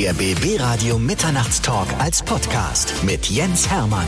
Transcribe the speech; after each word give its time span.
Der 0.00 0.12
BB 0.12 0.60
Radio 0.60 0.96
Mitternachtstalk 0.96 1.88
als 1.98 2.22
Podcast 2.22 2.94
mit 3.02 3.26
Jens 3.26 3.68
Hermann. 3.68 4.06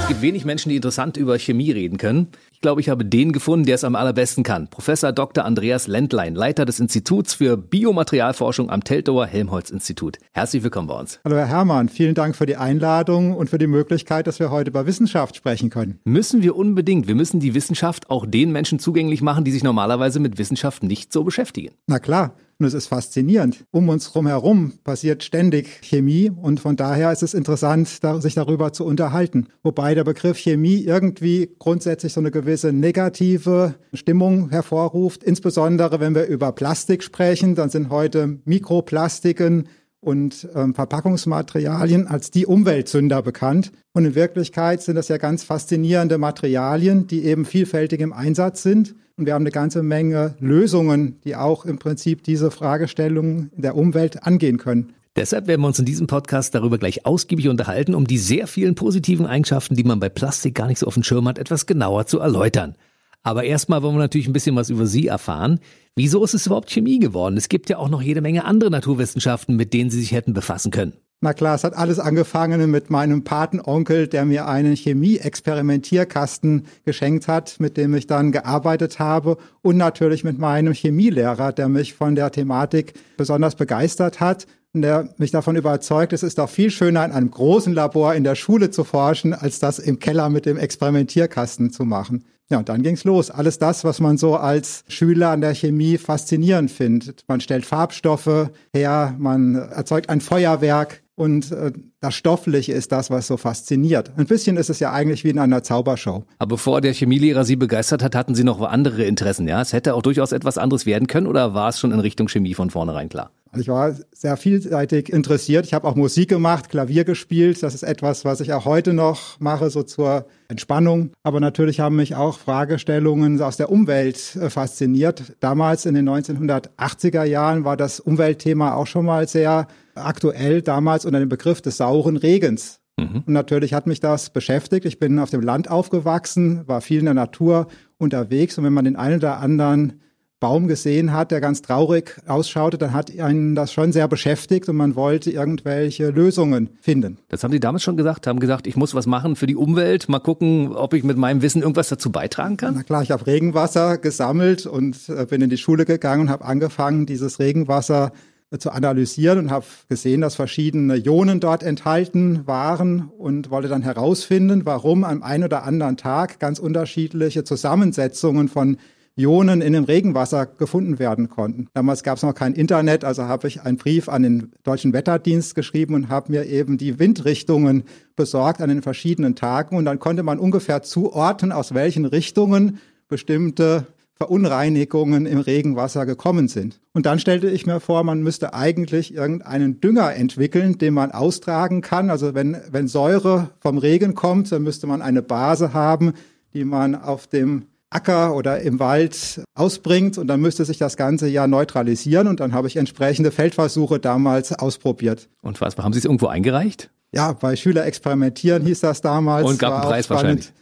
Es 0.00 0.08
gibt 0.08 0.22
wenig 0.22 0.44
Menschen, 0.44 0.70
die 0.70 0.74
interessant 0.74 1.16
über 1.16 1.38
Chemie 1.38 1.70
reden 1.70 1.98
können. 1.98 2.26
Ich 2.50 2.60
glaube, 2.60 2.80
ich 2.80 2.88
habe 2.88 3.04
den 3.04 3.30
gefunden, 3.30 3.64
der 3.64 3.76
es 3.76 3.84
am 3.84 3.94
allerbesten 3.94 4.42
kann. 4.42 4.66
Professor 4.66 5.12
Dr. 5.12 5.44
Andreas 5.44 5.86
Lendlein, 5.86 6.34
Leiter 6.34 6.64
des 6.64 6.80
Instituts 6.80 7.34
für 7.34 7.56
Biomaterialforschung 7.56 8.70
am 8.70 8.82
Teltower 8.82 9.26
Helmholtz 9.26 9.70
Institut. 9.70 10.18
Herzlich 10.32 10.64
willkommen 10.64 10.88
bei 10.88 10.98
uns. 10.98 11.20
Hallo 11.24 11.36
Herr 11.36 11.46
Hermann, 11.46 11.88
vielen 11.88 12.16
Dank 12.16 12.34
für 12.34 12.46
die 12.46 12.56
Einladung 12.56 13.36
und 13.36 13.50
für 13.50 13.58
die 13.58 13.68
Möglichkeit, 13.68 14.26
dass 14.26 14.40
wir 14.40 14.50
heute 14.50 14.70
über 14.70 14.84
Wissenschaft 14.84 15.36
sprechen 15.36 15.70
können. 15.70 16.00
Müssen 16.02 16.42
wir 16.42 16.56
unbedingt. 16.56 17.06
Wir 17.06 17.14
müssen 17.14 17.38
die 17.38 17.54
Wissenschaft 17.54 18.10
auch 18.10 18.26
den 18.26 18.50
Menschen 18.50 18.80
zugänglich 18.80 19.22
machen, 19.22 19.44
die 19.44 19.52
sich 19.52 19.62
normalerweise 19.62 20.18
mit 20.18 20.38
Wissenschaft 20.38 20.82
nicht 20.82 21.12
so 21.12 21.22
beschäftigen. 21.22 21.70
Na 21.86 22.00
klar. 22.00 22.34
Und 22.60 22.66
es 22.66 22.74
ist 22.74 22.88
faszinierend. 22.88 23.64
Um 23.70 23.88
uns 23.88 24.12
herum 24.12 24.72
passiert 24.82 25.22
ständig 25.22 25.80
Chemie 25.82 26.28
und 26.28 26.58
von 26.58 26.74
daher 26.74 27.12
ist 27.12 27.22
es 27.22 27.32
interessant, 27.32 27.88
sich 28.18 28.34
darüber 28.34 28.72
zu 28.72 28.84
unterhalten. 28.84 29.46
Wobei 29.62 29.94
der 29.94 30.02
Begriff 30.02 30.38
Chemie 30.38 30.82
irgendwie 30.82 31.54
grundsätzlich 31.60 32.12
so 32.12 32.18
eine 32.18 32.32
gewisse 32.32 32.72
negative 32.72 33.76
Stimmung 33.92 34.50
hervorruft. 34.50 35.22
Insbesondere 35.22 36.00
wenn 36.00 36.16
wir 36.16 36.26
über 36.26 36.50
Plastik 36.50 37.04
sprechen, 37.04 37.54
dann 37.54 37.70
sind 37.70 37.90
heute 37.90 38.40
Mikroplastiken 38.44 39.68
und 40.00 40.48
ähm, 40.56 40.74
Verpackungsmaterialien 40.74 42.08
als 42.08 42.32
die 42.32 42.46
Umweltsünder 42.46 43.22
bekannt. 43.22 43.70
Und 43.92 44.04
in 44.04 44.14
Wirklichkeit 44.16 44.82
sind 44.82 44.96
das 44.96 45.06
ja 45.06 45.16
ganz 45.18 45.44
faszinierende 45.44 46.18
Materialien, 46.18 47.06
die 47.06 47.24
eben 47.24 47.44
vielfältig 47.44 48.00
im 48.00 48.12
Einsatz 48.12 48.64
sind 48.64 48.96
und 49.18 49.26
wir 49.26 49.34
haben 49.34 49.42
eine 49.42 49.50
ganze 49.50 49.82
Menge 49.82 50.36
Lösungen, 50.38 51.20
die 51.24 51.36
auch 51.36 51.64
im 51.64 51.78
Prinzip 51.78 52.22
diese 52.22 52.50
Fragestellungen 52.50 53.50
der 53.56 53.76
Umwelt 53.76 54.22
angehen 54.22 54.58
können. 54.58 54.94
Deshalb 55.16 55.48
werden 55.48 55.62
wir 55.62 55.66
uns 55.66 55.80
in 55.80 55.84
diesem 55.84 56.06
Podcast 56.06 56.54
darüber 56.54 56.78
gleich 56.78 57.04
ausgiebig 57.04 57.48
unterhalten, 57.48 57.96
um 57.96 58.06
die 58.06 58.18
sehr 58.18 58.46
vielen 58.46 58.76
positiven 58.76 59.26
Eigenschaften, 59.26 59.74
die 59.74 59.82
man 59.82 59.98
bei 59.98 60.08
Plastik 60.08 60.54
gar 60.54 60.68
nicht 60.68 60.78
so 60.78 60.86
auf 60.86 60.94
dem 60.94 61.02
Schirm 61.02 61.26
hat, 61.26 61.38
etwas 61.38 61.66
genauer 61.66 62.06
zu 62.06 62.20
erläutern. 62.20 62.76
Aber 63.24 63.42
erstmal 63.42 63.82
wollen 63.82 63.96
wir 63.96 64.00
natürlich 64.00 64.28
ein 64.28 64.32
bisschen 64.32 64.54
was 64.54 64.70
über 64.70 64.86
Sie 64.86 65.08
erfahren. 65.08 65.58
Wieso 65.96 66.22
ist 66.22 66.34
es 66.34 66.46
überhaupt 66.46 66.70
Chemie 66.70 67.00
geworden? 67.00 67.36
Es 67.36 67.48
gibt 67.48 67.68
ja 67.68 67.78
auch 67.78 67.88
noch 67.88 68.00
jede 68.00 68.20
Menge 68.20 68.44
andere 68.44 68.70
Naturwissenschaften, 68.70 69.56
mit 69.56 69.74
denen 69.74 69.90
Sie 69.90 69.98
sich 69.98 70.12
hätten 70.12 70.34
befassen 70.34 70.70
können. 70.70 70.92
Na 71.20 71.32
klar, 71.32 71.56
es 71.56 71.64
hat 71.64 71.76
alles 71.76 71.98
angefangen 71.98 72.70
mit 72.70 72.90
meinem 72.90 73.24
Patenonkel, 73.24 74.06
der 74.06 74.24
mir 74.24 74.46
einen 74.46 74.76
Chemie-Experimentierkasten 74.76 76.66
geschenkt 76.84 77.26
hat, 77.26 77.56
mit 77.58 77.76
dem 77.76 77.92
ich 77.94 78.06
dann 78.06 78.30
gearbeitet 78.30 79.00
habe 79.00 79.36
und 79.60 79.76
natürlich 79.76 80.22
mit 80.22 80.38
meinem 80.38 80.72
Chemielehrer, 80.72 81.50
der 81.52 81.68
mich 81.68 81.94
von 81.94 82.14
der 82.14 82.30
Thematik 82.30 82.92
besonders 83.16 83.56
begeistert 83.56 84.20
hat 84.20 84.46
und 84.72 84.82
der 84.82 85.12
mich 85.16 85.32
davon 85.32 85.56
überzeugt, 85.56 86.12
es 86.12 86.22
ist 86.22 86.38
doch 86.38 86.48
viel 86.48 86.70
schöner 86.70 87.04
in 87.04 87.10
einem 87.10 87.32
großen 87.32 87.74
Labor 87.74 88.14
in 88.14 88.22
der 88.22 88.36
Schule 88.36 88.70
zu 88.70 88.84
forschen, 88.84 89.34
als 89.34 89.58
das 89.58 89.80
im 89.80 89.98
Keller 89.98 90.30
mit 90.30 90.46
dem 90.46 90.56
Experimentierkasten 90.56 91.72
zu 91.72 91.84
machen. 91.84 92.26
Ja, 92.48 92.58
und 92.58 92.68
dann 92.68 92.82
ging's 92.82 93.02
los. 93.02 93.32
Alles 93.32 93.58
das, 93.58 93.82
was 93.82 93.98
man 93.98 94.18
so 94.18 94.36
als 94.36 94.84
Schüler 94.86 95.30
an 95.30 95.40
der 95.40 95.54
Chemie 95.54 95.98
faszinierend 95.98 96.70
findet. 96.70 97.24
Man 97.26 97.40
stellt 97.40 97.66
Farbstoffe 97.66 98.50
her, 98.72 99.16
man 99.18 99.56
erzeugt 99.56 100.08
ein 100.10 100.20
Feuerwerk, 100.20 101.02
und 101.18 101.50
äh, 101.50 101.72
das 102.00 102.14
Stoffliche 102.14 102.72
ist 102.72 102.92
das, 102.92 103.10
was 103.10 103.26
so 103.26 103.36
fasziniert. 103.36 104.12
Ein 104.16 104.26
bisschen 104.26 104.56
ist 104.56 104.70
es 104.70 104.78
ja 104.78 104.92
eigentlich 104.92 105.24
wie 105.24 105.30
in 105.30 105.38
einer 105.38 105.64
Zaubershow. 105.64 106.24
Aber 106.38 106.48
bevor 106.50 106.80
der 106.80 106.94
Chemielehrer 106.94 107.44
Sie 107.44 107.56
begeistert 107.56 108.04
hat, 108.04 108.14
hatten 108.14 108.36
Sie 108.36 108.44
noch 108.44 108.60
andere 108.60 109.04
Interessen, 109.04 109.48
ja? 109.48 109.60
Es 109.60 109.72
hätte 109.72 109.94
auch 109.94 110.02
durchaus 110.02 110.30
etwas 110.30 110.58
anderes 110.58 110.86
werden 110.86 111.08
können 111.08 111.26
oder 111.26 111.54
war 111.54 111.70
es 111.70 111.80
schon 111.80 111.90
in 111.90 111.98
Richtung 111.98 112.28
Chemie 112.28 112.54
von 112.54 112.70
vornherein 112.70 113.08
klar? 113.08 113.32
Also 113.50 113.62
ich 113.62 113.68
war 113.68 113.94
sehr 114.12 114.36
vielseitig 114.36 115.12
interessiert. 115.12 115.64
Ich 115.66 115.74
habe 115.74 115.86
auch 115.86 115.94
Musik 115.94 116.28
gemacht, 116.28 116.68
Klavier 116.68 117.04
gespielt. 117.04 117.62
Das 117.62 117.74
ist 117.74 117.82
etwas, 117.82 118.24
was 118.24 118.40
ich 118.40 118.52
auch 118.52 118.64
heute 118.64 118.92
noch 118.92 119.40
mache, 119.40 119.70
so 119.70 119.82
zur 119.82 120.26
Entspannung. 120.48 121.12
Aber 121.22 121.40
natürlich 121.40 121.80
haben 121.80 121.96
mich 121.96 122.14
auch 122.14 122.38
Fragestellungen 122.38 123.40
aus 123.40 123.56
der 123.56 123.70
Umwelt 123.70 124.36
äh, 124.36 124.50
fasziniert. 124.50 125.36
Damals 125.40 125.86
in 125.86 125.94
den 125.94 126.08
1980er 126.08 127.24
Jahren 127.24 127.64
war 127.64 127.76
das 127.76 128.00
Umweltthema 128.00 128.74
auch 128.74 128.86
schon 128.86 129.06
mal 129.06 129.26
sehr 129.28 129.66
aktuell 129.94 130.62
damals 130.62 131.04
unter 131.04 131.18
dem 131.18 131.28
Begriff 131.28 131.62
des 131.62 131.78
sauren 131.78 132.16
Regens. 132.16 132.80
Mhm. 132.98 133.22
Und 133.26 133.32
natürlich 133.32 133.74
hat 133.74 133.86
mich 133.86 134.00
das 134.00 134.30
beschäftigt. 134.30 134.84
Ich 134.84 134.98
bin 134.98 135.18
auf 135.18 135.30
dem 135.30 135.40
Land 135.40 135.70
aufgewachsen, 135.70 136.66
war 136.66 136.80
viel 136.80 136.98
in 136.98 137.06
der 137.06 137.14
Natur 137.14 137.68
unterwegs 137.96 138.58
und 138.58 138.64
wenn 138.64 138.72
man 138.72 138.84
den 138.84 138.96
einen 138.96 139.18
oder 139.18 139.38
anderen 139.38 140.00
Baum 140.40 140.68
gesehen 140.68 141.12
hat, 141.12 141.32
der 141.32 141.40
ganz 141.40 141.62
traurig 141.62 142.16
ausschaute, 142.26 142.78
dann 142.78 142.92
hat 142.92 143.10
einen 143.18 143.56
das 143.56 143.72
schon 143.72 143.92
sehr 143.92 144.06
beschäftigt 144.06 144.68
und 144.68 144.76
man 144.76 144.94
wollte 144.94 145.30
irgendwelche 145.30 146.10
Lösungen 146.10 146.70
finden. 146.80 147.18
Das 147.28 147.42
haben 147.42 147.50
Sie 147.50 147.58
damals 147.58 147.82
schon 147.82 147.96
gesagt, 147.96 148.26
haben 148.28 148.38
gesagt, 148.38 148.68
ich 148.68 148.76
muss 148.76 148.94
was 148.94 149.06
machen 149.06 149.34
für 149.34 149.46
die 149.46 149.56
Umwelt, 149.56 150.08
mal 150.08 150.20
gucken, 150.20 150.72
ob 150.72 150.94
ich 150.94 151.02
mit 151.02 151.16
meinem 151.16 151.42
Wissen 151.42 151.62
irgendwas 151.62 151.88
dazu 151.88 152.12
beitragen 152.12 152.56
kann? 152.56 152.74
Na 152.76 152.84
klar, 152.84 153.02
ich 153.02 153.10
habe 153.10 153.26
Regenwasser 153.26 153.98
gesammelt 153.98 154.64
und 154.66 155.08
äh, 155.08 155.26
bin 155.26 155.42
in 155.42 155.50
die 155.50 155.58
Schule 155.58 155.84
gegangen 155.84 156.22
und 156.22 156.30
habe 156.30 156.44
angefangen, 156.44 157.06
dieses 157.06 157.40
Regenwasser 157.40 158.12
zu 158.58 158.70
analysieren 158.70 159.38
und 159.40 159.50
habe 159.50 159.66
gesehen, 159.88 160.22
dass 160.22 160.36
verschiedene 160.36 160.94
Ionen 160.96 161.38
dort 161.40 161.62
enthalten 161.62 162.46
waren 162.46 163.10
und 163.18 163.50
wollte 163.50 163.68
dann 163.68 163.82
herausfinden, 163.82 164.64
warum 164.64 165.04
am 165.04 165.22
einen 165.22 165.44
oder 165.44 165.64
anderen 165.64 165.98
Tag 165.98 166.38
ganz 166.38 166.58
unterschiedliche 166.58 167.44
Zusammensetzungen 167.44 168.48
von 168.48 168.78
Ionen 169.18 169.60
in 169.60 169.72
dem 169.72 169.84
Regenwasser 169.84 170.46
gefunden 170.46 170.98
werden 170.98 171.28
konnten. 171.28 171.66
Damals 171.74 172.02
gab 172.02 172.18
es 172.18 172.22
noch 172.22 172.34
kein 172.34 172.54
Internet, 172.54 173.04
also 173.04 173.24
habe 173.24 173.48
ich 173.48 173.62
einen 173.62 173.76
Brief 173.76 174.08
an 174.08 174.22
den 174.22 174.52
deutschen 174.62 174.92
Wetterdienst 174.92 175.54
geschrieben 175.54 175.94
und 175.94 176.08
habe 176.08 176.30
mir 176.30 176.46
eben 176.46 176.78
die 176.78 176.98
Windrichtungen 176.98 177.82
besorgt 178.14 178.60
an 178.60 178.68
den 178.68 178.82
verschiedenen 178.82 179.34
Tagen 179.34 179.76
und 179.76 179.84
dann 179.84 179.98
konnte 179.98 180.22
man 180.22 180.38
ungefähr 180.38 180.82
zuordnen, 180.82 181.50
aus 181.50 181.74
welchen 181.74 182.04
Richtungen 182.04 182.78
bestimmte 183.08 183.86
Verunreinigungen 184.18 185.26
im 185.26 185.38
Regenwasser 185.38 186.04
gekommen 186.04 186.48
sind. 186.48 186.80
Und 186.92 187.06
dann 187.06 187.20
stellte 187.20 187.48
ich 187.48 187.66
mir 187.66 187.78
vor, 187.78 188.02
man 188.02 188.22
müsste 188.22 188.52
eigentlich 188.52 189.14
irgendeinen 189.14 189.80
Dünger 189.80 190.14
entwickeln, 190.14 190.78
den 190.78 190.94
man 190.94 191.12
austragen 191.12 191.82
kann. 191.82 192.10
Also 192.10 192.34
wenn, 192.34 192.56
wenn 192.70 192.88
Säure 192.88 193.50
vom 193.60 193.78
Regen 193.78 194.14
kommt, 194.14 194.50
dann 194.50 194.62
müsste 194.62 194.88
man 194.88 195.02
eine 195.02 195.22
Base 195.22 195.72
haben, 195.72 196.14
die 196.52 196.64
man 196.64 196.96
auf 196.96 197.28
dem 197.28 197.66
Acker 197.90 198.34
oder 198.34 198.60
im 198.60 198.78
Wald 198.80 199.42
ausbringt 199.54 200.18
und 200.18 200.26
dann 200.26 200.40
müsste 200.40 200.64
sich 200.64 200.78
das 200.78 200.96
Ganze 200.96 201.28
ja 201.28 201.46
neutralisieren 201.46 202.28
und 202.28 202.40
dann 202.40 202.52
habe 202.52 202.68
ich 202.68 202.76
entsprechende 202.76 203.30
Feldversuche 203.30 203.98
damals 203.98 204.52
ausprobiert. 204.52 205.28
Und 205.42 205.60
was, 205.60 205.76
haben 205.76 205.92
Sie 205.92 205.98
es 205.98 206.04
irgendwo 206.04 206.26
eingereicht? 206.26 206.90
Ja, 207.12 207.32
bei 207.32 207.56
Schüler 207.56 207.86
experimentieren 207.86 208.66
hieß 208.66 208.80
das 208.80 209.00
damals. 209.00 209.46
Und 209.46 209.58
gab 209.58 209.72
einen 209.72 209.82
Preis 209.82 210.10
wahrscheinlich. 210.10 210.52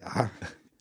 Ja, 0.00 0.30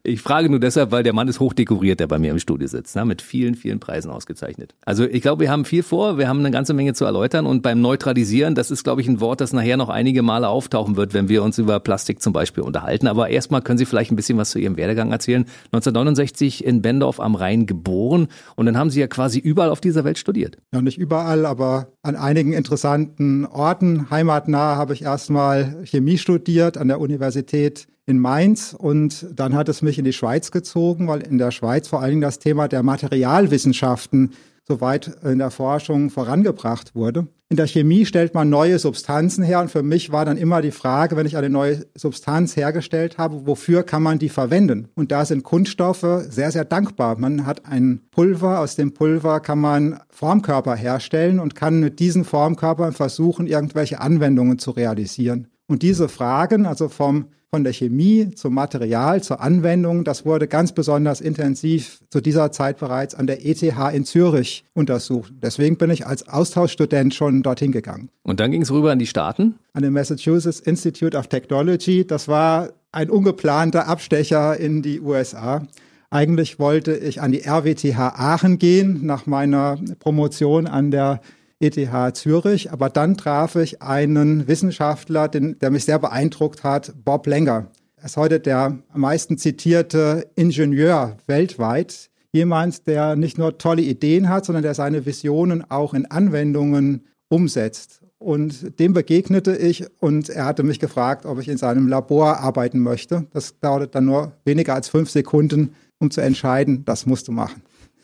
ich 0.04 0.22
frage 0.22 0.50
nur 0.50 0.60
deshalb, 0.60 0.92
weil 0.92 1.04
der 1.04 1.14
Mann 1.14 1.28
ist 1.28 1.40
hochdekoriert, 1.40 2.00
der 2.00 2.08
bei 2.08 2.18
mir 2.18 2.32
im 2.32 2.40
Studio 2.40 2.68
sitzt, 2.68 2.96
ne, 2.96 3.06
mit 3.06 3.22
vielen, 3.22 3.56
vielen 3.56 3.80
Preisen 3.80 4.10
ausgezeichnet. 4.12 4.74
Also 4.86 5.06
ich 5.06 5.22
glaube, 5.22 5.42
wir 5.42 5.52
haben 5.52 5.66
viel 5.66 5.84
vor, 5.84 6.18
wir 6.18 6.28
haben 6.28 6.40
eine 6.40 6.52
ganze 6.52 6.74
Menge 6.74 6.94
zu 6.94 7.06
erläutern 7.06 7.46
und 7.46 7.62
beim 7.62 7.82
Neutralisieren, 7.82 8.56
das 8.56 8.72
ist, 8.72 8.84
glaube 8.84 9.02
ich, 9.02 9.08
ein 9.08 9.20
Wort, 9.20 9.42
das 9.42 9.54
nachher 9.54 9.78
noch 9.78 9.90
einige 9.90 10.24
Male 10.24 10.48
auftauchen 10.48 10.96
wird, 10.96 11.14
wenn 11.14 11.30
wir 11.30 11.44
uns 11.44 11.58
über 11.58 11.80
Plastik 11.80 12.22
zum 12.22 12.34
Beispiel 12.34 12.64
unterhalten. 12.64 13.08
Aber 13.08 13.30
erstmal 13.30 13.62
können 13.62 13.78
Sie 13.78 13.86
vielleicht 13.86 14.12
ein 14.12 14.16
bisschen 14.16 14.38
was 14.38 14.52
zu 14.52 14.60
Ihrem 14.60 14.78
Werdegang 14.78 15.12
erzählen. 15.12 15.46
1969 15.72 16.66
in 16.66 16.82
Bendorf 16.82 17.20
am 17.20 17.36
Rhein 17.36 17.66
geboren 17.66 18.28
und 18.56 18.66
dann 18.66 18.78
haben 18.78 18.90
Sie 18.90 19.00
ja 19.00 19.08
quasi 19.08 19.40
überall 19.40 19.70
auf 19.70 19.82
dieser 19.82 20.04
Welt 20.04 20.18
studiert. 20.18 20.58
Ja, 20.74 20.82
nicht 20.82 20.98
überall, 20.98 21.46
aber 21.46 21.94
an 22.02 22.16
einigen 22.16 22.54
interessanten 22.54 23.46
Orten. 23.46 24.10
Heimatnah 24.10 24.76
habe 24.76 24.94
ich 24.94 25.04
erstmal 25.04 25.84
Chemie 25.86 26.18
studiert 26.18 26.78
an 26.78 26.88
der 26.88 27.00
Universität 27.00 27.88
in 28.06 28.20
Mainz 28.20 28.76
und 28.78 29.28
dann 29.34 29.56
hat 29.56 29.70
es 29.70 29.82
mich 29.82 29.98
in 29.98 30.06
die 30.06 30.14
Schweiz 30.14 30.52
gezogen, 30.52 31.08
weil 31.08 31.22
in 31.22 31.38
der 31.38 31.52
Schweiz 31.52 31.88
vor 31.88 32.02
allen 32.02 32.12
Dingen 32.12 32.22
das 32.22 32.40
Thema 32.40 32.68
der 32.68 32.84
Materialwissenschaften 32.84 34.32
soweit 34.68 35.12
in 35.24 35.40
der 35.40 35.52
Forschung 35.52 36.10
vorangebracht 36.10 36.96
wurde. 36.96 37.28
In 37.50 37.58
der 37.58 37.68
Chemie 37.68 38.06
stellt 38.06 38.34
man 38.34 38.50
neue 38.50 38.80
Substanzen 38.80 39.44
her 39.44 39.60
und 39.60 39.70
für 39.70 39.84
mich 39.84 40.14
war 40.14 40.24
dann 40.24 40.38
immer 40.38 40.62
die 40.62 40.72
Frage, 40.72 41.18
wenn 41.18 41.26
ich 41.26 41.36
eine 41.36 41.50
neue 41.50 41.86
Substanz 41.96 42.56
hergestellt 42.56 43.18
habe, 43.18 43.46
wofür 43.46 43.84
kann 43.84 44.02
man 44.02 44.20
die 44.20 44.30
verwenden? 44.30 44.88
Und 44.96 45.12
da 45.12 45.26
sind 45.26 45.44
Kunststoffe 45.44 46.24
sehr, 46.30 46.52
sehr 46.52 46.64
dankbar. 46.64 47.20
Man 47.20 47.46
hat 47.46 47.66
ein 47.66 48.00
Pulver, 48.12 48.62
aus 48.62 48.78
dem 48.78 48.94
Pulver 48.94 49.42
kann 49.42 49.60
man 49.60 50.00
Formkörper 50.10 50.76
herstellen 50.76 51.42
und 51.42 51.56
kann 51.56 51.82
mit 51.82 52.00
diesen 52.00 52.24
Formkörpern 52.24 52.94
versuchen, 52.94 53.48
irgendwelche 53.48 54.00
Anwendungen 54.00 54.58
zu 54.58 54.72
realisieren. 54.72 55.48
Und 55.72 55.84
diese 55.84 56.10
Fragen, 56.10 56.66
also 56.66 56.90
vom 56.90 57.28
von 57.50 57.64
der 57.66 57.72
Chemie 57.74 58.32
zum 58.34 58.54
Material, 58.54 59.22
zur 59.22 59.42
Anwendung. 59.42 60.06
Das 60.06 60.26
wurde 60.26 60.48
ganz 60.48 60.72
besonders 60.72 61.20
intensiv 61.20 62.00
zu 62.10 62.22
dieser 62.22 62.52
Zeit 62.54 62.78
bereits 62.78 63.14
an 63.14 63.28
der 63.28 63.46
ETH 63.46 63.62
in 63.94 64.06
Zürich 64.06 64.64
untersucht. 64.74 65.34
Deswegen 65.42 65.78
bin 65.78 65.90
ich 65.90 66.08
als 66.08 66.28
Austauschstudent 66.30 67.14
schon 67.14 67.44
dorthin 67.44 67.74
gegangen. 67.74 68.10
Und 68.24 68.40
dann 68.40 68.52
ging 68.52 68.62
es 68.62 68.72
rüber 68.72 68.92
an 68.92 69.00
die 69.00 69.08
Staaten? 69.08 69.56
An 69.74 69.84
den 69.84 69.92
Massachusetts 69.92 70.62
Institute 70.62 71.18
of 71.18 71.28
Technology. 71.28 72.08
Das 72.08 72.30
war 72.30 72.70
ein 72.94 73.10
ungeplanter 73.10 73.88
Abstecher 73.88 74.58
in 74.58 74.82
die 74.82 75.02
USA. 75.02 75.68
Eigentlich 76.10 76.58
wollte 76.58 76.96
ich 76.96 77.22
an 77.22 77.32
die 77.32 77.44
RWTH 77.46 77.98
Aachen 77.98 78.60
gehen 78.60 79.06
nach 79.06 79.26
meiner 79.26 79.78
Promotion 80.00 80.68
an 80.68 80.92
der 80.92 81.22
ETH 81.62 82.16
Zürich, 82.18 82.72
aber 82.72 82.90
dann 82.90 83.18
traf 83.18 83.56
ich 83.56 83.82
einen 83.82 84.48
Wissenschaftler, 84.48 85.28
den, 85.28 85.60
der 85.60 85.70
mich 85.70 85.86
sehr 85.86 86.00
beeindruckt 86.00 86.64
hat, 86.64 86.94
Bob 87.06 87.28
Lenger. 87.28 87.68
Er 87.98 88.06
ist 88.06 88.18
heute 88.18 88.40
der 88.40 88.80
am 88.90 89.02
meisten 89.02 89.38
zitierte 89.38 90.28
Ingenieur 90.36 91.18
weltweit. 91.28 92.10
Jemand, 92.34 92.88
der 92.88 93.16
nicht 93.16 93.38
nur 93.38 93.58
tolle 93.58 93.84
Ideen 93.84 94.28
hat, 94.30 94.46
sondern 94.46 94.64
der 94.64 94.74
seine 94.74 95.06
Visionen 95.06 95.70
auch 95.70 95.94
in 95.94 96.06
Anwendungen 96.08 97.06
umsetzt. 97.30 98.02
Und 98.18 98.80
dem 98.80 98.94
begegnete 98.94 99.56
ich 99.56 99.86
und 100.00 100.30
er 100.30 100.46
hatte 100.46 100.64
mich 100.64 100.80
gefragt, 100.80 101.26
ob 101.26 101.40
ich 101.40 101.48
in 101.48 101.58
seinem 101.58 101.88
Labor 101.88 102.38
arbeiten 102.38 102.80
möchte. 102.80 103.28
Das 103.34 103.60
dauerte 103.60 103.88
dann 103.88 104.06
nur 104.06 104.32
weniger 104.46 104.74
als 104.76 104.90
fünf 104.90 105.10
Sekunden, 105.10 105.76
um 106.00 106.12
zu 106.12 106.22
entscheiden, 106.22 106.86
das 106.86 107.06
musst 107.06 107.28
du 107.28 107.32
machen. 107.32 107.62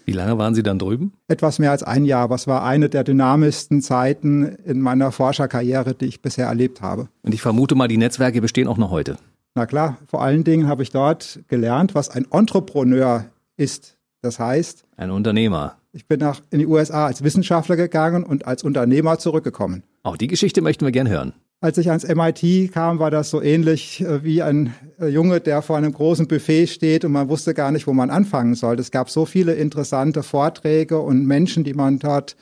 Wie 0.07 0.13
lange 0.13 0.38
waren 0.38 0.56
Sie 0.56 0.63
dann 0.63 0.80
drüben? 0.80 1.12
Etwas 1.27 1.59
mehr 1.59 1.71
als 1.71 1.83
ein 1.83 2.06
Jahr. 2.06 2.30
Was 2.30 2.48
war 2.48 2.63
eine 2.63 2.88
der 2.88 3.04
dynamischsten 3.04 3.81
Zeiten 3.81 4.45
in 4.63 4.80
meiner 4.80 5.12
Forscherkarriere, 5.12 5.94
die 5.95 6.06
ich 6.06 6.21
bisher 6.21 6.48
erlebt 6.48 6.81
habe. 6.81 7.09
Und 7.24 7.33
ich 7.33 7.42
vermute 7.42 7.75
mal, 7.75 7.89
die 7.89 7.98
Netzwerke 7.98 8.39
bestehen 8.39 8.69
auch 8.69 8.77
noch 8.77 8.89
heute. 8.89 9.18
Na 9.54 9.65
klar, 9.65 9.98
vor 10.07 10.21
allen 10.21 10.45
Dingen 10.45 10.68
habe 10.69 10.81
ich 10.81 10.92
dort 10.92 11.42
gelernt, 11.50 11.94
was 11.94 12.09
ein 12.09 12.25
Entrepreneur 12.31 13.25
ist. 13.57 13.98
Das 14.21 14.39
heißt, 14.39 14.86
ein 14.95 15.12
Unternehmer. 15.12 15.75
Ich 15.92 16.07
bin 16.07 16.21
nach 16.21 16.39
in 16.51 16.59
die 16.59 16.68
USA 16.68 17.07
als 17.07 17.21
Wissenschaftler 17.21 17.75
gegangen 17.75 18.24
und 18.24 18.48
als 18.48 18.63
Unternehmer 18.63 19.19
zurückgekommen. 19.19 19.83
Auch 20.04 20.15
die 20.15 20.27
Geschichte 20.27 20.62
möchten 20.62 20.86
wir 20.86 20.94
gern 20.94 21.09
hören. 21.09 21.33
Als 21.59 21.80
ich 21.80 21.89
ans 21.89 22.07
MIT 22.07 22.71
kam, 22.71 23.00
war 23.00 23.09
das 23.09 23.31
so 23.31 23.42
ähnlich 23.42 24.01
äh, 24.01 24.24
wie 24.24 24.44
ein 24.44 24.75
äh, 25.00 25.07
Junge, 25.07 25.42
der 25.42 25.63
vor 25.63 25.75
einem 25.75 25.92
großen 25.92 26.27
Buffet 26.27 26.68
steht 26.68 27.04
und 27.04 27.12
man 27.12 27.30
wusste 27.30 27.56
gar 27.56 27.71
nicht, 27.71 27.88
wo 27.88 27.94
man 27.94 28.12
anfangen 28.12 28.54
sollte. 28.54 28.81
Es 28.81 28.92
gab 28.92 29.09
so 29.09 29.25
viele 29.25 29.56
interessante 29.56 30.21
Vorträge 30.21 31.00
und 31.00 31.25
Menschen, 31.25 31.63
die 31.63 31.74
man 31.74 31.98
dort 31.98 32.36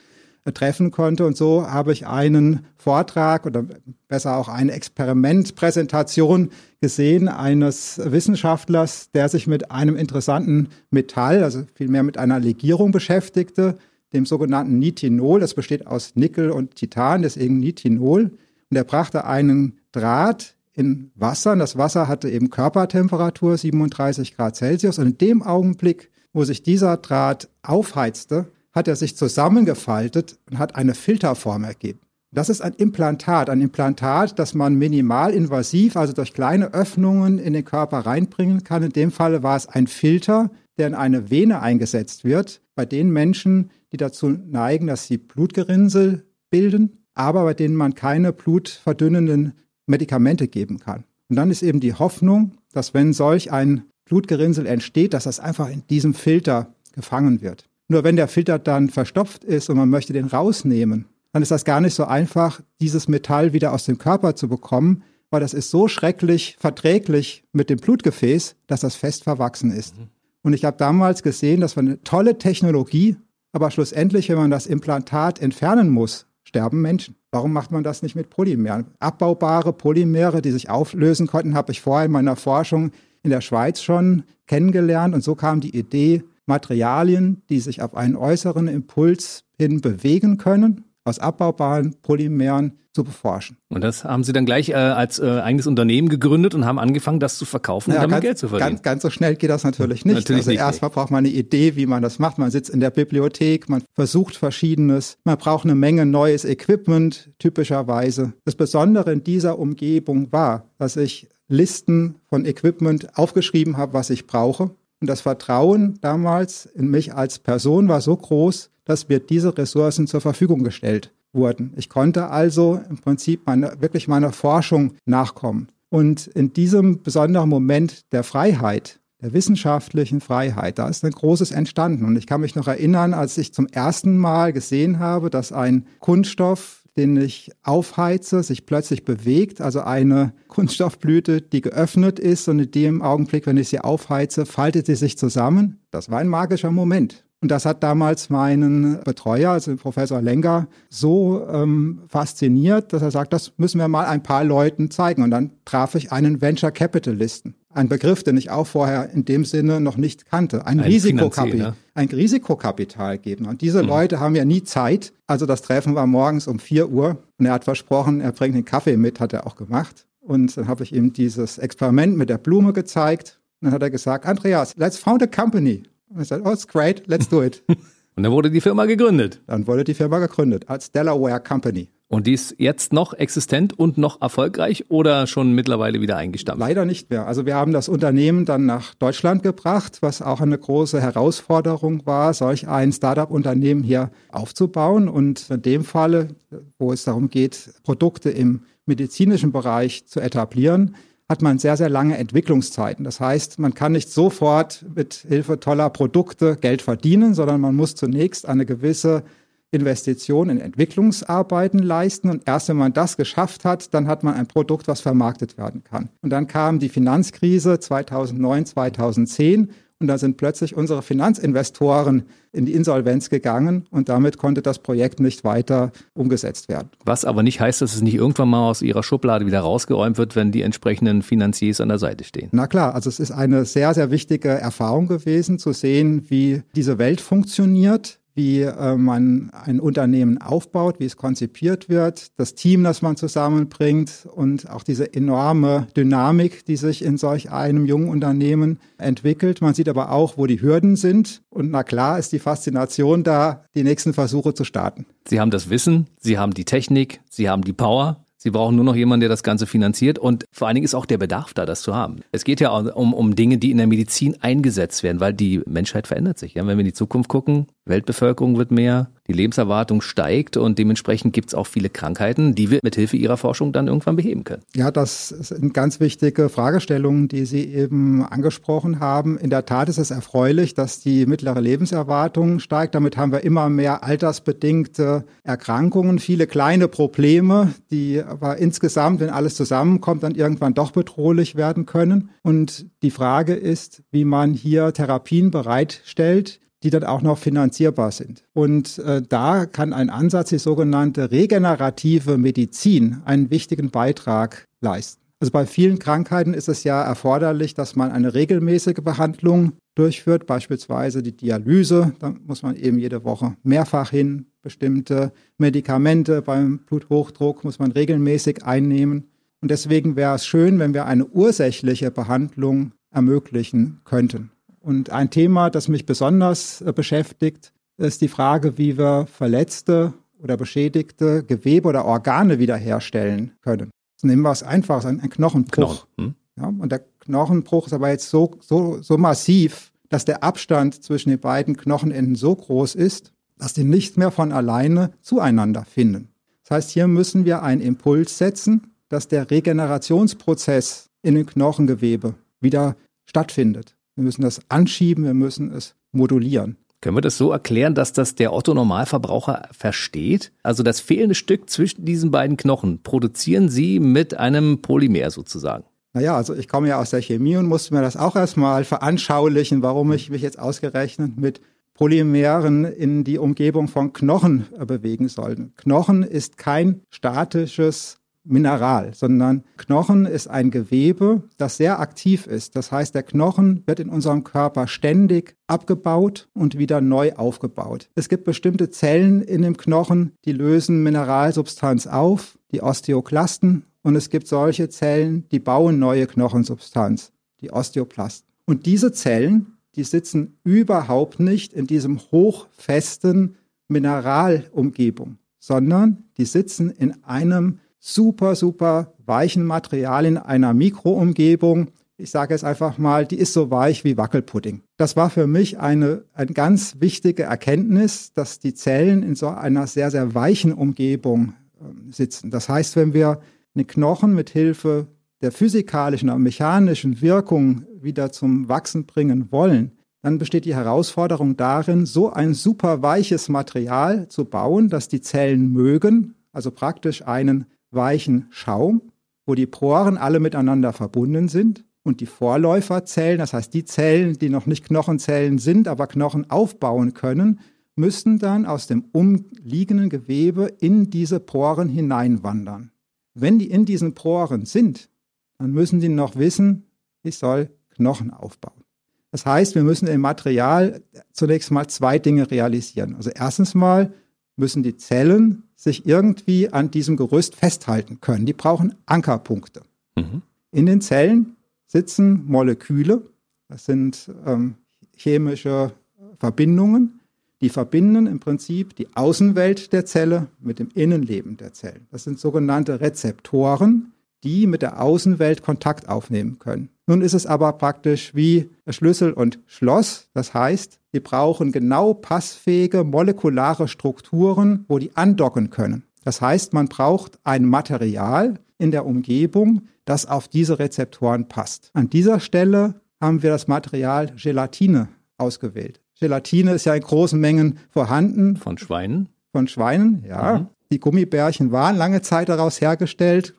äh, 0.44 0.52
treffen 0.52 0.92
konnte. 0.92 1.26
Und 1.26 1.38
so 1.38 1.66
habe 1.66 1.94
ich 1.94 2.06
einen 2.08 2.66
Vortrag 2.76 3.46
oder 3.46 3.66
besser 4.10 4.36
auch 4.36 4.50
eine 4.50 4.74
Experimentpräsentation 4.74 6.50
gesehen 6.82 7.30
eines 7.30 8.02
Wissenschaftlers, 8.04 9.12
der 9.12 9.30
sich 9.30 9.48
mit 9.48 9.72
einem 9.72 9.96
interessanten 9.96 10.68
Metall, 10.90 11.42
also 11.42 11.64
vielmehr 11.74 12.04
mit 12.04 12.18
einer 12.18 12.42
Legierung 12.42 12.92
beschäftigte, 12.92 13.78
dem 14.12 14.26
sogenannten 14.26 14.78
Nitinol. 14.78 15.40
Das 15.40 15.54
besteht 15.54 15.88
aus 15.88 16.16
Nickel 16.16 16.52
und 16.52 16.76
Titan, 16.76 17.22
deswegen 17.22 17.60
Nitinol. 17.60 18.32
Und 18.70 18.78
er 18.78 18.84
brachte 18.84 19.26
einen 19.26 19.80
Draht 19.92 20.56
in 20.74 21.12
Wasser. 21.16 21.54
Und 21.54 21.60
das 21.60 21.78
Wasser 21.78 22.08
hatte 22.08 22.30
eben 22.30 22.50
Körpertemperatur 22.50 23.58
37 23.58 24.36
Grad 24.36 24.56
Celsius. 24.56 25.00
Und 25.00 25.08
in 25.08 25.18
dem 25.18 25.44
Augenblick, 25.44 26.12
wo 26.34 26.44
sich 26.44 26.64
dieser 26.64 26.98
Draht 26.98 27.50
aufheizte, 27.64 28.52
hat 28.74 28.88
er 28.88 28.96
sich 28.96 29.16
zusammengefaltet 29.16 30.38
und 30.50 30.60
hat 30.60 30.76
eine 30.76 30.94
Filterform 30.94 31.64
ergeben. 31.64 32.00
Das 32.32 32.50
ist 32.50 32.60
ein 32.60 32.74
Implantat, 32.74 33.50
ein 33.50 33.62
Implantat, 33.62 34.38
das 34.38 34.54
man 34.54 34.76
minimalinvasiv, 34.76 35.96
also 35.96 36.12
durch 36.12 36.34
kleine 36.34 36.74
Öffnungen 36.74 37.40
in 37.40 37.54
den 37.54 37.64
Körper 37.64 38.00
reinbringen 38.00 38.66
kann. 38.66 38.84
In 38.84 38.92
dem 38.92 39.12
Falle 39.12 39.42
war 39.42 39.56
es 39.56 39.70
ein 39.70 39.88
Filter, 39.88 40.52
der 40.78 40.88
in 40.88 40.96
eine 40.96 41.30
Vene 41.32 41.62
eingesetzt 41.62 42.26
wird, 42.26 42.62
bei 42.76 42.86
den 42.86 43.10
Menschen, 43.10 43.72
die 43.94 43.98
dazu 43.98 44.28
neigen, 44.28 44.88
dass 44.88 45.08
sie 45.08 45.18
Blutgerinnsel 45.18 46.26
bilden 46.50 47.05
aber 47.16 47.44
bei 47.44 47.54
denen 47.54 47.76
man 47.76 47.96
keine 47.96 48.32
blutverdünnenden 48.32 49.54
Medikamente 49.88 50.48
geben 50.48 50.80
kann. 50.80 51.06
Und 51.30 51.38
dann 51.38 51.50
ist 51.50 51.64
eben 51.64 51.80
die 51.80 51.94
Hoffnung, 51.94 52.52
dass 52.74 52.94
wenn 52.94 53.14
solch 53.14 53.52
ein 53.52 53.84
Blutgerinnsel 54.06 54.68
entsteht, 54.68 55.14
dass 55.14 55.24
das 55.24 55.40
einfach 55.40 55.70
in 55.70 55.86
diesem 55.88 56.14
Filter 56.14 56.74
gefangen 56.94 57.42
wird. 57.42 57.68
Nur 57.88 58.04
wenn 58.04 58.16
der 58.16 58.28
Filter 58.28 58.60
dann 58.60 58.90
verstopft 58.90 59.44
ist 59.44 59.70
und 59.70 59.78
man 59.78 59.90
möchte 59.90 60.14
den 60.14 60.26
rausnehmen, 60.26 61.06
dann 61.34 61.42
ist 61.42 61.52
das 61.52 61.66
gar 61.66 61.82
nicht 61.82 61.96
so 61.96 62.06
einfach, 62.06 62.62
dieses 62.80 63.08
Metall 63.08 63.54
wieder 63.54 63.74
aus 63.74 63.86
dem 63.86 63.98
Körper 63.98 64.36
zu 64.36 64.48
bekommen, 64.48 65.04
weil 65.30 65.42
das 65.42 65.54
ist 65.54 65.70
so 65.70 65.88
schrecklich 65.88 66.56
verträglich 66.60 67.44
mit 67.52 67.70
dem 67.70 67.78
Blutgefäß, 67.78 68.56
dass 68.68 68.82
das 68.82 68.96
fest 68.96 69.24
verwachsen 69.24 69.72
ist. 69.72 69.98
Mhm. 69.98 70.08
Und 70.44 70.54
ich 70.54 70.64
habe 70.64 70.78
damals 70.78 71.24
gesehen, 71.24 71.60
das 71.60 71.76
war 71.76 71.82
eine 71.82 72.02
tolle 72.04 72.38
Technologie, 72.38 73.18
aber 73.52 73.72
schlussendlich, 73.72 74.30
wenn 74.30 74.38
man 74.38 74.52
das 74.52 74.68
Implantat 74.68 75.42
entfernen 75.42 75.90
muss, 75.90 76.28
sterben 76.56 76.82
Menschen. 76.82 77.18
Warum 77.32 77.52
macht 77.52 77.72
man 77.72 77.84
das 77.84 78.02
nicht 78.02 78.16
mit 78.16 78.30
Polymeren? 78.30 78.86
Abbaubare 79.00 79.74
Polymere, 79.74 80.42
die 80.42 80.52
sich 80.52 80.70
auflösen 80.70 81.28
konnten, 81.28 81.54
habe 81.54 81.74
ich 81.74 81.82
vorher 81.82 82.06
in 82.06 82.14
meiner 82.14 82.38
Forschung 82.38 82.92
in 83.24 83.30
der 83.30 83.42
Schweiz 83.42 83.82
schon 83.82 84.24
kennengelernt. 84.48 85.14
Und 85.14 85.22
so 85.22 85.36
kam 85.36 85.60
die 85.60 85.78
Idee, 85.78 86.24
Materialien, 86.46 87.42
die 87.50 87.60
sich 87.60 87.82
auf 87.82 87.94
einen 87.94 88.16
äußeren 88.16 88.70
Impuls 88.70 89.44
hin 89.60 89.82
bewegen 89.82 90.38
können, 90.38 90.86
aus 91.06 91.20
abbaubaren 91.20 91.96
Polymeren 92.02 92.74
zu 92.94 93.04
beforschen. 93.04 93.58
Und 93.68 93.84
das 93.84 94.06
haben 94.06 94.24
Sie 94.24 94.32
dann 94.32 94.46
gleich 94.46 94.70
äh, 94.70 94.74
als 94.74 95.20
äh, 95.20 95.26
eigenes 95.26 95.68
Unternehmen 95.68 96.08
gegründet 96.10 96.56
und 96.56 96.66
haben 96.66 96.80
angefangen, 96.80 97.20
das 97.20 97.38
zu 97.38 97.46
verkaufen 97.46 97.92
ja, 97.92 97.98
und 97.98 98.04
damit 98.04 98.14
ganz, 98.14 98.24
Geld 98.24 98.38
zu 98.38 98.48
verdienen. 98.48 98.70
Ganz, 98.70 98.82
ganz 98.82 99.02
so 99.04 99.10
schnell 99.10 99.36
geht 99.36 99.50
das 99.50 99.64
natürlich 99.64 100.06
nicht. 100.06 100.16
Natürlich 100.16 100.42
also 100.42 100.52
nicht, 100.52 100.60
erstmal 100.60 100.92
braucht 100.92 101.12
man 101.12 101.20
eine 101.20 101.34
Idee, 101.34 101.76
wie 101.76 101.86
man 101.86 102.02
das 102.02 102.20
macht. 102.20 102.38
Man 102.38 102.52
sitzt 102.52 102.70
in 102.70 102.80
der 102.80 102.92
Bibliothek, 102.92 103.70
man 103.70 103.84
versucht 103.94 104.38
Verschiedenes, 104.38 105.18
man 105.26 105.38
braucht 105.38 105.66
eine 105.66 105.76
Menge 105.76 106.06
neues 106.06 106.46
Equipment, 106.46 107.32
typischerweise. 107.38 108.34
Das 108.46 108.56
Besondere 108.56 109.12
in 109.12 109.24
dieser 109.24 109.60
Umgebung 109.60 110.32
war, 110.32 110.70
dass 110.78 110.96
ich 110.96 111.28
Listen 111.48 112.16
von 112.30 112.46
Equipment 112.46 113.18
aufgeschrieben 113.18 113.78
habe, 113.78 113.94
was 113.94 114.10
ich 114.10 114.26
brauche. 114.26 114.72
Und 115.02 115.10
das 115.10 115.22
Vertrauen 115.22 116.00
damals 116.02 116.66
in 116.66 116.88
mich 116.88 117.14
als 117.14 117.40
Person 117.40 117.90
war 117.90 118.02
so 118.02 118.16
groß, 118.16 118.72
dass 118.86 119.10
mir 119.10 119.20
diese 119.20 119.58
Ressourcen 119.58 120.08
zur 120.08 120.22
Verfügung 120.22 120.64
gestellt 120.64 121.12
wurden. 121.34 121.74
Ich 121.76 121.90
konnte 121.90 122.30
also 122.30 122.80
im 122.90 122.98
Prinzip 122.98 123.42
meine, 123.46 123.82
wirklich 123.82 124.08
meiner 124.08 124.32
Forschung 124.32 124.94
nachkommen. 125.06 125.68
Und 125.90 126.28
in 126.28 126.54
diesem 126.54 127.04
besonderen 127.04 127.50
Moment 127.50 128.12
der 128.12 128.24
Freiheit, 128.24 129.00
der 129.22 129.34
wissenschaftlichen 129.34 130.22
Freiheit, 130.22 130.80
da 130.80 130.90
ist 130.90 131.06
ein 131.06 131.12
großes 131.12 131.52
entstanden. 131.52 132.06
Und 132.06 132.16
ich 132.16 132.28
kann 132.28 132.42
mich 132.42 132.56
noch 132.56 132.68
erinnern, 132.68 133.14
als 133.14 133.38
ich 133.38 133.54
zum 133.54 133.68
ersten 133.68 134.18
Mal 134.18 134.54
gesehen 134.54 135.00
habe, 135.00 135.30
dass 135.30 135.52
ein 135.52 135.86
Kunststoff, 136.00 136.84
den 136.98 137.18
ich 137.18 137.52
aufheize, 137.64 138.42
sich 138.44 138.66
plötzlich 138.66 139.04
bewegt, 139.04 139.62
also 139.62 139.82
eine 139.82 140.34
Kunststoffblüte, 140.48 141.42
die 141.42 141.62
geöffnet 141.62 142.20
ist 142.20 142.48
und 142.48 142.60
in 142.60 142.72
dem 142.72 143.02
Augenblick, 143.02 143.46
wenn 143.46 143.58
ich 143.58 143.70
sie 143.70 143.80
aufheize, 143.80 144.46
faltet 144.46 144.86
sie 144.86 144.96
sich 144.96 145.18
zusammen. 145.18 145.80
Das 145.92 146.10
war 146.10 146.20
ein 146.20 146.28
magischer 146.28 146.72
Moment. 146.72 147.26
Und 147.42 147.52
das 147.52 147.66
hat 147.66 147.84
damals 147.84 148.30
meinen 148.30 149.04
Betreuer, 149.04 149.52
also 149.52 149.76
Professor 149.76 150.22
Lenger, 150.22 150.68
so 150.90 151.46
ähm, 151.48 152.02
fasziniert, 152.08 152.92
dass 152.94 153.02
er 153.02 153.12
sagt, 153.12 153.34
das 153.34 153.54
müssen 153.58 153.78
wir 153.78 153.88
mal 153.88 154.06
ein 154.06 154.24
paar 154.24 154.44
Leuten 154.44 154.90
zeigen. 154.90 155.22
Und 155.22 155.32
dann 155.32 155.52
traf 155.64 155.96
ich 155.96 156.12
einen 156.12 156.42
Venture 156.42 156.72
Capitalisten. 156.72 157.56
Ein 157.70 157.90
Begriff, 157.90 158.24
den 158.24 158.38
ich 158.38 158.50
auch 158.50 158.66
vorher 158.66 159.10
in 159.12 159.26
dem 159.26 159.44
Sinne 159.44 159.82
noch 159.82 159.98
nicht 159.98 160.26
kannte. 160.26 160.66
Ein, 160.66 160.80
ein 160.80 160.86
Risikokapital. 160.86 161.72
Ne? 161.72 161.76
Ein 161.94 162.08
Risikokapital 162.08 163.18
geben. 163.18 163.46
Und 163.46 163.62
diese 163.62 163.84
mhm. 163.84 163.90
Leute 163.90 164.20
haben 164.20 164.34
ja 164.36 164.46
nie 164.46 164.64
Zeit. 164.64 165.12
Also 165.28 165.46
das 165.46 165.62
Treffen 165.62 165.94
war 165.94 166.08
morgens 166.08 166.48
um 166.48 166.58
vier 166.58 166.90
Uhr. 166.90 167.18
Und 167.38 167.46
er 167.46 167.52
hat 167.52 167.66
versprochen, 167.66 168.22
er 168.22 168.32
bringt 168.32 168.56
den 168.56 168.66
Kaffee 168.66 168.96
mit, 168.96 169.20
hat 169.20 169.34
er 169.34 169.46
auch 169.46 169.58
gemacht. 169.58 170.08
Und 170.22 170.56
dann 170.58 170.68
habe 170.68 170.84
ich 170.84 170.96
ihm 170.96 171.12
dieses 171.14 171.58
Experiment 171.58 172.18
mit 172.18 172.30
der 172.30 172.38
Blume 172.38 172.72
gezeigt. 172.72 173.40
Und 173.62 173.68
dann 173.68 173.74
hat 173.74 173.84
er 173.84 173.90
gesagt, 173.90 174.26
Andreas, 174.26 174.76
let's 174.78 174.98
found 174.98 175.22
a 175.22 175.28
company. 175.28 175.84
Und 176.16 176.22
ich 176.22 176.30
sagte, 176.30 176.48
oh, 176.48 176.54
it's 176.54 176.68
great, 176.68 177.04
let's 177.08 177.28
do 177.28 177.44
it. 177.44 177.62
Und 178.16 178.24
dann 178.24 178.32
wurde 178.32 178.50
die 178.50 178.62
Firma 178.62 178.86
gegründet. 178.86 179.42
Dann 179.48 179.68
wurde 179.68 179.84
die 179.84 179.94
Firma 179.94 180.20
gegründet 180.20 180.70
als 180.70 180.90
Delaware 180.92 181.42
Company. 181.42 181.90
Und 182.08 182.28
die 182.28 182.34
ist 182.34 182.56
jetzt 182.58 182.94
noch 182.94 183.14
existent 183.14 183.78
und 183.78 183.98
noch 183.98 184.22
erfolgreich 184.22 184.86
oder 184.90 185.28
schon 185.28 185.52
mittlerweile 185.52 186.00
wieder 186.00 186.16
eingestampft? 186.16 186.62
Leider 186.62 186.86
nicht 186.86 187.10
mehr. 187.10 187.28
Also 187.28 187.46
wir 187.46 187.56
haben 187.56 187.74
das 187.74 187.90
Unternehmen 187.90 188.46
dann 188.46 188.66
nach 188.66 188.94
Deutschland 188.94 189.44
gebracht, 189.44 189.98
was 190.02 190.22
auch 190.22 190.40
eine 190.40 190.58
große 190.58 191.02
Herausforderung 191.02 192.06
war, 192.06 192.34
solch 192.34 192.70
ein 192.70 192.94
Startup-Unternehmen 192.94 193.84
hier 193.84 194.12
aufzubauen. 194.32 195.10
Und 195.10 195.50
in 195.50 195.62
dem 195.64 195.84
Falle, 195.84 196.30
wo 196.78 196.94
es 196.94 197.04
darum 197.04 197.30
geht, 197.30 197.74
Produkte 197.84 198.30
im 198.30 198.62
medizinischen 198.86 199.52
Bereich 199.52 200.06
zu 200.06 200.22
etablieren, 200.22 200.96
hat 201.30 201.42
man 201.42 201.58
sehr, 201.58 201.76
sehr 201.76 201.90
lange 201.90 202.18
Entwicklungszeiten. 202.18 203.04
Das 203.04 203.20
heißt, 203.20 203.58
man 203.58 203.74
kann 203.74 203.94
nicht 203.94 204.12
sofort 204.12 204.86
mit 204.96 205.26
Hilfe 205.28 205.60
toller 205.60 205.90
Produkte 205.90 206.56
Geld 206.56 206.82
verdienen, 206.82 207.34
sondern 207.34 207.62
man 207.62 207.76
muss 207.76 207.96
zunächst 207.96 208.48
eine 208.48 208.66
gewisse 208.66 209.24
Investition 209.72 210.50
in 210.50 210.60
Entwicklungsarbeiten 210.60 211.80
leisten. 211.80 212.30
Und 212.30 212.44
erst 212.48 212.70
wenn 212.70 212.78
man 212.78 212.94
das 212.94 213.18
geschafft 213.18 213.66
hat, 213.66 213.94
dann 213.94 214.08
hat 214.08 214.24
man 214.24 214.36
ein 214.36 214.48
Produkt, 214.48 214.88
was 214.88 215.02
vermarktet 215.02 215.58
werden 215.58 215.84
kann. 215.84 216.10
Und 216.22 216.30
dann 216.30 216.48
kam 216.48 216.80
die 216.80 216.90
Finanzkrise 216.90 217.80
2009, 217.80 218.68
2010 218.68 219.72
Und 220.00 220.08
da 220.08 220.18
sind 220.18 220.36
plötzlich 220.36 220.76
unsere 220.76 221.02
Finanzinvestoren 221.02 222.24
in 222.52 222.66
die 222.66 222.74
Insolvenz 222.74 223.30
gegangen 223.30 223.88
und 223.92 224.10
damit 224.10 224.38
konnte 224.38 224.62
das 224.62 224.80
Projekt 224.80 225.22
nicht 225.22 225.46
weiter 225.46 225.92
umgesetzt 226.14 226.68
werden. 226.68 226.90
Was 227.06 227.24
aber 227.24 227.44
nicht 227.44 227.62
heißt, 227.62 227.82
dass 227.82 227.96
es 227.96 228.02
nicht 228.02 228.16
irgendwann 228.16 228.50
mal 228.50 228.70
aus 228.70 228.82
ihrer 228.82 229.04
Schublade 229.04 229.46
wieder 229.46 229.62
rausgeräumt 229.62 230.18
wird, 230.18 230.36
wenn 230.36 230.52
die 230.52 230.64
entsprechenden 230.64 231.22
Finanziers 231.22 231.80
an 231.80 231.88
der 231.88 232.00
Seite 232.00 232.26
stehen. 232.26 232.50
Na 232.52 232.68
klar, 232.68 232.94
also 232.94 233.10
es 233.10 233.22
ist 233.22 233.32
eine 233.32 233.64
sehr, 233.64 233.94
sehr 233.94 234.12
wichtige 234.12 234.50
Erfahrung 234.50 235.08
gewesen, 235.08 235.60
zu 235.60 235.72
sehen, 235.72 236.26
wie 236.30 236.64
diese 236.76 236.98
Welt 236.98 237.22
funktioniert, 237.22 238.20
wie 238.36 238.62
äh, 238.62 238.96
man 238.98 239.50
ein 239.52 239.80
Unternehmen 239.80 240.40
aufbaut, 240.40 241.00
wie 241.00 241.06
es 241.06 241.16
konzipiert 241.16 241.90
wird, 241.90 242.38
das 242.38 242.54
Team, 242.54 242.84
das 242.84 243.02
man 243.02 243.16
zusammenbringt 243.16 244.28
und 244.34 244.70
auch 244.70 244.84
diese 244.84 245.14
enorme 245.14 245.88
Dynamik, 245.96 246.66
die 246.66 246.76
sich 246.76 247.04
in 247.04 247.18
solch 247.18 247.52
einem 247.52 247.86
jungen 247.86 248.10
Unternehmen 248.10 248.80
entwickelt. 248.98 249.62
Man 249.62 249.74
sieht 249.74 249.90
aber 249.90 250.12
auch, 250.12 250.38
wo 250.38 250.46
die 250.46 250.62
Hürden 250.62 250.98
sind 250.98 251.42
und 251.50 251.72
na 251.72 251.84
klar 251.84 252.20
ist 252.20 252.34
die 252.34 252.40
Faszination 252.40 253.24
da, 253.24 253.64
die 253.74 253.84
nächsten 253.84 254.14
Versuche 254.14 254.54
zu 254.54 254.66
starten. 254.66 255.06
Sie 255.28 255.40
haben 255.40 255.52
das 255.52 255.70
Wissen, 255.70 256.08
Sie 256.20 256.38
haben 256.38 256.54
die 256.54 256.66
Technik, 256.66 257.22
Sie 257.30 257.50
haben 257.50 257.64
die 257.64 257.74
Power, 257.74 258.26
Sie 258.46 258.52
brauchen 258.52 258.76
nur 258.76 258.86
noch 258.86 258.96
jemanden, 258.96 259.22
der 259.22 259.30
das 259.30 259.42
Ganze 259.42 259.66
finanziert 259.66 260.20
und 260.20 260.46
vor 260.52 260.68
allen 260.68 260.76
Dingen 260.76 260.86
ist 260.86 260.94
auch 260.94 261.08
der 261.08 261.18
Bedarf 261.18 261.56
da, 261.56 261.66
das 261.66 261.82
zu 261.82 261.96
haben. 261.96 262.18
Es 262.32 262.44
geht 262.44 262.60
ja 262.60 262.70
um, 262.70 263.14
um 263.14 263.36
Dinge, 263.36 263.58
die 263.58 263.72
in 263.72 263.78
der 263.78 263.88
Medizin 263.88 264.36
eingesetzt 264.40 265.02
werden, 265.02 265.20
weil 265.20 265.34
die 265.34 265.62
Menschheit 265.66 266.06
verändert 266.06 266.38
sich. 266.38 266.54
Ja, 266.54 266.68
wenn 266.68 266.78
wir 266.78 266.82
in 266.82 266.86
die 266.86 266.94
Zukunft 266.94 267.28
gucken, 267.28 267.66
Weltbevölkerung 267.86 268.58
wird 268.58 268.72
mehr, 268.72 269.10
die 269.28 269.34
Lebenserwartung 269.34 270.02
steigt 270.02 270.58
und 270.58 270.78
dementsprechend 270.78 271.34
gibt 271.34 271.50
es 271.50 271.56
auch 271.56 271.66
viele 271.66 271.90
Krankheiten, 271.90 272.54
die 272.54 272.70
wir 272.70 272.80
mit 272.84 272.96
Hilfe 272.96 273.18
ihrer 273.18 273.38
Forschung 273.38 273.74
dann 273.74 273.88
irgendwann 273.88 274.16
beheben 274.16 274.44
können. 274.44 274.62
Ja, 274.76 274.92
das 274.92 275.30
sind 275.30 275.74
ganz 275.74 276.00
wichtige 276.00 276.50
Fragestellungen, 276.50 277.28
die 277.28 277.46
Sie 277.46 277.64
eben 277.64 278.24
angesprochen 278.24 279.00
haben. 279.00 279.38
In 279.38 279.50
der 279.50 279.66
Tat 279.66 279.90
ist 279.90 279.98
es 279.98 280.12
erfreulich, 280.12 280.74
dass 280.74 281.00
die 281.00 281.26
mittlere 281.26 281.60
Lebenserwartung 281.60 282.60
steigt. 282.60 282.94
Damit 282.94 283.18
haben 283.18 283.32
wir 283.32 283.44
immer 283.44 283.70
mehr 283.70 284.04
altersbedingte 284.04 285.26
Erkrankungen, 285.44 286.20
viele 286.20 286.46
kleine 286.46 286.88
Probleme, 286.88 287.74
die 287.90 288.22
aber 288.22 288.58
insgesamt, 288.58 289.20
wenn 289.20 289.30
alles 289.30 289.56
zusammenkommt, 289.56 290.24
dann 290.24 290.36
irgendwann 290.36 290.74
doch 290.74 290.92
bedrohlich 290.92 291.56
werden 291.56 291.86
können. 291.86 292.30
Und 292.44 292.86
die 293.02 293.12
Frage 293.12 293.54
ist, 293.54 294.04
wie 294.12 294.26
man 294.26 294.54
hier 294.54 294.94
Therapien 294.94 295.52
bereitstellt, 295.52 296.60
die 296.86 296.92
dann 296.92 297.04
auch 297.04 297.24
noch 297.24 297.40
finanzierbar 297.40 298.12
sind. 298.12 298.44
Und 298.54 299.00
äh, 299.00 299.24
da 299.28 299.66
kann 299.66 299.92
ein 299.92 300.12
Ansatz, 300.12 300.50
die 300.50 300.60
sogenannte 300.60 301.32
regenerative 301.32 302.38
Medizin, 302.38 303.22
einen 303.26 303.50
wichtigen 303.50 303.90
Beitrag 303.90 304.66
leisten. 304.82 305.22
Also 305.40 305.52
bei 305.52 305.66
vielen 305.66 305.98
Krankheiten 305.98 306.54
ist 306.54 306.70
es 306.70 306.84
ja 306.84 307.02
erforderlich, 307.04 307.74
dass 307.74 307.96
man 307.96 308.12
eine 308.12 308.36
regelmäßige 308.36 309.02
Behandlung 309.04 309.74
durchführt, 309.96 310.46
beispielsweise 310.46 311.24
die 311.24 311.36
Dialyse. 311.36 312.14
Da 312.20 312.36
muss 312.46 312.62
man 312.62 312.76
eben 312.76 313.00
jede 313.00 313.24
Woche 313.24 313.56
mehrfach 313.64 314.12
hin. 314.12 314.46
Bestimmte 314.62 315.34
Medikamente 315.58 316.42
beim 316.44 316.80
Bluthochdruck 316.86 317.64
muss 317.64 317.80
man 317.80 317.92
regelmäßig 317.92 318.64
einnehmen. 318.64 319.26
Und 319.62 319.72
deswegen 319.72 320.16
wäre 320.16 320.36
es 320.36 320.46
schön, 320.46 320.78
wenn 320.78 320.94
wir 320.94 321.06
eine 321.06 321.26
ursächliche 321.26 322.12
Behandlung 322.12 322.92
ermöglichen 323.12 324.02
könnten. 324.04 324.52
Und 324.86 325.10
ein 325.10 325.32
Thema, 325.32 325.72
das 325.72 325.88
mich 325.88 326.06
besonders 326.06 326.82
äh, 326.82 326.94
beschäftigt, 326.94 327.74
ist 327.98 328.22
die 328.22 328.28
Frage, 328.28 328.78
wie 328.78 329.00
wir 329.00 329.26
verletzte 329.26 330.14
oder 330.40 330.58
beschädigte 330.58 331.44
Gewebe 331.44 331.90
oder 331.90 332.06
Organe 332.06 332.60
wiederherstellen 332.60 333.54
können. 333.62 333.90
Jetzt 334.14 334.26
nehmen 334.26 334.44
wir 334.44 334.52
es 334.52 334.62
einfach, 334.62 335.04
ein, 335.04 335.22
ein 335.22 335.32
Knochenbruch. 335.32 335.72
Knochen. 335.74 336.08
Hm? 336.20 336.36
Ja, 336.58 336.68
und 336.68 336.92
der 336.92 337.04
Knochenbruch 337.22 337.88
ist 337.88 337.94
aber 337.94 338.12
jetzt 338.12 338.30
so, 338.30 338.58
so, 338.60 339.02
so 339.02 339.18
massiv, 339.18 339.92
dass 340.10 340.24
der 340.24 340.44
Abstand 340.44 341.04
zwischen 341.04 341.32
den 341.32 341.40
beiden 341.40 341.76
Knochenenden 341.78 342.36
so 342.36 342.56
groß 342.56 342.94
ist, 342.94 343.32
dass 343.58 343.74
die 343.74 343.86
nicht 343.86 344.18
mehr 344.18 344.30
von 344.30 344.52
alleine 344.52 345.14
zueinander 345.22 345.84
finden. 345.84 346.30
Das 346.62 346.78
heißt, 346.78 346.92
hier 346.92 347.08
müssen 347.08 347.44
wir 347.44 347.64
einen 347.64 347.82
Impuls 347.82 348.38
setzen, 348.38 348.94
dass 349.10 349.28
der 349.28 349.50
Regenerationsprozess 349.50 351.10
in 351.24 351.34
den 351.34 351.48
Knochengewebe 351.48 352.36
wieder 352.62 352.96
stattfindet. 353.26 353.95
Wir 354.16 354.24
müssen 354.24 354.42
das 354.42 354.62
anschieben, 354.70 355.26
wir 355.26 355.34
müssen 355.34 355.72
es 355.72 355.96
modulieren. 356.12 356.78
Können 357.02 357.18
wir 357.18 357.22
das 357.22 357.38
so 357.38 357.52
erklären, 357.52 357.94
dass 357.94 358.14
das 358.14 358.36
der 358.36 358.54
Otto-Normalverbraucher 358.54 359.68
versteht? 359.72 360.52
Also 360.64 360.82
das 360.82 361.00
fehlende 361.00 361.36
Stück 361.36 361.70
zwischen 361.70 362.06
diesen 362.06 362.32
beiden 362.32 362.58
Knochen 362.58 363.04
produzieren 363.04 363.70
Sie 363.70 364.00
mit 364.00 364.38
einem 364.38 364.82
Polymer 364.82 365.30
sozusagen? 365.30 365.84
Naja, 366.14 366.36
also 366.36 366.56
ich 366.56 366.70
komme 366.70 366.88
ja 366.88 367.00
aus 367.00 367.10
der 367.10 367.22
Chemie 367.22 367.58
und 367.58 367.68
musste 367.68 367.94
mir 367.94 368.02
das 368.02 368.16
auch 368.16 368.36
erstmal 368.36 368.86
veranschaulichen, 368.86 369.82
warum 369.82 370.14
ich 370.14 370.30
mich 370.30 370.42
jetzt 370.42 370.58
ausgerechnet 370.58 371.38
mit 371.38 371.60
Polymeren 371.94 372.86
in 372.86 373.24
die 373.24 373.38
Umgebung 373.38 373.88
von 373.88 374.14
Knochen 374.14 374.66
bewegen 374.88 375.28
soll. 375.28 375.72
Knochen 375.76 376.24
ist 376.24 376.58
kein 376.58 377.02
statisches 377.10 378.18
Mineral, 378.46 379.14
sondern 379.14 379.64
Knochen 379.78 380.26
ist 380.26 380.48
ein 380.48 380.72
Gewebe, 380.72 381.44
das 381.58 381.78
sehr 381.78 382.00
aktiv 382.00 382.48
ist. 382.48 382.76
Das 382.76 382.92
heißt, 382.92 383.16
der 383.16 383.24
Knochen 383.24 383.84
wird 383.86 384.00
in 384.00 384.10
unserem 384.10 384.44
Körper 384.44 384.88
ständig 384.88 385.56
abgebaut 385.68 386.48
und 386.54 386.78
wieder 386.78 387.02
neu 387.02 387.34
aufgebaut. 387.34 388.10
Es 388.16 388.30
gibt 388.30 388.46
bestimmte 388.46 388.90
Zellen 388.90 389.42
in 389.42 389.62
dem 389.62 389.78
Knochen, 389.78 390.34
die 390.46 390.54
lösen 390.54 391.04
Mineralsubstanz 391.04 392.08
auf, 392.08 392.58
die 392.72 392.82
Osteoklasten, 392.82 393.86
und 394.06 394.16
es 394.16 394.30
gibt 394.30 394.48
solche 394.48 394.88
Zellen, 394.88 395.50
die 395.50 395.58
bauen 395.58 395.98
neue 395.98 396.28
Knochensubstanz, 396.28 397.32
die 397.62 397.72
Osteoplasten. 397.72 398.48
Und 398.66 398.86
diese 398.86 399.12
Zellen, 399.12 399.78
die 399.96 400.04
sitzen 400.04 400.60
überhaupt 400.64 401.40
nicht 401.40 401.74
in 401.74 401.88
diesem 401.88 402.20
hochfesten 402.32 403.56
Mineralumgebung, 403.88 405.40
sondern 405.58 406.26
die 406.38 406.46
sitzen 406.46 406.92
in 406.92 407.24
einem 407.24 407.80
super, 408.06 408.56
super 408.56 409.14
weichen 409.26 409.66
Material 409.66 410.26
in 410.26 410.38
einer 410.38 410.76
Mikroumgebung. 410.76 411.88
Ich 412.18 412.30
sage 412.30 412.54
es 412.54 412.64
einfach 412.64 413.00
mal, 413.00 413.26
die 413.26 413.38
ist 413.38 413.52
so 413.52 413.72
weich 413.72 414.04
wie 414.04 414.16
Wackelpudding. 414.16 414.84
Das 414.98 415.16
war 415.16 415.32
für 415.32 415.48
mich 415.48 415.80
eine, 415.80 416.24
eine 416.34 416.54
ganz 416.54 416.98
wichtige 417.00 417.44
Erkenntnis, 417.44 418.32
dass 418.32 418.60
die 418.60 418.76
Zellen 418.76 419.24
in 419.24 419.36
so 419.36 419.48
einer 419.48 419.88
sehr, 419.88 420.12
sehr 420.12 420.36
weichen 420.36 420.72
Umgebung 420.72 421.56
äh, 421.80 422.12
sitzen. 422.12 422.52
Das 422.52 422.70
heißt, 422.70 422.96
wenn 422.96 423.16
wir 423.16 423.42
eine 423.74 423.86
Knochen 423.86 424.36
mit 424.36 424.52
Hilfe 424.52 425.08
der 425.42 425.52
physikalischen 425.52 426.30
und 426.30 426.44
mechanischen 426.44 427.22
Wirkung 427.22 427.86
wieder 428.00 428.32
zum 428.32 428.70
Wachsen 428.70 429.08
bringen 429.08 429.52
wollen, 429.52 429.94
dann 430.22 430.38
besteht 430.38 430.66
die 430.66 430.76
Herausforderung 430.76 431.58
darin, 431.58 432.06
so 432.06 432.32
ein 432.32 432.54
super 432.54 433.02
weiches 433.02 433.50
Material 433.50 434.28
zu 434.28 434.46
bauen, 434.46 434.90
dass 434.90 435.08
die 435.08 435.22
Zellen 435.22 435.72
mögen, 435.72 436.36
also 436.52 436.72
praktisch 436.72 437.28
einen 437.28 437.66
weichen 437.92 438.48
Schaum, 438.50 439.12
wo 439.46 439.56
die 439.56 439.68
Poren 439.68 440.18
alle 440.18 440.40
miteinander 440.40 440.94
verbunden 440.94 441.48
sind 441.48 441.86
und 442.04 442.22
die 442.22 442.26
Vorläuferzellen, 442.26 443.40
das 443.40 443.54
heißt 443.54 443.74
die 443.74 443.86
Zellen, 443.86 444.38
die 444.38 444.50
noch 444.50 444.66
nicht 444.66 444.86
Knochenzellen 444.86 445.58
sind, 445.58 445.88
aber 445.88 446.08
Knochen 446.08 446.50
aufbauen 446.50 447.14
können, 447.14 447.60
müssen 447.96 448.40
dann 448.40 448.66
aus 448.66 448.88
dem 448.88 449.06
umliegenden 449.12 450.10
Gewebe 450.10 450.66
in 450.80 451.10
diese 451.10 451.40
Poren 451.40 451.90
hineinwandern. 451.90 452.92
Wenn 453.34 453.60
die 453.60 453.70
in 453.70 453.86
diesen 453.86 454.14
Poren 454.14 454.66
sind, 454.66 455.10
dann 455.58 455.72
müssen 455.72 456.00
die 456.00 456.10
noch 456.10 456.36
wissen, 456.36 456.86
ich 457.24 457.38
soll 457.38 457.70
Knochen 457.96 458.32
aufbauen. 458.32 458.84
Das 459.32 459.46
heißt, 459.46 459.76
wir 459.76 459.84
müssen 459.84 460.08
im 460.08 460.22
Material 460.22 461.02
zunächst 461.34 461.72
mal 461.72 461.88
zwei 461.88 462.20
Dinge 462.20 462.50
realisieren. 462.50 463.16
Also 463.16 463.32
erstens 463.34 463.74
mal 463.74 464.14
müssen 464.58 464.84
die 464.84 464.98
Zellen 464.98 465.64
sich 465.76 466.06
irgendwie 466.06 466.70
an 466.70 466.92
diesem 466.92 467.18
Gerüst 467.18 467.56
festhalten 467.56 468.20
können. 468.22 468.46
Die 468.46 468.54
brauchen 468.54 468.96
Ankerpunkte. 469.06 469.82
Mhm. 470.16 470.42
In 470.72 470.86
den 470.86 471.02
Zellen 471.02 471.56
sitzen 471.88 472.46
Moleküle, 472.46 473.22
das 473.68 473.86
sind 473.86 474.32
ähm, 474.46 474.76
chemische 475.16 475.94
Verbindungen, 476.40 477.20
die 477.62 477.70
verbinden 477.70 478.28
im 478.28 478.40
Prinzip 478.40 478.96
die 478.96 479.08
Außenwelt 479.16 479.94
der 479.94 480.06
Zelle 480.06 480.48
mit 480.60 480.80
dem 480.80 480.90
Innenleben 480.94 481.58
der 481.58 481.74
Zellen. 481.74 482.08
Das 482.12 482.24
sind 482.24 482.40
sogenannte 482.40 483.00
Rezeptoren, 483.00 484.12
die 484.46 484.68
mit 484.68 484.82
der 484.82 485.02
Außenwelt 485.02 485.62
Kontakt 485.62 486.08
aufnehmen 486.08 486.60
können. 486.60 486.90
Nun 487.08 487.22
ist 487.22 487.34
es 487.34 487.46
aber 487.46 487.74
praktisch 487.74 488.34
wie 488.34 488.70
Schlüssel 488.88 489.34
und 489.34 489.60
Schloss. 489.66 490.30
Das 490.34 490.54
heißt, 490.54 491.00
wir 491.12 491.22
brauchen 491.22 491.72
genau 491.72 492.14
passfähige 492.14 493.04
molekulare 493.04 493.88
Strukturen, 493.88 494.86
wo 494.88 495.00
die 495.00 495.16
andocken 495.16 495.70
können. 495.70 496.04
Das 496.24 496.42
heißt, 496.42 496.74
man 496.74 496.88
braucht 496.88 497.40
ein 497.44 497.66
Material 497.66 498.56
in 498.78 498.92
der 498.92 499.06
Umgebung, 499.06 499.84
das 500.06 500.26
auf 500.26 500.48
diese 500.48 500.80
Rezeptoren 500.80 501.48
passt. 501.48 501.90
An 501.94 502.10
dieser 502.10 502.40
Stelle 502.40 503.02
haben 503.22 503.44
wir 503.44 503.50
das 503.50 503.68
Material 503.68 504.32
Gelatine 504.36 505.10
ausgewählt. 505.38 506.02
Gelatine 506.20 506.74
ist 506.74 506.86
ja 506.86 506.96
in 506.96 507.02
großen 507.02 507.40
Mengen 507.40 507.80
vorhanden. 507.90 508.58
Von 508.58 508.78
Schweinen? 508.78 509.30
Von 509.52 509.68
Schweinen, 509.68 510.24
ja. 510.28 510.60
Mhm. 510.60 510.68
Die 510.92 511.00
Gummibärchen 511.00 511.72
waren 511.72 511.98
lange 511.98 512.22
Zeit 512.22 512.50
daraus 512.50 512.80
hergestellt. 512.80 513.56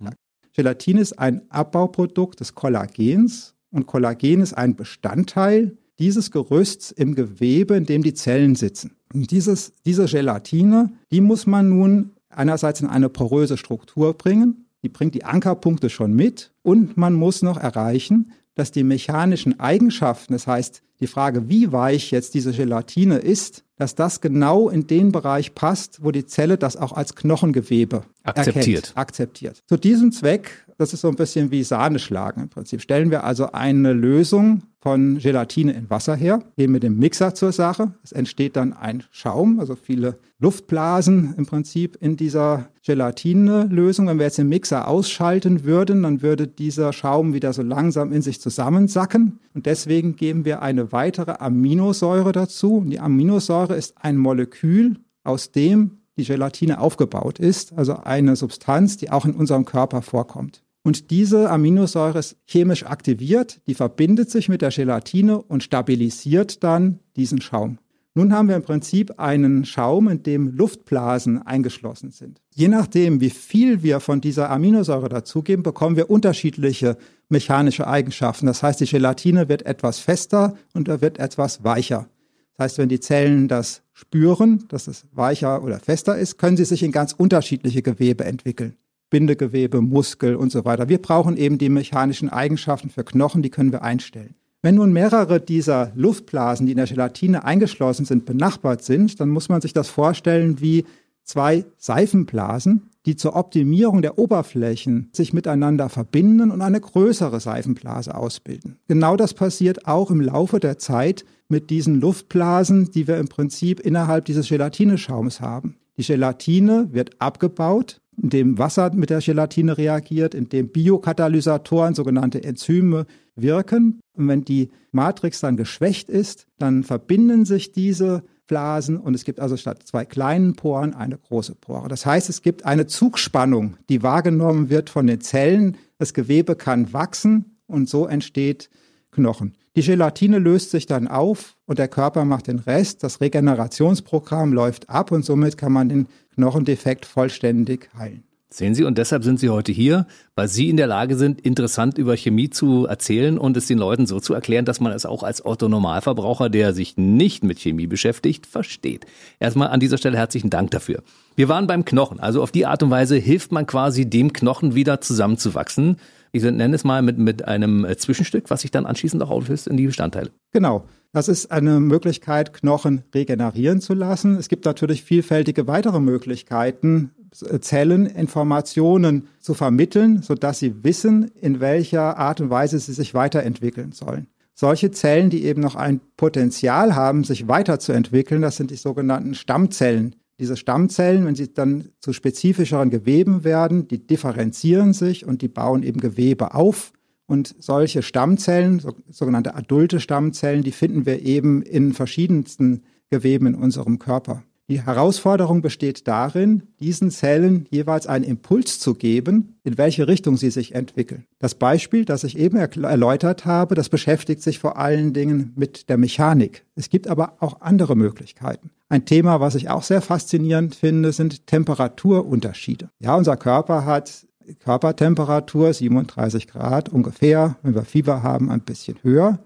Gelatin 0.57 0.97
ist 0.97 1.19
ein 1.19 1.43
Abbauprodukt 1.51 2.41
des 2.41 2.55
Kollagens 2.55 3.55
und 3.71 3.87
Kollagen 3.87 4.41
ist 4.41 4.55
ein 4.55 4.75
Bestandteil 4.75 5.77
dieses 5.99 6.31
Gerüsts 6.31 6.91
im 6.93 7.15
Gewebe, 7.15 7.77
in 7.77 7.85
dem 7.85 8.03
die 8.03 8.15
Zellen 8.15 8.55
sitzen. 8.55 8.97
Und 9.13 9.31
dieses, 9.31 9.75
diese 9.85 10.07
Gelatine, 10.07 10.95
die 11.11 11.21
muss 11.21 11.47
man 11.47 11.69
nun 11.69 12.13
einerseits 12.31 12.81
in 12.81 12.87
eine 12.87 13.11
poröse 13.11 13.59
Struktur 13.59 14.15
bringen, 14.15 14.65
die 14.83 14.89
bringt 14.89 15.15
die 15.15 15.25
Ankerpunkte 15.25 15.91
schon 15.91 16.15
mit 16.15 16.55
und 16.63 16.97
man 16.97 17.13
muss 17.13 17.43
noch 17.43 17.59
erreichen, 17.59 18.33
dass 18.57 18.73
die 18.73 18.83
mechanischen 18.83 19.61
Eigenschaften, 19.61 20.33
das 20.33 20.49
heißt 20.49 20.83
die 20.99 21.07
Frage, 21.07 21.49
wie 21.49 21.71
weich 21.73 22.11
jetzt 22.11 22.35
diese 22.35 22.53
Gelatine 22.53 23.19
ist, 23.19 23.63
dass 23.77 23.95
das 23.95 24.23
genau 24.23 24.71
in 24.71 24.87
den 24.87 25.13
Bereich 25.13 25.55
passt, 25.55 26.03
wo 26.03 26.11
die 26.11 26.25
Zelle 26.25 26.57
das 26.57 26.77
auch 26.77 26.93
als 26.93 27.15
Knochengewebe 27.15 28.05
akzeptiert. 28.25 28.67
Erkennt, 28.67 28.97
akzeptiert. 28.97 29.63
Zu 29.67 29.77
diesem 29.77 30.11
Zweck 30.11 30.66
das 30.79 30.93
ist 30.93 31.01
so 31.01 31.09
ein 31.09 31.17
bisschen 31.17 31.51
wie 31.51 31.63
Sahne 31.63 31.99
schlagen 31.99 32.43
im 32.43 32.49
Prinzip. 32.49 32.83
Stellen 32.83 33.11
wir 33.11 33.25
also 33.25 33.53
eine 33.53 33.93
Lösung 33.93 34.63
von 34.79 35.19
Gelatine 35.19 35.73
in 35.73 35.91
Wasser 35.91 36.15
her, 36.15 36.43
gehen 36.57 36.71
mit 36.71 36.83
dem 36.83 36.99
Mixer 36.99 37.35
zur 37.35 37.51
Sache. 37.51 37.95
Es 38.05 38.13
entsteht 38.13 38.57
dann 38.57 38.73
ein 38.73 39.03
Schaum, 39.11 39.59
also 39.59 39.75
viele 39.75 40.19
Luftblasen 40.39 41.35
im 41.37 41.47
Prinzip 41.47 41.97
in 42.01 42.17
dieser 42.17 42.69
Gelatine-Lösung. 42.85 44.07
Wenn 44.07 44.19
wir 44.19 44.27
jetzt 44.27 44.39
den 44.39 44.49
Mixer 44.49 44.87
ausschalten 44.87 45.65
würden, 45.65 46.05
dann 46.05 46.23
würde 46.23 46.47
dieser 46.47 46.93
Schaum 46.93 47.33
wieder 47.33 47.53
so 47.53 47.63
langsam 47.63 48.13
in 48.13 48.23
sich 48.23 48.41
zusammensacken. 48.41 49.41
Und 49.55 49.67
deswegen 49.67 50.15
geben 50.15 50.45
wir 50.45 50.63
eine 50.63 50.93
weitere 50.93 51.33
Aminosäure 51.39 52.33
dazu. 52.33 52.77
Und 52.77 52.91
die 52.91 53.01
Aminosäure 53.01 53.75
ist 53.75 53.95
ein 54.01 54.17
Molekül, 54.17 54.99
aus 55.25 55.51
dem 55.51 55.99
die 56.17 56.25
Gelatine 56.25 56.81
aufgebaut 56.81 57.39
ist, 57.39 57.73
also 57.75 57.97
eine 57.97 58.37
Substanz, 58.37 58.97
die 58.97 59.11
auch 59.11 59.25
in 59.25 59.35
unserem 59.35 59.65
Körper 59.65 60.03
vorkommt. 60.03 60.63
Und 60.87 61.11
diese 61.11 61.51
Aminosäure 61.51 62.21
ist 62.21 62.37
chemisch 62.47 62.87
aktiviert, 62.87 63.61
die 63.67 63.75
verbindet 63.75 64.31
sich 64.31 64.49
mit 64.49 64.63
der 64.63 64.71
Gelatine 64.71 65.43
und 65.43 65.65
stabilisiert 65.65 66.63
dann 66.63 67.01
diesen 67.17 67.41
Schaum. 67.41 67.81
Nun 68.15 68.33
haben 68.33 68.49
wir 68.49 68.55
im 68.55 68.63
Prinzip 68.63 69.19
einen 69.19 69.65
Schaum, 69.65 70.07
in 70.07 70.23
dem 70.23 70.47
Luftblasen 70.47 71.43
eingeschlossen 71.43 72.13
sind. 72.13 72.41
Je 72.55 72.69
nachdem, 72.69 73.21
wie 73.21 73.31
viel 73.31 73.83
wir 73.83 73.99
von 73.99 74.21
dieser 74.21 74.49
Aminosäure 74.49 75.09
dazugeben, 75.09 75.65
bekommen 75.65 75.97
wir 75.97 76.09
unterschiedliche 76.09 76.97
mechanische 77.29 77.89
Eigenschaften. 77.89 78.47
Das 78.47 78.63
heißt, 78.63 78.81
die 78.81 78.87
Gelatine 78.87 79.49
wird 79.49 79.67
etwas 79.67 79.99
fester 79.99 80.55
und 80.73 80.87
wird 80.87 81.19
etwas 81.19 81.65
weicher. 81.65 82.09
Das 82.53 82.67
heißt, 82.67 82.79
wenn 82.79 82.89
die 82.89 83.01
Zellen 83.01 83.49
das 83.49 83.83
spüren, 83.93 84.67
dass 84.69 84.87
es 84.87 85.05
weicher 85.11 85.65
oder 85.65 85.81
fester 85.81 86.17
ist, 86.17 86.39
können 86.39 86.57
sie 86.57 86.65
sich 86.65 86.85
in 86.85 86.93
ganz 86.93 87.13
unterschiedliche 87.13 87.83
Gewebe 87.83 88.23
entwickeln. 88.23 88.77
Bindegewebe, 89.11 89.81
Muskel 89.81 90.37
und 90.37 90.51
so 90.51 90.65
weiter. 90.65 90.89
Wir 90.89 90.99
brauchen 90.99 91.37
eben 91.37 91.59
die 91.59 91.69
mechanischen 91.69 92.29
Eigenschaften 92.29 92.91
für 92.91 93.05
Knochen, 93.05 93.43
die 93.43 93.51
können 93.51 93.73
wir 93.73 93.83
einstellen. 93.83 94.35
Wenn 94.63 94.75
nun 94.77 94.93
mehrere 94.93 95.41
dieser 95.41 95.93
Luftblasen, 95.95 96.67
die 96.67 96.73
in 96.73 96.79
der 96.79 96.87
Gelatine 96.87 97.45
eingeschlossen 97.45 98.05
sind, 98.05 98.25
benachbart 98.25 98.83
sind, 98.83 99.21
dann 99.21 99.29
muss 99.29 99.49
man 99.49 99.61
sich 99.61 99.73
das 99.73 99.89
vorstellen 99.89 100.61
wie 100.61 100.85
zwei 101.23 101.65
Seifenblasen, 101.77 102.91
die 103.05 103.15
zur 103.15 103.37
Optimierung 103.37 104.03
der 104.03 104.19
Oberflächen 104.19 105.11
sich 105.13 105.33
miteinander 105.33 105.89
verbinden 105.89 106.51
und 106.51 106.61
eine 106.61 106.81
größere 106.81 107.39
Seifenblase 107.39 108.15
ausbilden. 108.15 108.79
Genau 108.89 109.17
das 109.17 109.35
passiert 109.35 109.87
auch 109.87 110.11
im 110.11 110.21
Laufe 110.21 110.59
der 110.59 110.79
Zeit 110.79 111.25
mit 111.49 111.71
diesen 111.71 112.01
Luftblasen, 112.01 112.91
die 112.91 113.07
wir 113.07 113.19
im 113.19 113.29
Prinzip 113.29 113.79
innerhalb 113.79 114.25
dieses 114.25 114.49
Gelatineschaums 114.49 115.41
haben. 115.41 115.77
Die 115.97 116.03
Gelatine 116.03 116.89
wird 116.91 117.21
abgebaut 117.21 118.01
indem 118.21 118.59
Wasser 118.59 118.93
mit 118.95 119.11
der 119.11 119.21
Gelatine 119.21 119.77
reagiert, 119.77 120.35
indem 120.35 120.69
Biokatalysatoren, 120.69 121.95
sogenannte 121.95 122.43
Enzyme, 122.43 123.07
wirken. 123.35 124.01
Und 124.15 124.29
wenn 124.29 124.45
die 124.45 124.71
Matrix 124.93 125.41
dann 125.41 125.57
geschwächt 125.57 126.09
ist, 126.09 126.47
dann 126.59 126.85
verbinden 126.85 127.45
sich 127.45 127.73
diese 127.73 128.23
Blasen 128.47 128.97
und 128.97 129.15
es 129.15 129.25
gibt 129.25 129.41
also 129.41 129.57
statt 129.57 129.83
zwei 129.85 130.05
kleinen 130.05 130.55
Poren 130.55 130.95
eine 130.95 131.19
große 131.19 131.57
Pore. 131.57 131.89
Das 131.89 132.07
heißt, 132.07 132.29
es 132.29 132.43
gibt 132.43 132.65
eine 132.65 132.87
Zugspannung, 132.87 133.77
die 133.89 134.03
wahrgenommen 134.03 134.71
wird 134.71 134.89
von 134.89 135.07
den 135.07 135.21
Zellen. 135.21 135.77
Das 135.99 136.15
Gewebe 136.15 136.55
kann 136.55 136.93
wachsen 136.93 137.57
und 137.67 137.89
so 137.89 138.07
entsteht 138.07 138.71
Knochen. 139.11 139.55
Die 139.75 139.83
Gelatine 139.83 140.39
löst 140.39 140.71
sich 140.71 140.87
dann 140.87 141.07
auf 141.07 141.57
und 141.67 141.79
der 141.79 141.89
Körper 141.89 142.25
macht 142.25 142.47
den 142.47 142.61
Rest. 142.61 143.03
Das 143.03 143.21
Regenerationsprogramm 143.21 144.53
läuft 144.53 144.89
ab 144.89 145.11
und 145.13 145.25
somit 145.25 145.59
kann 145.59 145.73
man 145.73 145.89
den 145.89 146.07
Knochendefekt 146.37 147.07
vollständig 147.07 147.89
heilen. 147.99 148.23
Sehen 148.49 148.77
Sie, 148.77 148.85
und 148.85 148.97
deshalb 148.97 149.25
sind 149.25 149.41
Sie 149.41 149.51
heute 149.51 149.73
hier, 149.73 150.07
weil 150.37 150.47
Sie 150.47 150.69
in 150.69 150.77
der 150.77 150.87
Lage 150.87 151.17
sind, 151.17 151.41
interessant 151.41 151.99
über 151.99 152.17
Chemie 152.17 152.49
zu 152.49 152.87
erzählen 152.87 153.39
und 153.39 153.57
es 153.57 153.67
den 153.67 153.77
Leuten 153.77 154.07
so 154.07 154.21
zu 154.21 154.35
erklären, 154.35 154.65
dass 154.65 154.79
man 154.79 154.93
es 154.93 155.05
auch 155.05 155.25
als 155.25 155.45
Otto-Normalverbraucher, 155.45 156.49
der 156.49 156.73
sich 156.73 156.97
nicht 156.97 157.43
mit 157.43 157.59
Chemie 157.59 157.89
beschäftigt, 157.89 158.47
versteht. 158.47 159.05
Erstmal 159.41 159.69
an 159.69 159.81
dieser 159.81 159.99
Stelle 159.99 160.17
herzlichen 160.17 160.49
Dank 160.49 160.71
dafür. 160.71 161.03
Wir 161.35 161.49
waren 161.49 161.67
beim 161.67 161.85
Knochen. 161.85 162.21
Also 162.21 162.41
auf 162.41 162.53
die 162.53 162.67
Art 162.67 162.85
und 162.85 162.91
Weise 162.91 163.17
hilft 163.17 163.51
man 163.51 163.67
quasi 163.67 164.09
dem 164.09 164.33
Knochen 164.33 164.77
wieder 164.77 165.01
zusammenzuwachsen 165.01 165.97
ich 166.37 166.43
nenne 166.43 166.75
es 166.75 166.85
mal 166.85 167.03
mit, 167.03 167.19
mit 167.19 167.47
einem 167.47 167.85
äh, 167.85 167.97
Zwischenstück, 167.97 168.51
was 168.51 168.63
sich 168.63 168.71
dann 168.71 168.87
anschließend 168.87 169.23
auch 169.23 169.31
auflöst 169.31 169.67
in 169.67 169.77
die 169.77 169.87
Bestandteile. 169.87 170.31
Genau. 170.53 170.85
Das 171.13 171.29
ist 171.29 171.51
eine 171.51 171.81
Möglichkeit, 171.81 172.53
Knochen 172.53 173.03
regenerieren 173.15 173.81
zu 173.81 173.95
lassen. 173.95 174.37
Es 174.37 174.49
gibt 174.49 174.67
natürlich 174.67 175.03
vielfältige 175.03 175.67
weitere 175.67 175.99
Möglichkeiten, 175.99 177.11
äh, 177.49 177.59
Zellen 177.61 178.07
Informationen 178.07 179.29
zu 179.41 179.55
vermitteln, 179.55 180.23
sodass 180.23 180.59
sie 180.59 180.85
wissen, 180.85 181.31
in 181.41 181.61
welcher 181.61 182.19
Art 182.19 182.41
und 182.41 182.51
Weise 182.51 182.79
sie 182.79 182.93
sich 182.93 183.15
weiterentwickeln 183.15 183.93
sollen. 183.93 184.27
Solche 184.55 184.91
Zellen, 184.91 185.29
die 185.29 185.45
eben 185.45 185.61
noch 185.61 185.77
ein 185.77 186.01
Potenzial 186.17 186.95
haben, 186.95 187.25
sich 187.25 187.47
weiterzuentwickeln, 187.47 188.41
das 188.41 188.57
sind 188.57 188.71
die 188.71 188.77
sogenannten 188.77 189.35
Stammzellen. 189.35 190.17
Diese 190.39 190.57
Stammzellen, 190.57 191.25
wenn 191.25 191.35
sie 191.35 191.53
dann 191.53 191.89
zu 192.01 192.13
spezifischeren 192.13 192.91
Geweben 192.91 193.43
werden, 193.43 193.89
die 193.89 194.07
differenzieren 194.07 194.93
sich 194.93 195.25
und 195.25 195.41
die 195.41 195.49
bauen 195.49 195.83
eben 195.83 196.01
Gewebe 196.01 196.55
auf. 196.55 196.93
Und 197.27 197.55
solche 197.59 198.03
Stammzellen, 198.03 198.81
sogenannte 199.11 199.55
adulte 199.55 199.99
Stammzellen, 199.99 200.63
die 200.63 200.73
finden 200.73 201.07
wir 201.07 201.23
eben 201.23 201.63
in 201.63 201.93
verschiedensten 201.93 202.83
Geweben 203.11 203.47
in 203.47 203.55
unserem 203.55 203.99
Körper. 203.99 204.43
Die 204.69 204.83
Herausforderung 204.83 205.63
besteht 205.63 206.09
darin, 206.09 206.65
diesen 206.81 207.13
Zellen 207.13 207.67
jeweils 207.71 208.09
einen 208.09 208.25
Impuls 208.25 208.81
zu 208.81 208.95
geben, 208.95 209.61
in 209.63 209.79
welche 209.79 210.09
Richtung 210.09 210.37
sie 210.37 210.51
sich 210.51 210.75
entwickeln. 210.75 211.25
Das 211.39 211.55
Beispiel, 211.55 212.05
das 212.05 212.25
ich 212.25 212.37
eben 212.37 212.57
erläutert 212.57 213.47
habe, 213.47 213.77
das 213.77 213.89
beschäftigt 213.89 214.43
sich 214.43 214.59
vor 214.59 214.77
allen 214.77 215.13
Dingen 215.13 215.53
mit 215.55 215.89
der 215.89 215.99
Mechanik. 215.99 216.67
Es 216.75 216.91
gibt 216.91 217.07
aber 217.07 217.35
auch 217.39 217.61
andere 217.61 217.95
Möglichkeiten. 217.95 218.71
Ein 218.89 219.05
Thema, 219.05 219.39
was 219.39 219.55
ich 219.55 219.69
auch 219.69 219.85
sehr 219.85 220.03
faszinierend 220.03 220.75
finde, 220.75 221.13
sind 221.13 221.47
Temperaturunterschiede. 221.47 222.91
Ja, 222.99 223.15
unser 223.15 223.37
Körper 223.37 223.85
hat 223.85 224.27
Körpertemperatur 224.59 225.73
37 225.73 226.49
Grad 226.49 226.89
ungefähr, 226.89 227.57
wenn 227.63 227.77
wir 227.77 227.85
Fieber 227.85 228.25
haben, 228.25 228.51
ein 228.51 228.63
bisschen 228.63 228.99
höher. 229.03 229.39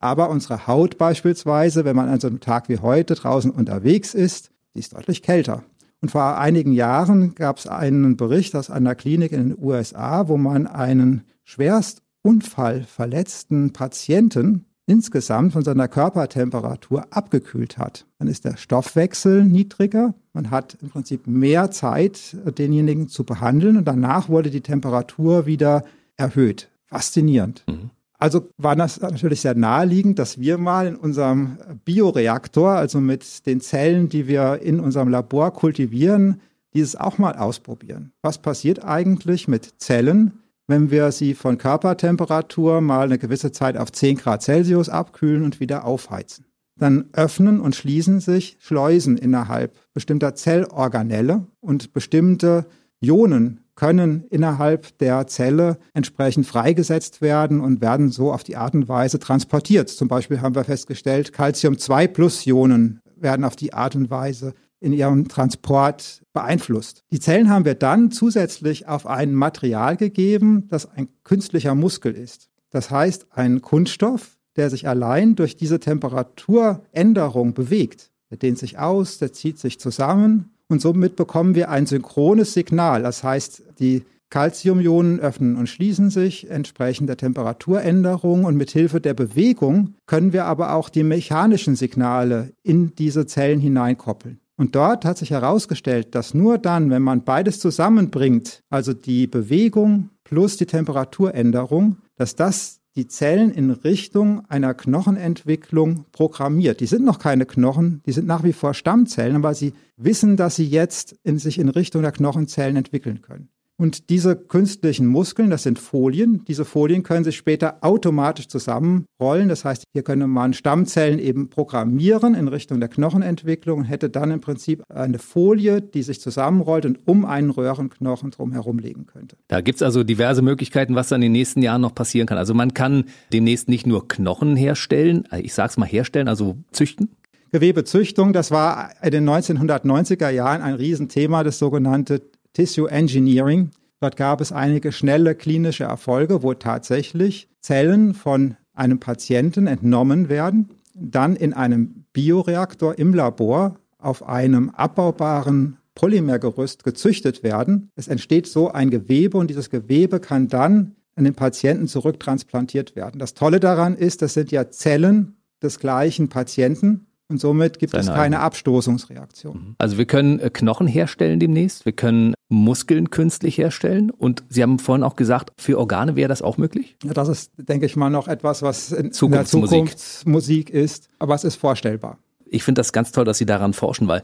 Aber 0.00 0.28
unsere 0.28 0.66
Haut 0.66 0.98
beispielsweise, 0.98 1.84
wenn 1.84 1.96
man 1.96 2.08
an 2.08 2.18
so 2.18 2.26
einem 2.26 2.40
Tag 2.40 2.68
wie 2.68 2.78
heute 2.78 3.14
draußen 3.14 3.50
unterwegs 3.52 4.12
ist, 4.12 4.50
die 4.76 4.80
ist 4.80 4.94
deutlich 4.94 5.22
kälter. 5.22 5.64
Und 6.00 6.10
vor 6.10 6.38
einigen 6.38 6.72
Jahren 6.72 7.34
gab 7.34 7.58
es 7.58 7.66
einen 7.66 8.16
Bericht 8.16 8.54
aus 8.54 8.70
einer 8.70 8.94
Klinik 8.94 9.32
in 9.32 9.48
den 9.48 9.58
USA, 9.58 10.28
wo 10.28 10.36
man 10.36 10.66
einen 10.66 11.24
schwerst 11.42 12.02
unfallverletzten 12.22 13.72
Patienten 13.72 14.66
insgesamt 14.86 15.52
von 15.52 15.64
seiner 15.64 15.88
Körpertemperatur 15.88 17.06
abgekühlt 17.10 17.78
hat. 17.78 18.06
Dann 18.18 18.28
ist 18.28 18.44
der 18.44 18.56
Stoffwechsel 18.56 19.44
niedriger. 19.44 20.14
Man 20.32 20.50
hat 20.50 20.76
im 20.80 20.90
Prinzip 20.90 21.26
mehr 21.26 21.70
Zeit, 21.70 22.36
denjenigen 22.56 23.08
zu 23.08 23.24
behandeln. 23.24 23.76
Und 23.76 23.84
danach 23.86 24.28
wurde 24.28 24.50
die 24.50 24.60
Temperatur 24.60 25.46
wieder 25.46 25.84
erhöht. 26.16 26.68
Faszinierend. 26.86 27.64
Mhm. 27.66 27.90
Also 28.18 28.48
war 28.56 28.76
das 28.76 29.00
natürlich 29.00 29.42
sehr 29.42 29.54
naheliegend, 29.54 30.18
dass 30.18 30.40
wir 30.40 30.58
mal 30.58 30.86
in 30.86 30.96
unserem 30.96 31.58
Bioreaktor, 31.84 32.70
also 32.70 33.00
mit 33.00 33.46
den 33.46 33.60
Zellen, 33.60 34.08
die 34.08 34.26
wir 34.26 34.60
in 34.62 34.80
unserem 34.80 35.08
Labor 35.08 35.52
kultivieren, 35.52 36.40
dieses 36.72 36.96
auch 36.96 37.18
mal 37.18 37.36
ausprobieren. 37.36 38.12
Was 38.22 38.38
passiert 38.38 38.84
eigentlich 38.84 39.48
mit 39.48 39.74
Zellen, 39.78 40.40
wenn 40.66 40.90
wir 40.90 41.12
sie 41.12 41.34
von 41.34 41.58
Körpertemperatur 41.58 42.80
mal 42.80 43.04
eine 43.04 43.18
gewisse 43.18 43.52
Zeit 43.52 43.76
auf 43.76 43.92
10 43.92 44.16
Grad 44.16 44.42
Celsius 44.42 44.88
abkühlen 44.88 45.42
und 45.42 45.60
wieder 45.60 45.84
aufheizen? 45.84 46.46
Dann 46.78 47.06
öffnen 47.12 47.60
und 47.60 47.74
schließen 47.74 48.20
sich 48.20 48.58
Schleusen 48.60 49.16
innerhalb 49.16 49.74
bestimmter 49.94 50.34
Zellorganelle 50.34 51.46
und 51.60 51.92
bestimmte 51.94 52.66
Ionen 53.00 53.65
können 53.76 54.24
innerhalb 54.30 54.98
der 54.98 55.26
Zelle 55.26 55.78
entsprechend 55.94 56.46
freigesetzt 56.46 57.20
werden 57.20 57.60
und 57.60 57.80
werden 57.80 58.10
so 58.10 58.32
auf 58.32 58.42
die 58.42 58.56
Art 58.56 58.74
und 58.74 58.88
Weise 58.88 59.18
transportiert. 59.18 59.90
Zum 59.90 60.08
Beispiel 60.08 60.40
haben 60.40 60.54
wir 60.54 60.64
festgestellt, 60.64 61.32
Calcium-2-Plus-Ionen 61.32 63.00
werden 63.16 63.44
auf 63.44 63.54
die 63.54 63.72
Art 63.72 63.94
und 63.94 64.10
Weise 64.10 64.54
in 64.80 64.92
ihrem 64.92 65.28
Transport 65.28 66.22
beeinflusst. 66.32 67.04
Die 67.10 67.20
Zellen 67.20 67.50
haben 67.50 67.64
wir 67.64 67.74
dann 67.74 68.10
zusätzlich 68.10 68.88
auf 68.88 69.06
ein 69.06 69.34
Material 69.34 69.96
gegeben, 69.96 70.68
das 70.68 70.90
ein 70.90 71.08
künstlicher 71.24 71.74
Muskel 71.74 72.14
ist. 72.14 72.48
Das 72.70 72.90
heißt, 72.90 73.26
ein 73.30 73.62
Kunststoff, 73.62 74.38
der 74.56 74.70
sich 74.70 74.88
allein 74.88 75.34
durch 75.34 75.56
diese 75.56 75.80
Temperaturänderung 75.80 77.54
bewegt. 77.54 78.10
Der 78.30 78.38
dehnt 78.38 78.58
sich 78.58 78.78
aus, 78.78 79.18
der 79.18 79.32
zieht 79.32 79.58
sich 79.58 79.78
zusammen 79.78 80.55
und 80.68 80.80
somit 80.80 81.16
bekommen 81.16 81.54
wir 81.54 81.70
ein 81.70 81.86
synchrones 81.86 82.54
Signal. 82.54 83.02
Das 83.02 83.22
heißt, 83.22 83.62
die 83.78 84.02
Calciumionen 84.30 85.20
öffnen 85.20 85.56
und 85.56 85.68
schließen 85.68 86.10
sich 86.10 86.50
entsprechend 86.50 87.08
der 87.08 87.16
Temperaturänderung 87.16 88.44
und 88.44 88.56
mit 88.56 88.70
Hilfe 88.70 89.00
der 89.00 89.14
Bewegung 89.14 89.94
können 90.06 90.32
wir 90.32 90.46
aber 90.46 90.74
auch 90.74 90.88
die 90.88 91.04
mechanischen 91.04 91.76
Signale 91.76 92.52
in 92.62 92.94
diese 92.96 93.26
Zellen 93.26 93.60
hineinkoppeln. 93.60 94.40
Und 94.56 94.74
dort 94.74 95.04
hat 95.04 95.18
sich 95.18 95.30
herausgestellt, 95.30 96.14
dass 96.14 96.34
nur 96.34 96.58
dann, 96.58 96.90
wenn 96.90 97.02
man 97.02 97.24
beides 97.24 97.60
zusammenbringt, 97.60 98.62
also 98.70 98.94
die 98.94 99.26
Bewegung 99.26 100.10
plus 100.24 100.56
die 100.56 100.66
Temperaturänderung, 100.66 101.98
dass 102.16 102.34
das 102.34 102.80
die 102.96 103.06
Zellen 103.06 103.50
in 103.50 103.70
Richtung 103.70 104.44
einer 104.48 104.74
Knochenentwicklung 104.74 106.06
programmiert. 106.12 106.80
Die 106.80 106.86
sind 106.86 107.04
noch 107.04 107.18
keine 107.18 107.46
Knochen, 107.46 108.02
die 108.06 108.12
sind 108.12 108.26
nach 108.26 108.42
wie 108.42 108.54
vor 108.54 108.74
Stammzellen, 108.74 109.36
aber 109.36 109.54
sie 109.54 109.74
wissen, 109.96 110.36
dass 110.36 110.56
sie 110.56 110.66
jetzt 110.66 111.14
in 111.22 111.38
sich 111.38 111.58
in 111.58 111.68
Richtung 111.68 112.02
der 112.02 112.12
Knochenzellen 112.12 112.76
entwickeln 112.76 113.20
können. 113.20 113.50
Und 113.78 114.08
diese 114.08 114.36
künstlichen 114.36 115.06
Muskeln, 115.06 115.50
das 115.50 115.64
sind 115.64 115.78
Folien. 115.78 116.42
Diese 116.48 116.64
Folien 116.64 117.02
können 117.02 117.24
sich 117.24 117.36
später 117.36 117.78
automatisch 117.82 118.48
zusammenrollen. 118.48 119.50
Das 119.50 119.66
heißt, 119.66 119.84
hier 119.92 120.02
könnte 120.02 120.26
man 120.26 120.54
Stammzellen 120.54 121.18
eben 121.18 121.50
programmieren 121.50 122.34
in 122.34 122.48
Richtung 122.48 122.80
der 122.80 122.88
Knochenentwicklung 122.88 123.80
und 123.80 123.84
hätte 123.84 124.08
dann 124.08 124.30
im 124.30 124.40
Prinzip 124.40 124.82
eine 124.88 125.18
Folie, 125.18 125.82
die 125.82 126.02
sich 126.02 126.22
zusammenrollt 126.22 126.86
und 126.86 127.00
um 127.06 127.26
einen 127.26 127.50
Röhrenknochen 127.50 128.30
drumherum 128.30 128.78
legen 128.78 129.04
könnte. 129.04 129.36
Da 129.48 129.60
gibt 129.60 129.76
es 129.76 129.82
also 129.82 130.04
diverse 130.04 130.40
Möglichkeiten, 130.40 130.94
was 130.94 131.08
dann 131.08 131.20
in 131.20 131.26
den 131.26 131.32
nächsten 131.32 131.60
Jahren 131.60 131.82
noch 131.82 131.94
passieren 131.94 132.26
kann. 132.26 132.38
Also 132.38 132.54
man 132.54 132.72
kann 132.72 133.04
demnächst 133.30 133.68
nicht 133.68 133.86
nur 133.86 134.08
Knochen 134.08 134.56
herstellen, 134.56 135.24
ich 135.42 135.52
sage 135.52 135.70
es 135.70 135.76
mal 135.76 135.86
herstellen, 135.86 136.28
also 136.28 136.56
züchten, 136.72 137.10
Gewebezüchtung, 137.52 138.32
das 138.32 138.50
war 138.50 138.90
in 139.02 139.12
den 139.12 139.28
1990er 139.28 140.30
Jahren 140.30 140.62
ein 140.62 140.74
Riesenthema, 140.74 141.44
das 141.44 141.58
sogenannte 141.58 142.20
Tissue 142.56 142.88
Engineering. 142.90 143.70
Dort 144.00 144.16
gab 144.16 144.40
es 144.40 144.50
einige 144.50 144.90
schnelle 144.90 145.34
klinische 145.34 145.84
Erfolge, 145.84 146.42
wo 146.42 146.54
tatsächlich 146.54 147.50
Zellen 147.60 148.14
von 148.14 148.56
einem 148.72 148.98
Patienten 148.98 149.66
entnommen 149.66 150.30
werden, 150.30 150.70
dann 150.94 151.36
in 151.36 151.52
einem 151.52 152.06
Bioreaktor 152.14 152.98
im 152.98 153.12
Labor 153.12 153.76
auf 153.98 154.26
einem 154.26 154.70
abbaubaren 154.70 155.76
Polymergerüst 155.94 156.82
gezüchtet 156.82 157.42
werden. 157.42 157.90
Es 157.94 158.08
entsteht 158.08 158.46
so 158.46 158.70
ein 158.70 158.88
Gewebe 158.88 159.36
und 159.36 159.48
dieses 159.50 159.68
Gewebe 159.68 160.18
kann 160.18 160.48
dann 160.48 160.96
an 161.14 161.24
den 161.24 161.34
Patienten 161.34 161.88
zurücktransplantiert 161.88 162.96
werden. 162.96 163.18
Das 163.18 163.34
Tolle 163.34 163.60
daran 163.60 163.96
ist, 163.96 164.22
das 164.22 164.32
sind 164.32 164.50
ja 164.50 164.70
Zellen 164.70 165.36
des 165.62 165.78
gleichen 165.78 166.30
Patienten 166.30 167.05
und 167.28 167.40
somit 167.40 167.78
gibt 167.78 167.92
Seine 167.92 168.02
es 168.02 168.06
keine 168.08 168.20
eigene. 168.20 168.40
Abstoßungsreaktion. 168.40 169.56
Mhm. 169.56 169.74
Also 169.78 169.98
wir 169.98 170.06
können 170.06 170.38
äh, 170.38 170.50
Knochen 170.50 170.86
herstellen 170.86 171.40
demnächst, 171.40 171.84
wir 171.84 171.92
können 171.92 172.34
Muskeln 172.48 173.10
künstlich 173.10 173.58
herstellen 173.58 174.10
und 174.10 174.44
Sie 174.48 174.62
haben 174.62 174.78
vorhin 174.78 175.02
auch 175.02 175.16
gesagt, 175.16 175.52
für 175.56 175.78
Organe 175.78 176.16
wäre 176.16 176.28
das 176.28 176.42
auch 176.42 176.58
möglich? 176.58 176.96
Ja, 177.02 177.12
das 177.12 177.28
ist, 177.28 177.52
denke 177.56 177.86
ich 177.86 177.96
mal, 177.96 178.10
noch 178.10 178.28
etwas, 178.28 178.62
was 178.62 178.92
in, 178.92 179.10
in 179.10 179.30
der 179.32 179.44
Zukunftsmusik 179.44 180.70
ist, 180.70 181.08
aber 181.18 181.34
es 181.34 181.44
ist 181.44 181.56
vorstellbar. 181.56 182.18
Ich 182.48 182.62
finde 182.62 182.80
das 182.80 182.92
ganz 182.92 183.10
toll, 183.10 183.24
dass 183.24 183.38
Sie 183.38 183.46
daran 183.46 183.72
forschen, 183.72 184.06
weil 184.06 184.22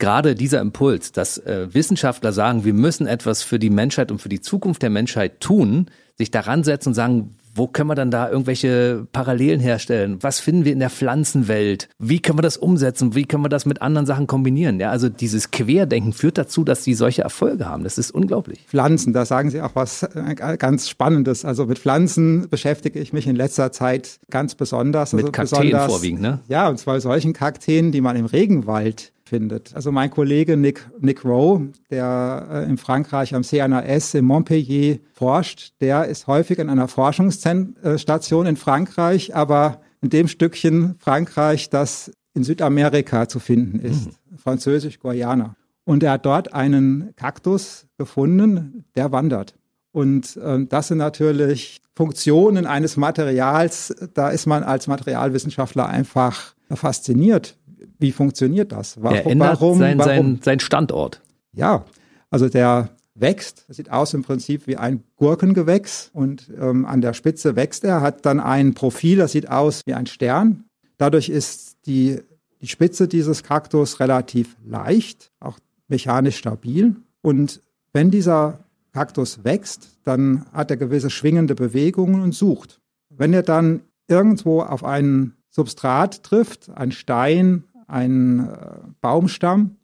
gerade 0.00 0.34
dieser 0.34 0.60
Impuls, 0.60 1.12
dass 1.12 1.38
äh, 1.38 1.68
Wissenschaftler 1.72 2.32
sagen, 2.32 2.64
wir 2.64 2.74
müssen 2.74 3.06
etwas 3.06 3.44
für 3.44 3.60
die 3.60 3.70
Menschheit 3.70 4.10
und 4.10 4.20
für 4.20 4.28
die 4.28 4.40
Zukunft 4.40 4.82
der 4.82 4.90
Menschheit 4.90 5.40
tun, 5.40 5.86
sich 6.18 6.32
daran 6.32 6.64
setzen 6.64 6.88
und 6.88 6.94
sagen, 6.94 7.36
wo 7.54 7.66
können 7.66 7.88
wir 7.88 7.94
dann 7.94 8.10
da 8.10 8.30
irgendwelche 8.30 9.06
Parallelen 9.12 9.60
herstellen? 9.60 10.18
Was 10.20 10.40
finden 10.40 10.64
wir 10.64 10.72
in 10.72 10.78
der 10.78 10.90
Pflanzenwelt? 10.90 11.88
Wie 11.98 12.20
können 12.20 12.38
wir 12.38 12.42
das 12.42 12.56
umsetzen? 12.56 13.14
Wie 13.14 13.24
können 13.24 13.44
wir 13.44 13.48
das 13.48 13.66
mit 13.66 13.82
anderen 13.82 14.06
Sachen 14.06 14.26
kombinieren? 14.26 14.78
Ja, 14.78 14.90
also 14.90 15.08
dieses 15.08 15.50
Querdenken 15.50 16.12
führt 16.12 16.38
dazu, 16.38 16.64
dass 16.64 16.84
sie 16.84 16.94
solche 16.94 17.22
Erfolge 17.22 17.66
haben. 17.66 17.84
Das 17.84 17.98
ist 17.98 18.10
unglaublich. 18.10 18.60
Pflanzen, 18.68 19.12
da 19.12 19.24
sagen 19.24 19.50
Sie 19.50 19.60
auch 19.60 19.74
was 19.74 20.02
äh, 20.02 20.56
ganz 20.58 20.88
Spannendes. 20.88 21.44
Also 21.44 21.66
mit 21.66 21.78
Pflanzen 21.78 22.48
beschäftige 22.48 23.00
ich 23.00 23.12
mich 23.12 23.26
in 23.26 23.36
letzter 23.36 23.72
Zeit 23.72 24.20
ganz 24.30 24.54
besonders. 24.54 25.12
Mit 25.12 25.24
also 25.38 25.56
Kakteen 25.56 25.78
vorwiegend, 25.78 26.22
ne? 26.22 26.40
Ja, 26.48 26.68
und 26.68 26.78
zwar 26.78 27.00
solchen 27.00 27.32
Kakteen, 27.32 27.92
die 27.92 28.00
man 28.00 28.16
im 28.16 28.26
Regenwald 28.26 29.12
findet. 29.30 29.74
Also 29.74 29.92
mein 29.92 30.10
Kollege 30.10 30.56
Nick, 30.56 30.90
Nick 30.98 31.24
Rowe, 31.24 31.70
der 31.88 32.48
äh, 32.50 32.64
in 32.68 32.76
Frankreich 32.76 33.34
am 33.34 33.44
CNRS 33.44 34.14
in 34.14 34.24
Montpellier 34.24 34.98
forscht, 35.12 35.72
der 35.80 36.06
ist 36.06 36.26
häufig 36.26 36.58
in 36.58 36.68
einer 36.68 36.88
Forschungsstation 36.88 38.46
in 38.46 38.56
Frankreich, 38.56 39.34
aber 39.34 39.80
in 40.02 40.10
dem 40.10 40.26
Stückchen 40.26 40.96
Frankreich, 40.98 41.70
das 41.70 42.10
in 42.34 42.42
Südamerika 42.42 43.28
zu 43.28 43.38
finden 43.38 43.78
ist, 43.78 44.06
mhm. 44.06 44.38
französisch 44.38 44.98
Guayana. 44.98 45.54
Und 45.84 46.02
er 46.02 46.12
hat 46.12 46.26
dort 46.26 46.52
einen 46.52 47.14
Kaktus 47.16 47.86
gefunden, 47.98 48.84
der 48.96 49.12
wandert. 49.12 49.54
Und 49.92 50.36
äh, 50.36 50.66
das 50.66 50.88
sind 50.88 50.98
natürlich 50.98 51.80
Funktionen 51.94 52.66
eines 52.66 52.96
Materials, 52.96 53.94
da 54.14 54.30
ist 54.30 54.46
man 54.46 54.62
als 54.64 54.86
Materialwissenschaftler 54.86 55.88
einfach 55.88 56.54
fasziniert, 56.76 57.58
wie 58.00 58.12
funktioniert 58.12 58.72
das? 58.72 59.02
Warum, 59.02 59.16
er 59.16 59.26
ändert 59.26 59.60
warum, 59.60 59.78
sein, 59.78 59.98
warum? 59.98 60.08
Sein, 60.08 60.40
sein 60.42 60.60
Standort. 60.60 61.20
Ja, 61.52 61.84
also 62.30 62.48
der 62.48 62.90
wächst. 63.14 63.64
Das 63.68 63.76
sieht 63.76 63.90
aus 63.90 64.14
im 64.14 64.22
Prinzip 64.22 64.66
wie 64.66 64.76
ein 64.76 65.02
Gurkengewächs 65.16 66.10
und 66.12 66.50
ähm, 66.58 66.86
an 66.86 67.00
der 67.00 67.12
Spitze 67.12 67.56
wächst 67.56 67.84
er, 67.84 68.00
hat 68.00 68.24
dann 68.24 68.40
ein 68.40 68.74
Profil, 68.74 69.18
das 69.18 69.32
sieht 69.32 69.48
aus 69.50 69.82
wie 69.86 69.94
ein 69.94 70.06
Stern. 70.06 70.64
Dadurch 70.96 71.28
ist 71.28 71.76
die, 71.86 72.20
die 72.60 72.68
Spitze 72.68 73.08
dieses 73.08 73.42
Kaktus 73.42 74.00
relativ 74.00 74.56
leicht, 74.64 75.30
auch 75.40 75.58
mechanisch 75.88 76.36
stabil. 76.36 76.96
Und 77.22 77.60
wenn 77.92 78.10
dieser 78.10 78.60
Kaktus 78.92 79.44
wächst, 79.44 79.98
dann 80.04 80.46
hat 80.52 80.70
er 80.70 80.76
gewisse 80.76 81.10
schwingende 81.10 81.54
Bewegungen 81.54 82.22
und 82.22 82.34
sucht. 82.34 82.80
Wenn 83.08 83.32
er 83.32 83.42
dann 83.42 83.82
irgendwo 84.08 84.62
auf 84.62 84.84
einen 84.84 85.34
Substrat 85.50 86.22
trifft, 86.22 86.70
ein 86.70 86.92
Stein, 86.92 87.64
einen 87.90 88.48
äh, 88.48 88.54
Baumstamm. 89.00 89.76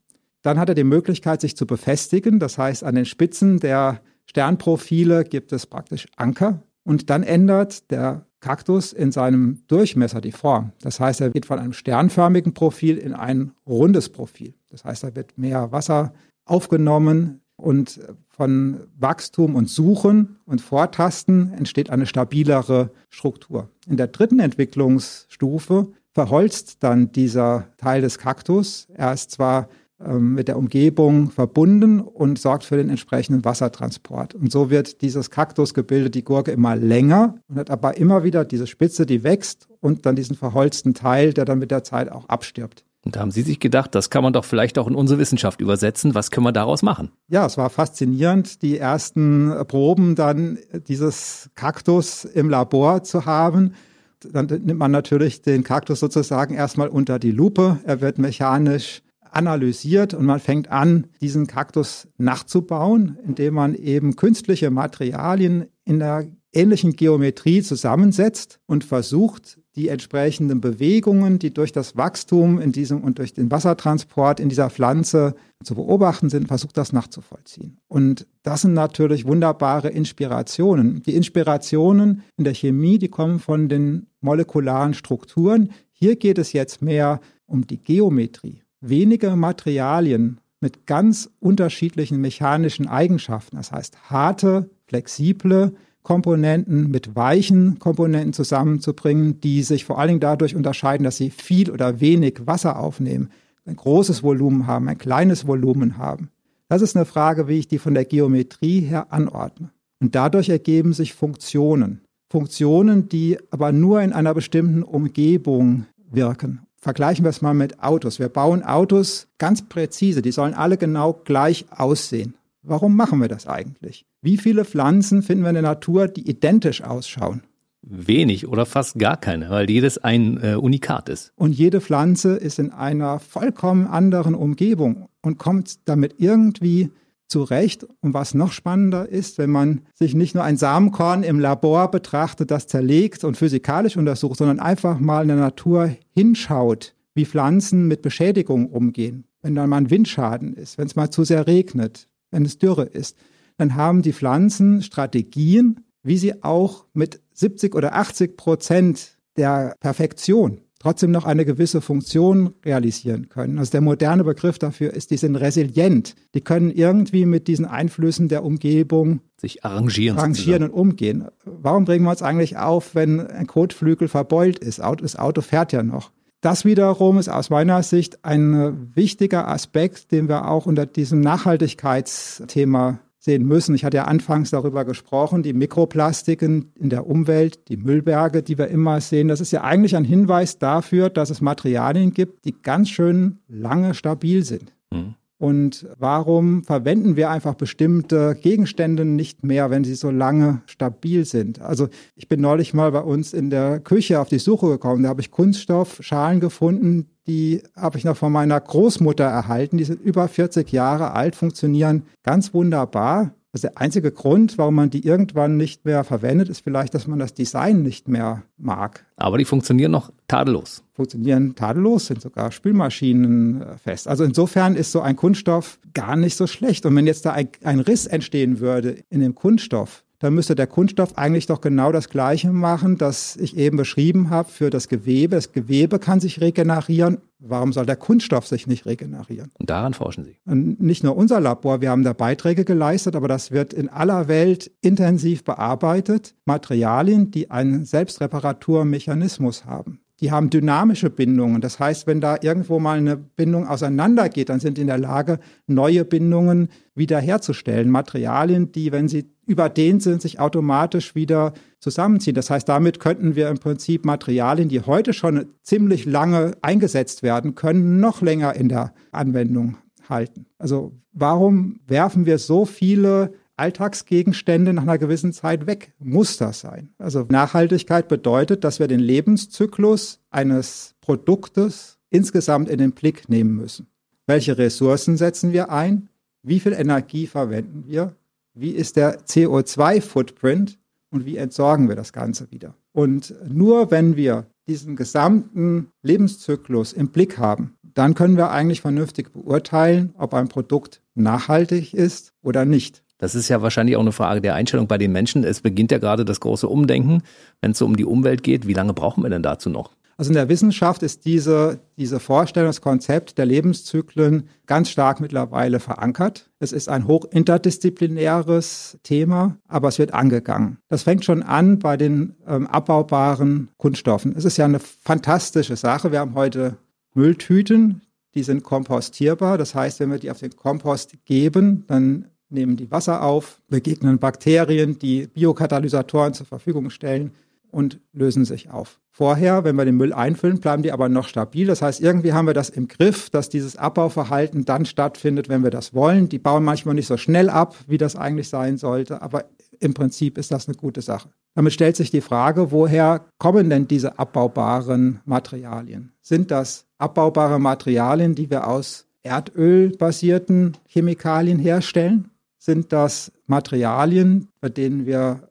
Dann 0.42 0.58
hat 0.58 0.68
er 0.68 0.74
die 0.74 0.84
Möglichkeit, 0.84 1.40
sich 1.40 1.56
zu 1.56 1.66
befestigen. 1.66 2.38
Das 2.38 2.58
heißt, 2.58 2.84
an 2.84 2.94
den 2.94 3.04
Spitzen 3.04 3.58
der 3.58 4.00
Sternprofile 4.26 5.24
gibt 5.24 5.52
es 5.52 5.66
praktisch 5.66 6.06
Anker. 6.16 6.62
Und 6.84 7.10
dann 7.10 7.22
ändert 7.22 7.90
der 7.90 8.26
Kaktus 8.40 8.92
in 8.92 9.10
seinem 9.10 9.62
Durchmesser 9.66 10.20
die 10.20 10.32
Form. 10.32 10.72
Das 10.80 11.00
heißt, 11.00 11.20
er 11.20 11.30
geht 11.30 11.46
von 11.46 11.58
einem 11.58 11.72
sternförmigen 11.72 12.54
Profil 12.54 12.96
in 12.96 13.12
ein 13.12 13.52
rundes 13.66 14.08
Profil. 14.08 14.54
Das 14.70 14.84
heißt, 14.84 15.02
da 15.02 15.16
wird 15.16 15.36
mehr 15.36 15.72
Wasser 15.72 16.12
aufgenommen 16.44 17.40
und 17.56 18.00
von 18.28 18.80
Wachstum 18.98 19.54
und 19.54 19.68
Suchen 19.68 20.36
und 20.44 20.60
Vortasten 20.60 21.52
entsteht 21.54 21.90
eine 21.90 22.06
stabilere 22.06 22.90
Struktur. 23.08 23.70
In 23.88 23.96
der 23.96 24.08
dritten 24.08 24.38
Entwicklungsstufe 24.38 25.88
verholzt 26.16 26.78
dann 26.82 27.12
dieser 27.12 27.66
Teil 27.76 28.00
des 28.00 28.16
Kaktus. 28.16 28.88
Er 28.94 29.12
ist 29.12 29.32
zwar 29.32 29.68
ähm, 30.02 30.32
mit 30.32 30.48
der 30.48 30.56
Umgebung 30.56 31.30
verbunden 31.30 32.00
und 32.00 32.38
sorgt 32.38 32.64
für 32.64 32.78
den 32.78 32.88
entsprechenden 32.88 33.44
Wassertransport. 33.44 34.34
Und 34.34 34.50
so 34.50 34.70
wird 34.70 35.02
dieses 35.02 35.30
Kaktusgebilde, 35.30 36.08
die 36.08 36.24
Gurke, 36.24 36.52
immer 36.52 36.74
länger 36.74 37.34
und 37.48 37.58
hat 37.58 37.70
aber 37.70 37.98
immer 37.98 38.24
wieder 38.24 38.46
diese 38.46 38.66
Spitze, 38.66 39.04
die 39.04 39.24
wächst 39.24 39.68
und 39.82 40.06
dann 40.06 40.16
diesen 40.16 40.36
verholzten 40.36 40.94
Teil, 40.94 41.34
der 41.34 41.44
dann 41.44 41.58
mit 41.58 41.70
der 41.70 41.84
Zeit 41.84 42.10
auch 42.10 42.26
abstirbt. 42.30 42.82
Und 43.04 43.16
da 43.16 43.20
haben 43.20 43.30
Sie 43.30 43.42
sich 43.42 43.60
gedacht, 43.60 43.94
das 43.94 44.08
kann 44.08 44.22
man 44.22 44.32
doch 44.32 44.46
vielleicht 44.46 44.78
auch 44.78 44.88
in 44.88 44.94
unsere 44.94 45.20
Wissenschaft 45.20 45.60
übersetzen. 45.60 46.14
Was 46.14 46.30
können 46.30 46.46
wir 46.46 46.52
daraus 46.52 46.80
machen? 46.80 47.10
Ja, 47.28 47.44
es 47.44 47.58
war 47.58 47.68
faszinierend, 47.68 48.62
die 48.62 48.78
ersten 48.78 49.52
Proben 49.68 50.14
dann 50.14 50.56
dieses 50.88 51.50
Kaktus 51.54 52.24
im 52.24 52.48
Labor 52.48 53.02
zu 53.02 53.26
haben 53.26 53.74
dann 54.20 54.46
nimmt 54.46 54.78
man 54.78 54.90
natürlich 54.90 55.42
den 55.42 55.62
Kaktus 55.62 56.00
sozusagen 56.00 56.54
erstmal 56.54 56.88
unter 56.88 57.18
die 57.18 57.30
Lupe. 57.30 57.78
Er 57.84 58.00
wird 58.00 58.18
mechanisch 58.18 59.02
analysiert 59.30 60.14
und 60.14 60.24
man 60.24 60.40
fängt 60.40 60.70
an, 60.70 61.08
diesen 61.20 61.46
Kaktus 61.46 62.08
nachzubauen, 62.16 63.18
indem 63.26 63.54
man 63.54 63.74
eben 63.74 64.16
künstliche 64.16 64.70
Materialien 64.70 65.66
in 65.84 65.98
der 65.98 66.26
ähnlichen 66.56 66.96
Geometrie 66.96 67.62
zusammensetzt 67.62 68.58
und 68.66 68.82
versucht, 68.82 69.58
die 69.76 69.88
entsprechenden 69.88 70.62
Bewegungen, 70.62 71.38
die 71.38 71.52
durch 71.52 71.70
das 71.70 71.96
Wachstum 71.96 72.58
in 72.58 72.72
diesem 72.72 73.04
und 73.04 73.18
durch 73.18 73.34
den 73.34 73.50
Wassertransport 73.50 74.40
in 74.40 74.48
dieser 74.48 74.70
Pflanze 74.70 75.34
zu 75.62 75.74
beobachten 75.74 76.30
sind, 76.30 76.48
versucht 76.48 76.78
das 76.78 76.94
nachzuvollziehen. 76.94 77.78
Und 77.86 78.26
das 78.42 78.62
sind 78.62 78.72
natürlich 78.72 79.26
wunderbare 79.26 79.88
Inspirationen. 79.88 81.02
Die 81.02 81.14
Inspirationen 81.14 82.22
in 82.38 82.44
der 82.44 82.54
Chemie, 82.54 82.98
die 82.98 83.08
kommen 83.08 83.38
von 83.38 83.68
den 83.68 84.06
molekularen 84.20 84.94
Strukturen. 84.94 85.72
Hier 85.92 86.16
geht 86.16 86.38
es 86.38 86.54
jetzt 86.54 86.80
mehr 86.80 87.20
um 87.44 87.66
die 87.66 87.78
Geometrie. 87.78 88.62
Wenige 88.80 89.36
Materialien 89.36 90.40
mit 90.60 90.86
ganz 90.86 91.30
unterschiedlichen 91.38 92.20
mechanischen 92.20 92.88
Eigenschaften, 92.88 93.56
das 93.56 93.72
heißt 93.72 94.10
harte, 94.10 94.70
flexible, 94.86 95.74
Komponenten 96.06 96.88
mit 96.88 97.16
weichen 97.16 97.80
Komponenten 97.80 98.32
zusammenzubringen, 98.32 99.40
die 99.40 99.64
sich 99.64 99.84
vor 99.84 99.98
allen 99.98 100.06
Dingen 100.06 100.20
dadurch 100.20 100.54
unterscheiden, 100.54 101.02
dass 101.02 101.16
sie 101.16 101.30
viel 101.30 101.68
oder 101.68 102.00
wenig 102.00 102.46
Wasser 102.46 102.78
aufnehmen, 102.78 103.30
ein 103.64 103.74
großes 103.74 104.22
Volumen 104.22 104.68
haben, 104.68 104.88
ein 104.88 104.98
kleines 104.98 105.48
Volumen 105.48 105.98
haben. 105.98 106.30
Das 106.68 106.80
ist 106.80 106.94
eine 106.94 107.06
Frage, 107.06 107.48
wie 107.48 107.58
ich 107.58 107.66
die 107.66 107.80
von 107.80 107.92
der 107.92 108.04
Geometrie 108.04 108.82
her 108.82 109.08
anordne. 109.12 109.70
Und 109.98 110.14
dadurch 110.14 110.48
ergeben 110.48 110.92
sich 110.92 111.12
Funktionen. 111.12 112.02
Funktionen, 112.30 113.08
die 113.08 113.38
aber 113.50 113.72
nur 113.72 114.00
in 114.00 114.12
einer 114.12 114.32
bestimmten 114.32 114.84
Umgebung 114.84 115.86
wirken. 116.08 116.60
Vergleichen 116.76 117.24
wir 117.24 117.30
es 117.30 117.42
mal 117.42 117.52
mit 117.52 117.82
Autos. 117.82 118.20
Wir 118.20 118.28
bauen 118.28 118.62
Autos 118.62 119.26
ganz 119.38 119.62
präzise. 119.62 120.22
Die 120.22 120.30
sollen 120.30 120.54
alle 120.54 120.76
genau 120.76 121.14
gleich 121.24 121.66
aussehen. 121.70 122.36
Warum 122.62 122.94
machen 122.94 123.20
wir 123.20 123.28
das 123.28 123.48
eigentlich? 123.48 124.06
Wie 124.26 124.38
viele 124.38 124.64
Pflanzen 124.64 125.22
finden 125.22 125.44
wir 125.44 125.50
in 125.50 125.54
der 125.54 125.62
Natur, 125.62 126.08
die 126.08 126.28
identisch 126.28 126.82
ausschauen? 126.82 127.42
Wenig 127.82 128.48
oder 128.48 128.66
fast 128.66 128.98
gar 128.98 129.16
keine, 129.16 129.50
weil 129.50 129.70
jedes 129.70 129.98
ein 129.98 130.42
äh, 130.42 130.56
Unikat 130.56 131.08
ist. 131.08 131.32
Und 131.36 131.52
jede 131.52 131.80
Pflanze 131.80 132.34
ist 132.34 132.58
in 132.58 132.72
einer 132.72 133.20
vollkommen 133.20 133.86
anderen 133.86 134.34
Umgebung 134.34 135.06
und 135.22 135.38
kommt 135.38 135.88
damit 135.88 136.16
irgendwie 136.18 136.90
zurecht. 137.28 137.86
Und 138.00 138.14
was 138.14 138.34
noch 138.34 138.50
spannender 138.50 139.08
ist, 139.08 139.38
wenn 139.38 139.50
man 139.50 139.82
sich 139.94 140.16
nicht 140.16 140.34
nur 140.34 140.42
ein 140.42 140.56
Samenkorn 140.56 141.22
im 141.22 141.38
Labor 141.38 141.88
betrachtet, 141.92 142.50
das 142.50 142.66
zerlegt 142.66 143.22
und 143.22 143.36
physikalisch 143.36 143.96
untersucht, 143.96 144.38
sondern 144.38 144.58
einfach 144.58 144.98
mal 144.98 145.22
in 145.22 145.28
der 145.28 145.36
Natur 145.36 145.94
hinschaut, 146.16 146.96
wie 147.14 147.26
Pflanzen 147.26 147.86
mit 147.86 148.02
Beschädigung 148.02 148.70
umgehen. 148.70 149.22
Wenn 149.42 149.54
dann 149.54 149.70
mal 149.70 149.76
ein 149.76 149.90
Windschaden 149.90 150.52
ist, 150.52 150.78
wenn 150.78 150.86
es 150.88 150.96
mal 150.96 151.10
zu 151.10 151.22
sehr 151.22 151.46
regnet, 151.46 152.08
wenn 152.32 152.44
es 152.44 152.58
Dürre 152.58 152.86
ist, 152.86 153.16
dann 153.56 153.74
haben 153.74 154.02
die 154.02 154.12
Pflanzen 154.12 154.82
Strategien, 154.82 155.80
wie 156.02 156.18
sie 156.18 156.42
auch 156.42 156.86
mit 156.92 157.20
70 157.32 157.74
oder 157.74 157.94
80 157.94 158.36
Prozent 158.36 159.18
der 159.36 159.74
Perfektion 159.80 160.60
trotzdem 160.86 161.10
noch 161.10 161.24
eine 161.24 161.44
gewisse 161.44 161.80
Funktion 161.80 162.54
realisieren 162.64 163.28
können. 163.28 163.58
Also 163.58 163.72
der 163.72 163.80
moderne 163.80 164.22
Begriff 164.22 164.58
dafür 164.58 164.92
ist, 164.92 165.10
die 165.10 165.16
sind 165.16 165.34
resilient. 165.34 166.14
Die 166.34 166.42
können 166.42 166.70
irgendwie 166.70 167.26
mit 167.26 167.48
diesen 167.48 167.64
Einflüssen 167.64 168.28
der 168.28 168.44
Umgebung 168.44 169.20
sich 169.36 169.64
arrangieren, 169.64 170.16
arrangieren 170.16 170.62
und 170.62 170.70
umgehen. 170.70 171.26
Warum 171.44 171.86
bringen 171.86 172.04
wir 172.04 172.10
uns 172.10 172.22
eigentlich 172.22 172.56
auf, 172.56 172.94
wenn 172.94 173.20
ein 173.20 173.48
Kotflügel 173.48 174.06
verbeult 174.06 174.60
ist? 174.60 174.78
Das 174.78 175.16
Auto 175.16 175.40
fährt 175.40 175.72
ja 175.72 175.82
noch. 175.82 176.12
Das 176.40 176.64
wiederum 176.64 177.18
ist 177.18 177.28
aus 177.28 177.50
meiner 177.50 177.82
Sicht 177.82 178.24
ein 178.24 178.94
wichtiger 178.94 179.48
Aspekt, 179.48 180.12
den 180.12 180.28
wir 180.28 180.48
auch 180.48 180.66
unter 180.66 180.86
diesem 180.86 181.20
Nachhaltigkeitsthema 181.20 183.00
sehen 183.26 183.44
müssen. 183.44 183.74
Ich 183.74 183.84
hatte 183.84 183.98
ja 183.98 184.04
anfangs 184.04 184.50
darüber 184.50 184.86
gesprochen, 184.86 185.42
die 185.42 185.52
Mikroplastiken 185.52 186.72
in 186.78 186.88
der 186.88 187.06
Umwelt, 187.06 187.68
die 187.68 187.76
Müllberge, 187.76 188.42
die 188.42 188.56
wir 188.56 188.68
immer 188.68 189.02
sehen. 189.02 189.28
Das 189.28 189.42
ist 189.42 189.50
ja 189.50 189.62
eigentlich 189.62 189.96
ein 189.96 190.04
Hinweis 190.04 190.58
dafür, 190.58 191.10
dass 191.10 191.28
es 191.28 191.42
Materialien 191.42 192.14
gibt, 192.14 192.46
die 192.46 192.54
ganz 192.62 192.88
schön 192.88 193.40
lange 193.48 193.94
stabil 193.94 194.44
sind. 194.44 194.72
Mhm. 194.90 195.14
Und 195.38 195.86
warum 195.98 196.64
verwenden 196.64 197.16
wir 197.16 197.28
einfach 197.28 197.54
bestimmte 197.54 198.36
Gegenstände 198.40 199.04
nicht 199.04 199.44
mehr, 199.44 199.70
wenn 199.70 199.84
sie 199.84 199.94
so 199.94 200.10
lange 200.10 200.62
stabil 200.64 201.26
sind? 201.26 201.60
Also 201.60 201.88
ich 202.14 202.28
bin 202.28 202.40
neulich 202.40 202.72
mal 202.72 202.90
bei 202.92 203.02
uns 203.02 203.34
in 203.34 203.50
der 203.50 203.80
Küche 203.80 204.20
auf 204.20 204.28
die 204.28 204.38
Suche 204.38 204.68
gekommen. 204.68 205.02
Da 205.02 205.10
habe 205.10 205.20
ich 205.20 205.30
Kunststoffschalen 205.30 206.40
gefunden, 206.40 207.10
die 207.26 207.62
habe 207.74 207.98
ich 207.98 208.04
noch 208.04 208.16
von 208.16 208.32
meiner 208.32 208.60
Großmutter 208.60 209.24
erhalten. 209.24 209.78
Die 209.78 209.84
sind 209.84 210.00
über 210.00 210.28
40 210.28 210.70
Jahre 210.72 211.12
alt, 211.12 211.34
funktionieren 211.34 212.04
ganz 212.22 212.54
wunderbar. 212.54 213.32
Also 213.52 213.68
der 213.68 213.78
einzige 213.78 214.12
Grund, 214.12 214.58
warum 214.58 214.74
man 214.74 214.90
die 214.90 215.06
irgendwann 215.06 215.56
nicht 215.56 215.86
mehr 215.86 216.04
verwendet, 216.04 216.50
ist 216.50 216.60
vielleicht, 216.60 216.92
dass 216.92 217.06
man 217.06 217.18
das 217.18 217.32
Design 217.32 217.82
nicht 217.82 218.06
mehr 218.06 218.42
mag. 218.58 219.06
Aber 219.16 219.38
die 219.38 219.46
funktionieren 219.46 219.92
noch 219.92 220.12
tadellos. 220.28 220.82
Funktionieren 220.92 221.54
tadellos, 221.54 222.06
sind 222.06 222.20
sogar 222.20 222.52
Spülmaschinen 222.52 223.62
äh, 223.62 223.78
fest. 223.78 224.08
Also 224.08 224.24
insofern 224.24 224.76
ist 224.76 224.92
so 224.92 225.00
ein 225.00 225.16
Kunststoff 225.16 225.78
gar 225.94 226.16
nicht 226.16 226.36
so 226.36 226.46
schlecht. 226.46 226.84
Und 226.84 226.94
wenn 226.96 227.06
jetzt 227.06 227.24
da 227.24 227.32
ein, 227.32 227.48
ein 227.64 227.80
Riss 227.80 228.06
entstehen 228.06 228.60
würde 228.60 228.98
in 229.08 229.20
dem 229.20 229.34
Kunststoff, 229.34 230.04
dann 230.18 230.34
müsste 230.34 230.54
der 230.54 230.66
Kunststoff 230.66 231.16
eigentlich 231.18 231.46
doch 231.46 231.60
genau 231.60 231.92
das 231.92 232.08
Gleiche 232.08 232.50
machen, 232.50 232.96
das 232.96 233.36
ich 233.36 233.56
eben 233.56 233.76
beschrieben 233.76 234.30
habe 234.30 234.50
für 234.50 234.70
das 234.70 234.88
Gewebe. 234.88 235.36
Das 235.36 235.52
Gewebe 235.52 235.98
kann 235.98 236.20
sich 236.20 236.40
regenerieren. 236.40 237.18
Warum 237.38 237.72
soll 237.72 237.84
der 237.84 237.96
Kunststoff 237.96 238.46
sich 238.46 238.66
nicht 238.66 238.86
regenerieren? 238.86 239.50
Und 239.58 239.68
daran 239.68 239.92
forschen 239.92 240.24
Sie. 240.24 240.36
Und 240.46 240.80
nicht 240.80 241.04
nur 241.04 241.16
unser 241.16 241.38
Labor, 241.38 241.82
wir 241.82 241.90
haben 241.90 242.02
da 242.02 242.14
Beiträge 242.14 242.64
geleistet, 242.64 243.14
aber 243.14 243.28
das 243.28 243.50
wird 243.50 243.74
in 243.74 243.90
aller 243.90 244.26
Welt 244.26 244.70
intensiv 244.80 245.44
bearbeitet. 245.44 246.34
Materialien, 246.46 247.30
die 247.30 247.50
einen 247.50 247.84
Selbstreparaturmechanismus 247.84 249.66
haben. 249.66 250.00
Die 250.20 250.30
haben 250.30 250.48
dynamische 250.48 251.10
Bindungen. 251.10 251.60
Das 251.60 251.78
heißt, 251.78 252.06
wenn 252.06 252.22
da 252.22 252.38
irgendwo 252.40 252.78
mal 252.78 252.96
eine 252.96 253.16
Bindung 253.16 253.68
auseinandergeht, 253.68 254.48
dann 254.48 254.60
sind 254.60 254.78
die 254.78 254.80
in 254.82 254.86
der 254.86 254.98
Lage, 254.98 255.38
neue 255.66 256.06
Bindungen 256.06 256.68
wiederherzustellen. 256.94 257.90
Materialien, 257.90 258.72
die, 258.72 258.92
wenn 258.92 259.08
sie 259.08 259.26
überdehnt 259.46 260.02
sind, 260.02 260.22
sich 260.22 260.40
automatisch 260.40 261.14
wieder 261.14 261.52
zusammenziehen. 261.80 262.34
Das 262.34 262.50
heißt, 262.50 262.68
damit 262.68 262.98
könnten 262.98 263.36
wir 263.36 263.48
im 263.50 263.58
Prinzip 263.58 264.06
Materialien, 264.06 264.70
die 264.70 264.80
heute 264.80 265.12
schon 265.12 265.46
ziemlich 265.62 266.06
lange 266.06 266.52
eingesetzt 266.62 267.22
werden 267.22 267.54
können, 267.54 268.00
noch 268.00 268.22
länger 268.22 268.54
in 268.54 268.70
der 268.70 268.94
Anwendung 269.12 269.76
halten. 270.08 270.46
Also 270.58 270.92
warum 271.12 271.80
werfen 271.86 272.26
wir 272.26 272.38
so 272.38 272.64
viele 272.64 273.32
Alltagsgegenstände 273.56 274.72
nach 274.72 274.82
einer 274.82 274.98
gewissen 274.98 275.32
Zeit 275.32 275.66
weg? 275.66 275.92
Muss 275.98 276.36
das 276.36 276.60
sein? 276.60 276.90
Also 276.98 277.26
Nachhaltigkeit 277.28 278.08
bedeutet, 278.08 278.64
dass 278.64 278.78
wir 278.78 278.88
den 278.88 279.00
Lebenszyklus 279.00 280.20
eines 280.30 280.94
Produktes 281.00 281.98
insgesamt 282.10 282.68
in 282.68 282.78
den 282.78 282.92
Blick 282.92 283.28
nehmen 283.28 283.56
müssen. 283.56 283.86
Welche 284.26 284.58
Ressourcen 284.58 285.16
setzen 285.16 285.52
wir 285.52 285.70
ein? 285.70 286.08
Wie 286.42 286.60
viel 286.60 286.72
Energie 286.72 287.26
verwenden 287.26 287.84
wir? 287.86 288.14
wie 288.56 288.70
ist 288.70 288.96
der 288.96 289.20
CO2-Footprint 289.20 290.78
und 291.10 291.26
wie 291.26 291.36
entsorgen 291.36 291.88
wir 291.88 291.94
das 291.94 292.12
Ganze 292.12 292.50
wieder. 292.50 292.74
Und 292.92 293.34
nur 293.46 293.90
wenn 293.90 294.16
wir 294.16 294.46
diesen 294.66 294.96
gesamten 294.96 295.88
Lebenszyklus 296.02 296.92
im 296.92 297.08
Blick 297.08 297.38
haben, 297.38 297.74
dann 297.82 298.14
können 298.14 298.36
wir 298.36 298.50
eigentlich 298.50 298.80
vernünftig 298.80 299.32
beurteilen, 299.32 300.14
ob 300.18 300.34
ein 300.34 300.48
Produkt 300.48 301.02
nachhaltig 301.14 301.94
ist 301.94 302.32
oder 302.42 302.64
nicht. 302.64 303.04
Das 303.18 303.34
ist 303.34 303.48
ja 303.48 303.62
wahrscheinlich 303.62 303.96
auch 303.96 304.00
eine 304.00 304.12
Frage 304.12 304.40
der 304.40 304.54
Einstellung 304.54 304.86
bei 304.86 304.98
den 304.98 305.12
Menschen. 305.12 305.44
Es 305.44 305.60
beginnt 305.60 305.90
ja 305.90 305.98
gerade 305.98 306.24
das 306.24 306.40
große 306.40 306.68
Umdenken, 306.68 307.22
wenn 307.60 307.72
es 307.72 307.78
so 307.78 307.86
um 307.86 307.96
die 307.96 308.04
Umwelt 308.04 308.42
geht. 308.42 308.66
Wie 308.66 308.74
lange 308.74 308.92
brauchen 308.92 309.22
wir 309.22 309.30
denn 309.30 309.42
dazu 309.42 309.70
noch? 309.70 309.92
Also 310.18 310.30
in 310.30 310.34
der 310.34 310.48
Wissenschaft 310.48 311.02
ist 311.02 311.26
diese, 311.26 311.78
diese 311.98 312.20
Vorstellung, 312.20 312.68
das 312.68 312.80
Konzept 312.80 313.36
der 313.36 313.44
Lebenszyklen 313.44 314.48
ganz 314.64 314.88
stark 314.88 315.20
mittlerweile 315.20 315.78
verankert. 315.78 316.50
Es 316.58 316.72
ist 316.72 316.88
ein 316.88 317.06
hoch 317.06 317.26
interdisziplinäres 317.30 318.98
Thema, 319.02 319.58
aber 319.68 319.88
es 319.88 319.98
wird 319.98 320.14
angegangen. 320.14 320.78
Das 320.88 321.02
fängt 321.02 321.26
schon 321.26 321.42
an 321.42 321.78
bei 321.78 321.98
den 321.98 322.34
ähm, 322.46 322.66
abbaubaren 322.66 323.68
Kunststoffen. 323.76 324.34
Es 324.34 324.46
ist 324.46 324.56
ja 324.56 324.64
eine 324.64 324.80
fantastische 324.80 325.76
Sache. 325.76 326.12
Wir 326.12 326.20
haben 326.20 326.34
heute 326.34 326.78
Mülltüten, 327.12 328.00
die 328.34 328.42
sind 328.42 328.62
kompostierbar. 328.62 329.58
Das 329.58 329.74
heißt, 329.74 330.00
wenn 330.00 330.10
wir 330.10 330.18
die 330.18 330.30
auf 330.30 330.38
den 330.38 330.56
Kompost 330.56 331.12
geben, 331.26 331.84
dann 331.88 332.28
nehmen 332.48 332.76
die 332.76 332.90
Wasser 332.90 333.22
auf, 333.22 333.60
begegnen 333.68 334.18
Bakterien, 334.18 334.98
die 334.98 335.26
Biokatalysatoren 335.26 336.34
zur 336.34 336.46
Verfügung 336.46 336.90
stellen 336.90 337.32
und 337.70 338.00
lösen 338.12 338.44
sich 338.44 338.70
auf. 338.70 339.00
Vorher, 339.10 339.64
wenn 339.64 339.76
wir 339.76 339.84
den 339.84 339.96
Müll 339.96 340.12
einfüllen, 340.12 340.60
bleiben 340.60 340.82
die 340.82 340.92
aber 340.92 341.08
noch 341.08 341.26
stabil. 341.26 341.66
Das 341.66 341.82
heißt, 341.82 342.00
irgendwie 342.00 342.32
haben 342.32 342.46
wir 342.46 342.54
das 342.54 342.68
im 342.68 342.86
Griff, 342.86 343.30
dass 343.30 343.48
dieses 343.48 343.76
Abbauverhalten 343.76 344.64
dann 344.64 344.84
stattfindet, 344.84 345.48
wenn 345.48 345.62
wir 345.62 345.70
das 345.70 345.94
wollen. 345.94 346.28
Die 346.28 346.38
bauen 346.38 346.64
manchmal 346.64 346.94
nicht 346.94 347.06
so 347.06 347.16
schnell 347.16 347.48
ab, 347.48 347.74
wie 347.86 347.98
das 347.98 348.16
eigentlich 348.16 348.48
sein 348.48 348.76
sollte, 348.76 349.22
aber 349.22 349.46
im 349.80 349.94
Prinzip 349.94 350.38
ist 350.38 350.50
das 350.50 350.68
eine 350.68 350.76
gute 350.76 351.02
Sache. 351.02 351.30
Damit 351.54 351.72
stellt 351.72 351.96
sich 351.96 352.10
die 352.10 352.20
Frage, 352.20 352.70
woher 352.70 353.24
kommen 353.38 353.70
denn 353.70 353.88
diese 353.88 354.18
abbaubaren 354.18 355.20
Materialien? 355.24 356.12
Sind 356.20 356.50
das 356.50 356.86
abbaubare 356.98 357.58
Materialien, 357.58 358.34
die 358.34 358.50
wir 358.50 358.66
aus 358.66 359.06
erdölbasierten 359.22 360.76
Chemikalien 360.86 361.58
herstellen? 361.58 362.30
Sind 362.66 362.92
das 362.92 363.30
Materialien, 363.46 364.48
bei 364.60 364.68
denen 364.68 365.06
wir 365.06 365.48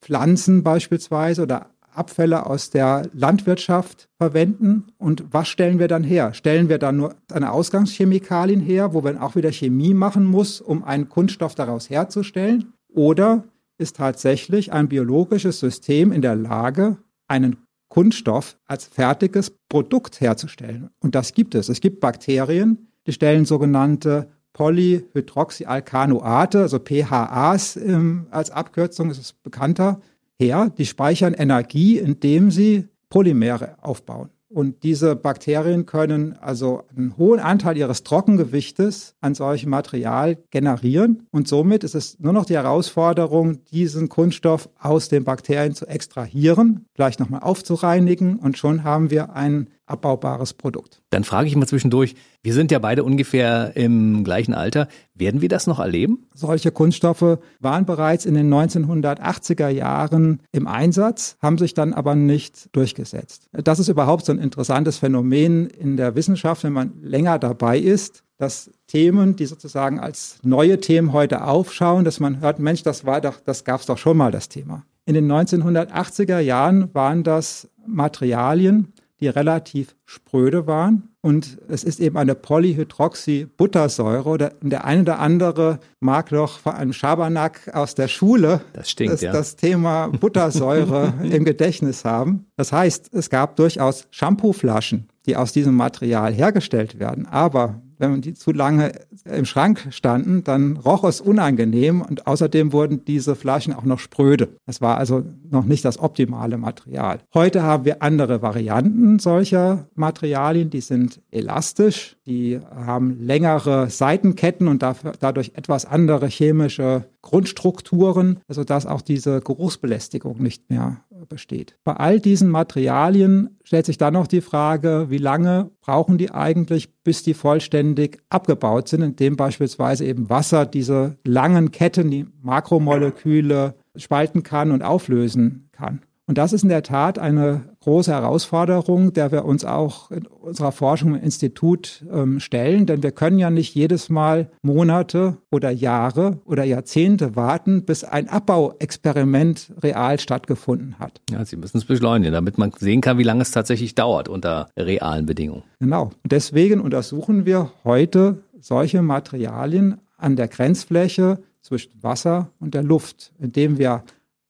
Pflanzen 0.00 0.62
beispielsweise 0.62 1.42
oder 1.42 1.66
Abfälle 1.92 2.46
aus 2.46 2.70
der 2.70 3.10
Landwirtschaft 3.12 4.08
verwenden. 4.16 4.86
Und 4.96 5.24
was 5.30 5.48
stellen 5.48 5.78
wir 5.78 5.88
dann 5.88 6.04
her? 6.04 6.32
Stellen 6.32 6.70
wir 6.70 6.78
dann 6.78 6.96
nur 6.96 7.16
eine 7.30 7.52
Ausgangschemikalien 7.52 8.60
her, 8.60 8.94
wo 8.94 9.02
man 9.02 9.18
auch 9.18 9.36
wieder 9.36 9.52
Chemie 9.52 9.92
machen 9.92 10.24
muss, 10.24 10.62
um 10.62 10.82
einen 10.84 11.10
Kunststoff 11.10 11.54
daraus 11.54 11.90
herzustellen? 11.90 12.72
Oder 12.88 13.44
ist 13.76 13.96
tatsächlich 13.96 14.72
ein 14.72 14.88
biologisches 14.88 15.60
System 15.60 16.12
in 16.12 16.22
der 16.22 16.34
Lage, 16.34 16.96
einen 17.28 17.58
Kunststoff 17.88 18.56
als 18.64 18.86
fertiges 18.86 19.50
Produkt 19.68 20.18
herzustellen? 20.22 20.88
Und 20.98 21.14
das 21.14 21.34
gibt 21.34 21.54
es. 21.54 21.68
Es 21.68 21.82
gibt 21.82 22.00
Bakterien, 22.00 22.88
die 23.06 23.12
stellen 23.12 23.44
sogenannte 23.44 24.30
Polyhydroxyalkanoate, 24.54 26.60
also 26.60 26.78
PHAs 26.78 27.76
ähm, 27.76 28.26
als 28.30 28.50
Abkürzung, 28.50 29.10
ist 29.10 29.18
es 29.18 29.34
bekannter, 29.34 30.00
her. 30.38 30.72
Die 30.78 30.86
speichern 30.86 31.34
Energie, 31.34 31.98
indem 31.98 32.50
sie 32.50 32.88
Polymere 33.10 33.76
aufbauen. 33.82 34.30
Und 34.48 34.84
diese 34.84 35.16
Bakterien 35.16 35.84
können 35.84 36.36
also 36.40 36.84
einen 36.96 37.16
hohen 37.16 37.40
Anteil 37.40 37.76
ihres 37.76 38.04
Trockengewichtes 38.04 39.16
an 39.20 39.34
solchem 39.34 39.70
Material 39.70 40.38
generieren. 40.50 41.26
Und 41.32 41.48
somit 41.48 41.82
ist 41.82 41.96
es 41.96 42.20
nur 42.20 42.32
noch 42.32 42.44
die 42.44 42.54
Herausforderung, 42.54 43.64
diesen 43.64 44.08
Kunststoff 44.08 44.68
aus 44.78 45.08
den 45.08 45.24
Bakterien 45.24 45.74
zu 45.74 45.86
extrahieren, 45.86 46.86
vielleicht 46.94 47.18
nochmal 47.18 47.40
aufzureinigen. 47.40 48.36
Und 48.36 48.56
schon 48.56 48.84
haben 48.84 49.10
wir 49.10 49.34
ein 49.34 49.70
abbaubares 49.86 50.54
Produkt. 50.54 51.02
Dann 51.10 51.24
frage 51.24 51.48
ich 51.48 51.56
mal 51.56 51.66
zwischendurch, 51.66 52.14
wir 52.42 52.54
sind 52.54 52.70
ja 52.70 52.78
beide 52.78 53.04
ungefähr 53.04 53.76
im 53.76 54.24
gleichen 54.24 54.54
Alter. 54.54 54.88
Werden 55.14 55.40
wir 55.40 55.48
das 55.48 55.66
noch 55.66 55.78
erleben? 55.78 56.26
Solche 56.34 56.70
Kunststoffe 56.70 57.38
waren 57.60 57.84
bereits 57.86 58.26
in 58.26 58.34
den 58.34 58.52
1980er 58.52 59.68
Jahren 59.68 60.40
im 60.52 60.66
Einsatz, 60.66 61.36
haben 61.40 61.58
sich 61.58 61.74
dann 61.74 61.92
aber 61.92 62.14
nicht 62.14 62.74
durchgesetzt. 62.74 63.48
Das 63.52 63.78
ist 63.78 63.88
überhaupt 63.88 64.24
so 64.24 64.32
ein 64.32 64.38
interessantes 64.38 64.98
Phänomen 64.98 65.66
in 65.66 65.96
der 65.96 66.14
Wissenschaft, 66.14 66.64
wenn 66.64 66.72
man 66.72 66.92
länger 67.02 67.38
dabei 67.38 67.78
ist, 67.78 68.24
dass 68.38 68.70
Themen, 68.88 69.36
die 69.36 69.46
sozusagen 69.46 70.00
als 70.00 70.38
neue 70.42 70.80
Themen 70.80 71.12
heute 71.12 71.44
aufschauen, 71.44 72.04
dass 72.04 72.20
man 72.20 72.40
hört, 72.40 72.58
Mensch, 72.58 72.82
das 72.82 73.04
war 73.04 73.20
doch, 73.20 73.40
das 73.40 73.64
gab 73.64 73.80
es 73.80 73.86
doch 73.86 73.98
schon 73.98 74.16
mal 74.16 74.32
das 74.32 74.48
Thema. 74.48 74.84
In 75.06 75.14
den 75.14 75.30
1980er 75.30 76.38
Jahren 76.40 76.92
waren 76.94 77.22
das 77.22 77.68
Materialien, 77.86 78.92
die 79.24 79.28
relativ 79.28 79.96
spröde 80.04 80.66
waren. 80.66 81.08
Und 81.22 81.56
es 81.68 81.82
ist 81.82 81.98
eben 81.98 82.18
eine 82.18 82.34
Polyhydroxybuttersäure. 82.34 84.28
Oder 84.28 84.52
der 84.60 84.84
eine 84.84 85.00
oder 85.00 85.18
andere 85.18 85.80
mag 85.98 86.30
noch 86.30 86.58
von 86.58 86.74
einem 86.74 86.92
Schabernack 86.92 87.70
aus 87.72 87.94
der 87.94 88.08
Schule 88.08 88.60
das, 88.74 88.90
stinkt, 88.90 89.14
das, 89.14 89.20
ja. 89.22 89.32
das 89.32 89.56
Thema 89.56 90.08
Buttersäure 90.08 91.14
im 91.22 91.46
Gedächtnis 91.46 92.04
haben. 92.04 92.44
Das 92.56 92.70
heißt, 92.70 93.14
es 93.14 93.30
gab 93.30 93.56
durchaus 93.56 94.06
Shampooflaschen, 94.10 95.08
die 95.24 95.36
aus 95.36 95.52
diesem 95.52 95.74
Material 95.74 96.34
hergestellt 96.34 96.98
werden. 96.98 97.24
Aber 97.24 97.80
wenn 97.98 98.20
die 98.20 98.34
zu 98.34 98.52
lange 98.52 98.92
im 99.24 99.44
Schrank 99.44 99.88
standen, 99.90 100.44
dann 100.44 100.76
roch 100.76 101.04
es 101.04 101.20
unangenehm 101.20 102.02
und 102.02 102.26
außerdem 102.26 102.72
wurden 102.72 103.04
diese 103.04 103.36
Flaschen 103.36 103.72
auch 103.72 103.84
noch 103.84 103.98
spröde. 103.98 104.56
Das 104.66 104.80
war 104.80 104.98
also 104.98 105.24
noch 105.50 105.64
nicht 105.64 105.84
das 105.84 105.98
optimale 105.98 106.58
Material. 106.58 107.20
Heute 107.32 107.62
haben 107.62 107.84
wir 107.84 108.02
andere 108.02 108.42
Varianten 108.42 109.18
solcher 109.18 109.86
Materialien, 109.94 110.70
die 110.70 110.80
sind 110.80 111.20
elastisch, 111.30 112.16
die 112.26 112.60
haben 112.74 113.20
längere 113.20 113.90
Seitenketten 113.90 114.68
und 114.68 114.82
dafür, 114.82 115.12
dadurch 115.18 115.52
etwas 115.54 115.84
andere 115.84 116.26
chemische 116.26 117.04
Grundstrukturen, 117.22 118.40
sodass 118.48 118.86
auch 118.86 119.00
diese 119.00 119.40
Geruchsbelästigung 119.40 120.42
nicht 120.42 120.68
mehr 120.70 120.98
besteht. 121.26 121.76
Bei 121.84 121.94
all 121.94 122.20
diesen 122.20 122.50
Materialien 122.50 123.58
stellt 123.64 123.86
sich 123.86 123.98
dann 123.98 124.14
noch 124.14 124.26
die 124.26 124.40
Frage, 124.40 125.06
wie 125.08 125.18
lange 125.18 125.70
brauchen 125.80 126.18
die 126.18 126.30
eigentlich, 126.30 126.94
bis 127.02 127.22
die 127.22 127.34
vollständig 127.34 128.22
abgebaut 128.28 128.88
sind, 128.88 129.02
indem 129.02 129.36
beispielsweise 129.36 130.04
eben 130.04 130.30
Wasser 130.30 130.66
diese 130.66 131.16
langen 131.24 131.70
Ketten, 131.70 132.10
die 132.10 132.26
Makromoleküle 132.42 133.74
spalten 133.96 134.42
kann 134.42 134.70
und 134.70 134.82
auflösen 134.82 135.68
kann. 135.72 136.02
Und 136.26 136.38
das 136.38 136.52
ist 136.52 136.62
in 136.62 136.70
der 136.70 136.82
Tat 136.82 137.18
eine 137.18 137.73
große 137.84 138.10
Herausforderung, 138.10 139.12
der 139.12 139.30
wir 139.30 139.44
uns 139.44 139.64
auch 139.64 140.10
in 140.10 140.26
unserer 140.26 140.72
Forschung 140.72 141.14
im 141.14 141.22
Institut 141.22 142.04
ähm, 142.10 142.40
stellen, 142.40 142.86
denn 142.86 143.02
wir 143.02 143.12
können 143.12 143.38
ja 143.38 143.50
nicht 143.50 143.74
jedes 143.74 144.08
Mal 144.08 144.50
Monate 144.62 145.36
oder 145.50 145.70
Jahre 145.70 146.40
oder 146.46 146.64
Jahrzehnte 146.64 147.36
warten, 147.36 147.84
bis 147.84 148.02
ein 148.02 148.28
Abbauexperiment 148.28 149.72
real 149.82 150.18
stattgefunden 150.18 150.98
hat. 150.98 151.20
Ja, 151.30 151.44
Sie 151.44 151.56
müssen 151.56 151.76
es 151.76 151.84
beschleunigen, 151.84 152.32
damit 152.32 152.56
man 152.56 152.72
sehen 152.78 153.02
kann, 153.02 153.18
wie 153.18 153.22
lange 153.22 153.42
es 153.42 153.50
tatsächlich 153.50 153.94
dauert 153.94 154.28
unter 154.28 154.70
realen 154.78 155.26
Bedingungen. 155.26 155.62
Genau. 155.78 156.10
Deswegen 156.24 156.80
untersuchen 156.80 157.44
wir 157.44 157.70
heute 157.84 158.42
solche 158.60 159.02
Materialien 159.02 160.00
an 160.16 160.36
der 160.36 160.48
Grenzfläche 160.48 161.38
zwischen 161.60 161.92
Wasser 162.02 162.48
und 162.60 162.72
der 162.72 162.82
Luft, 162.82 163.32
indem 163.38 163.78
wir 163.78 164.04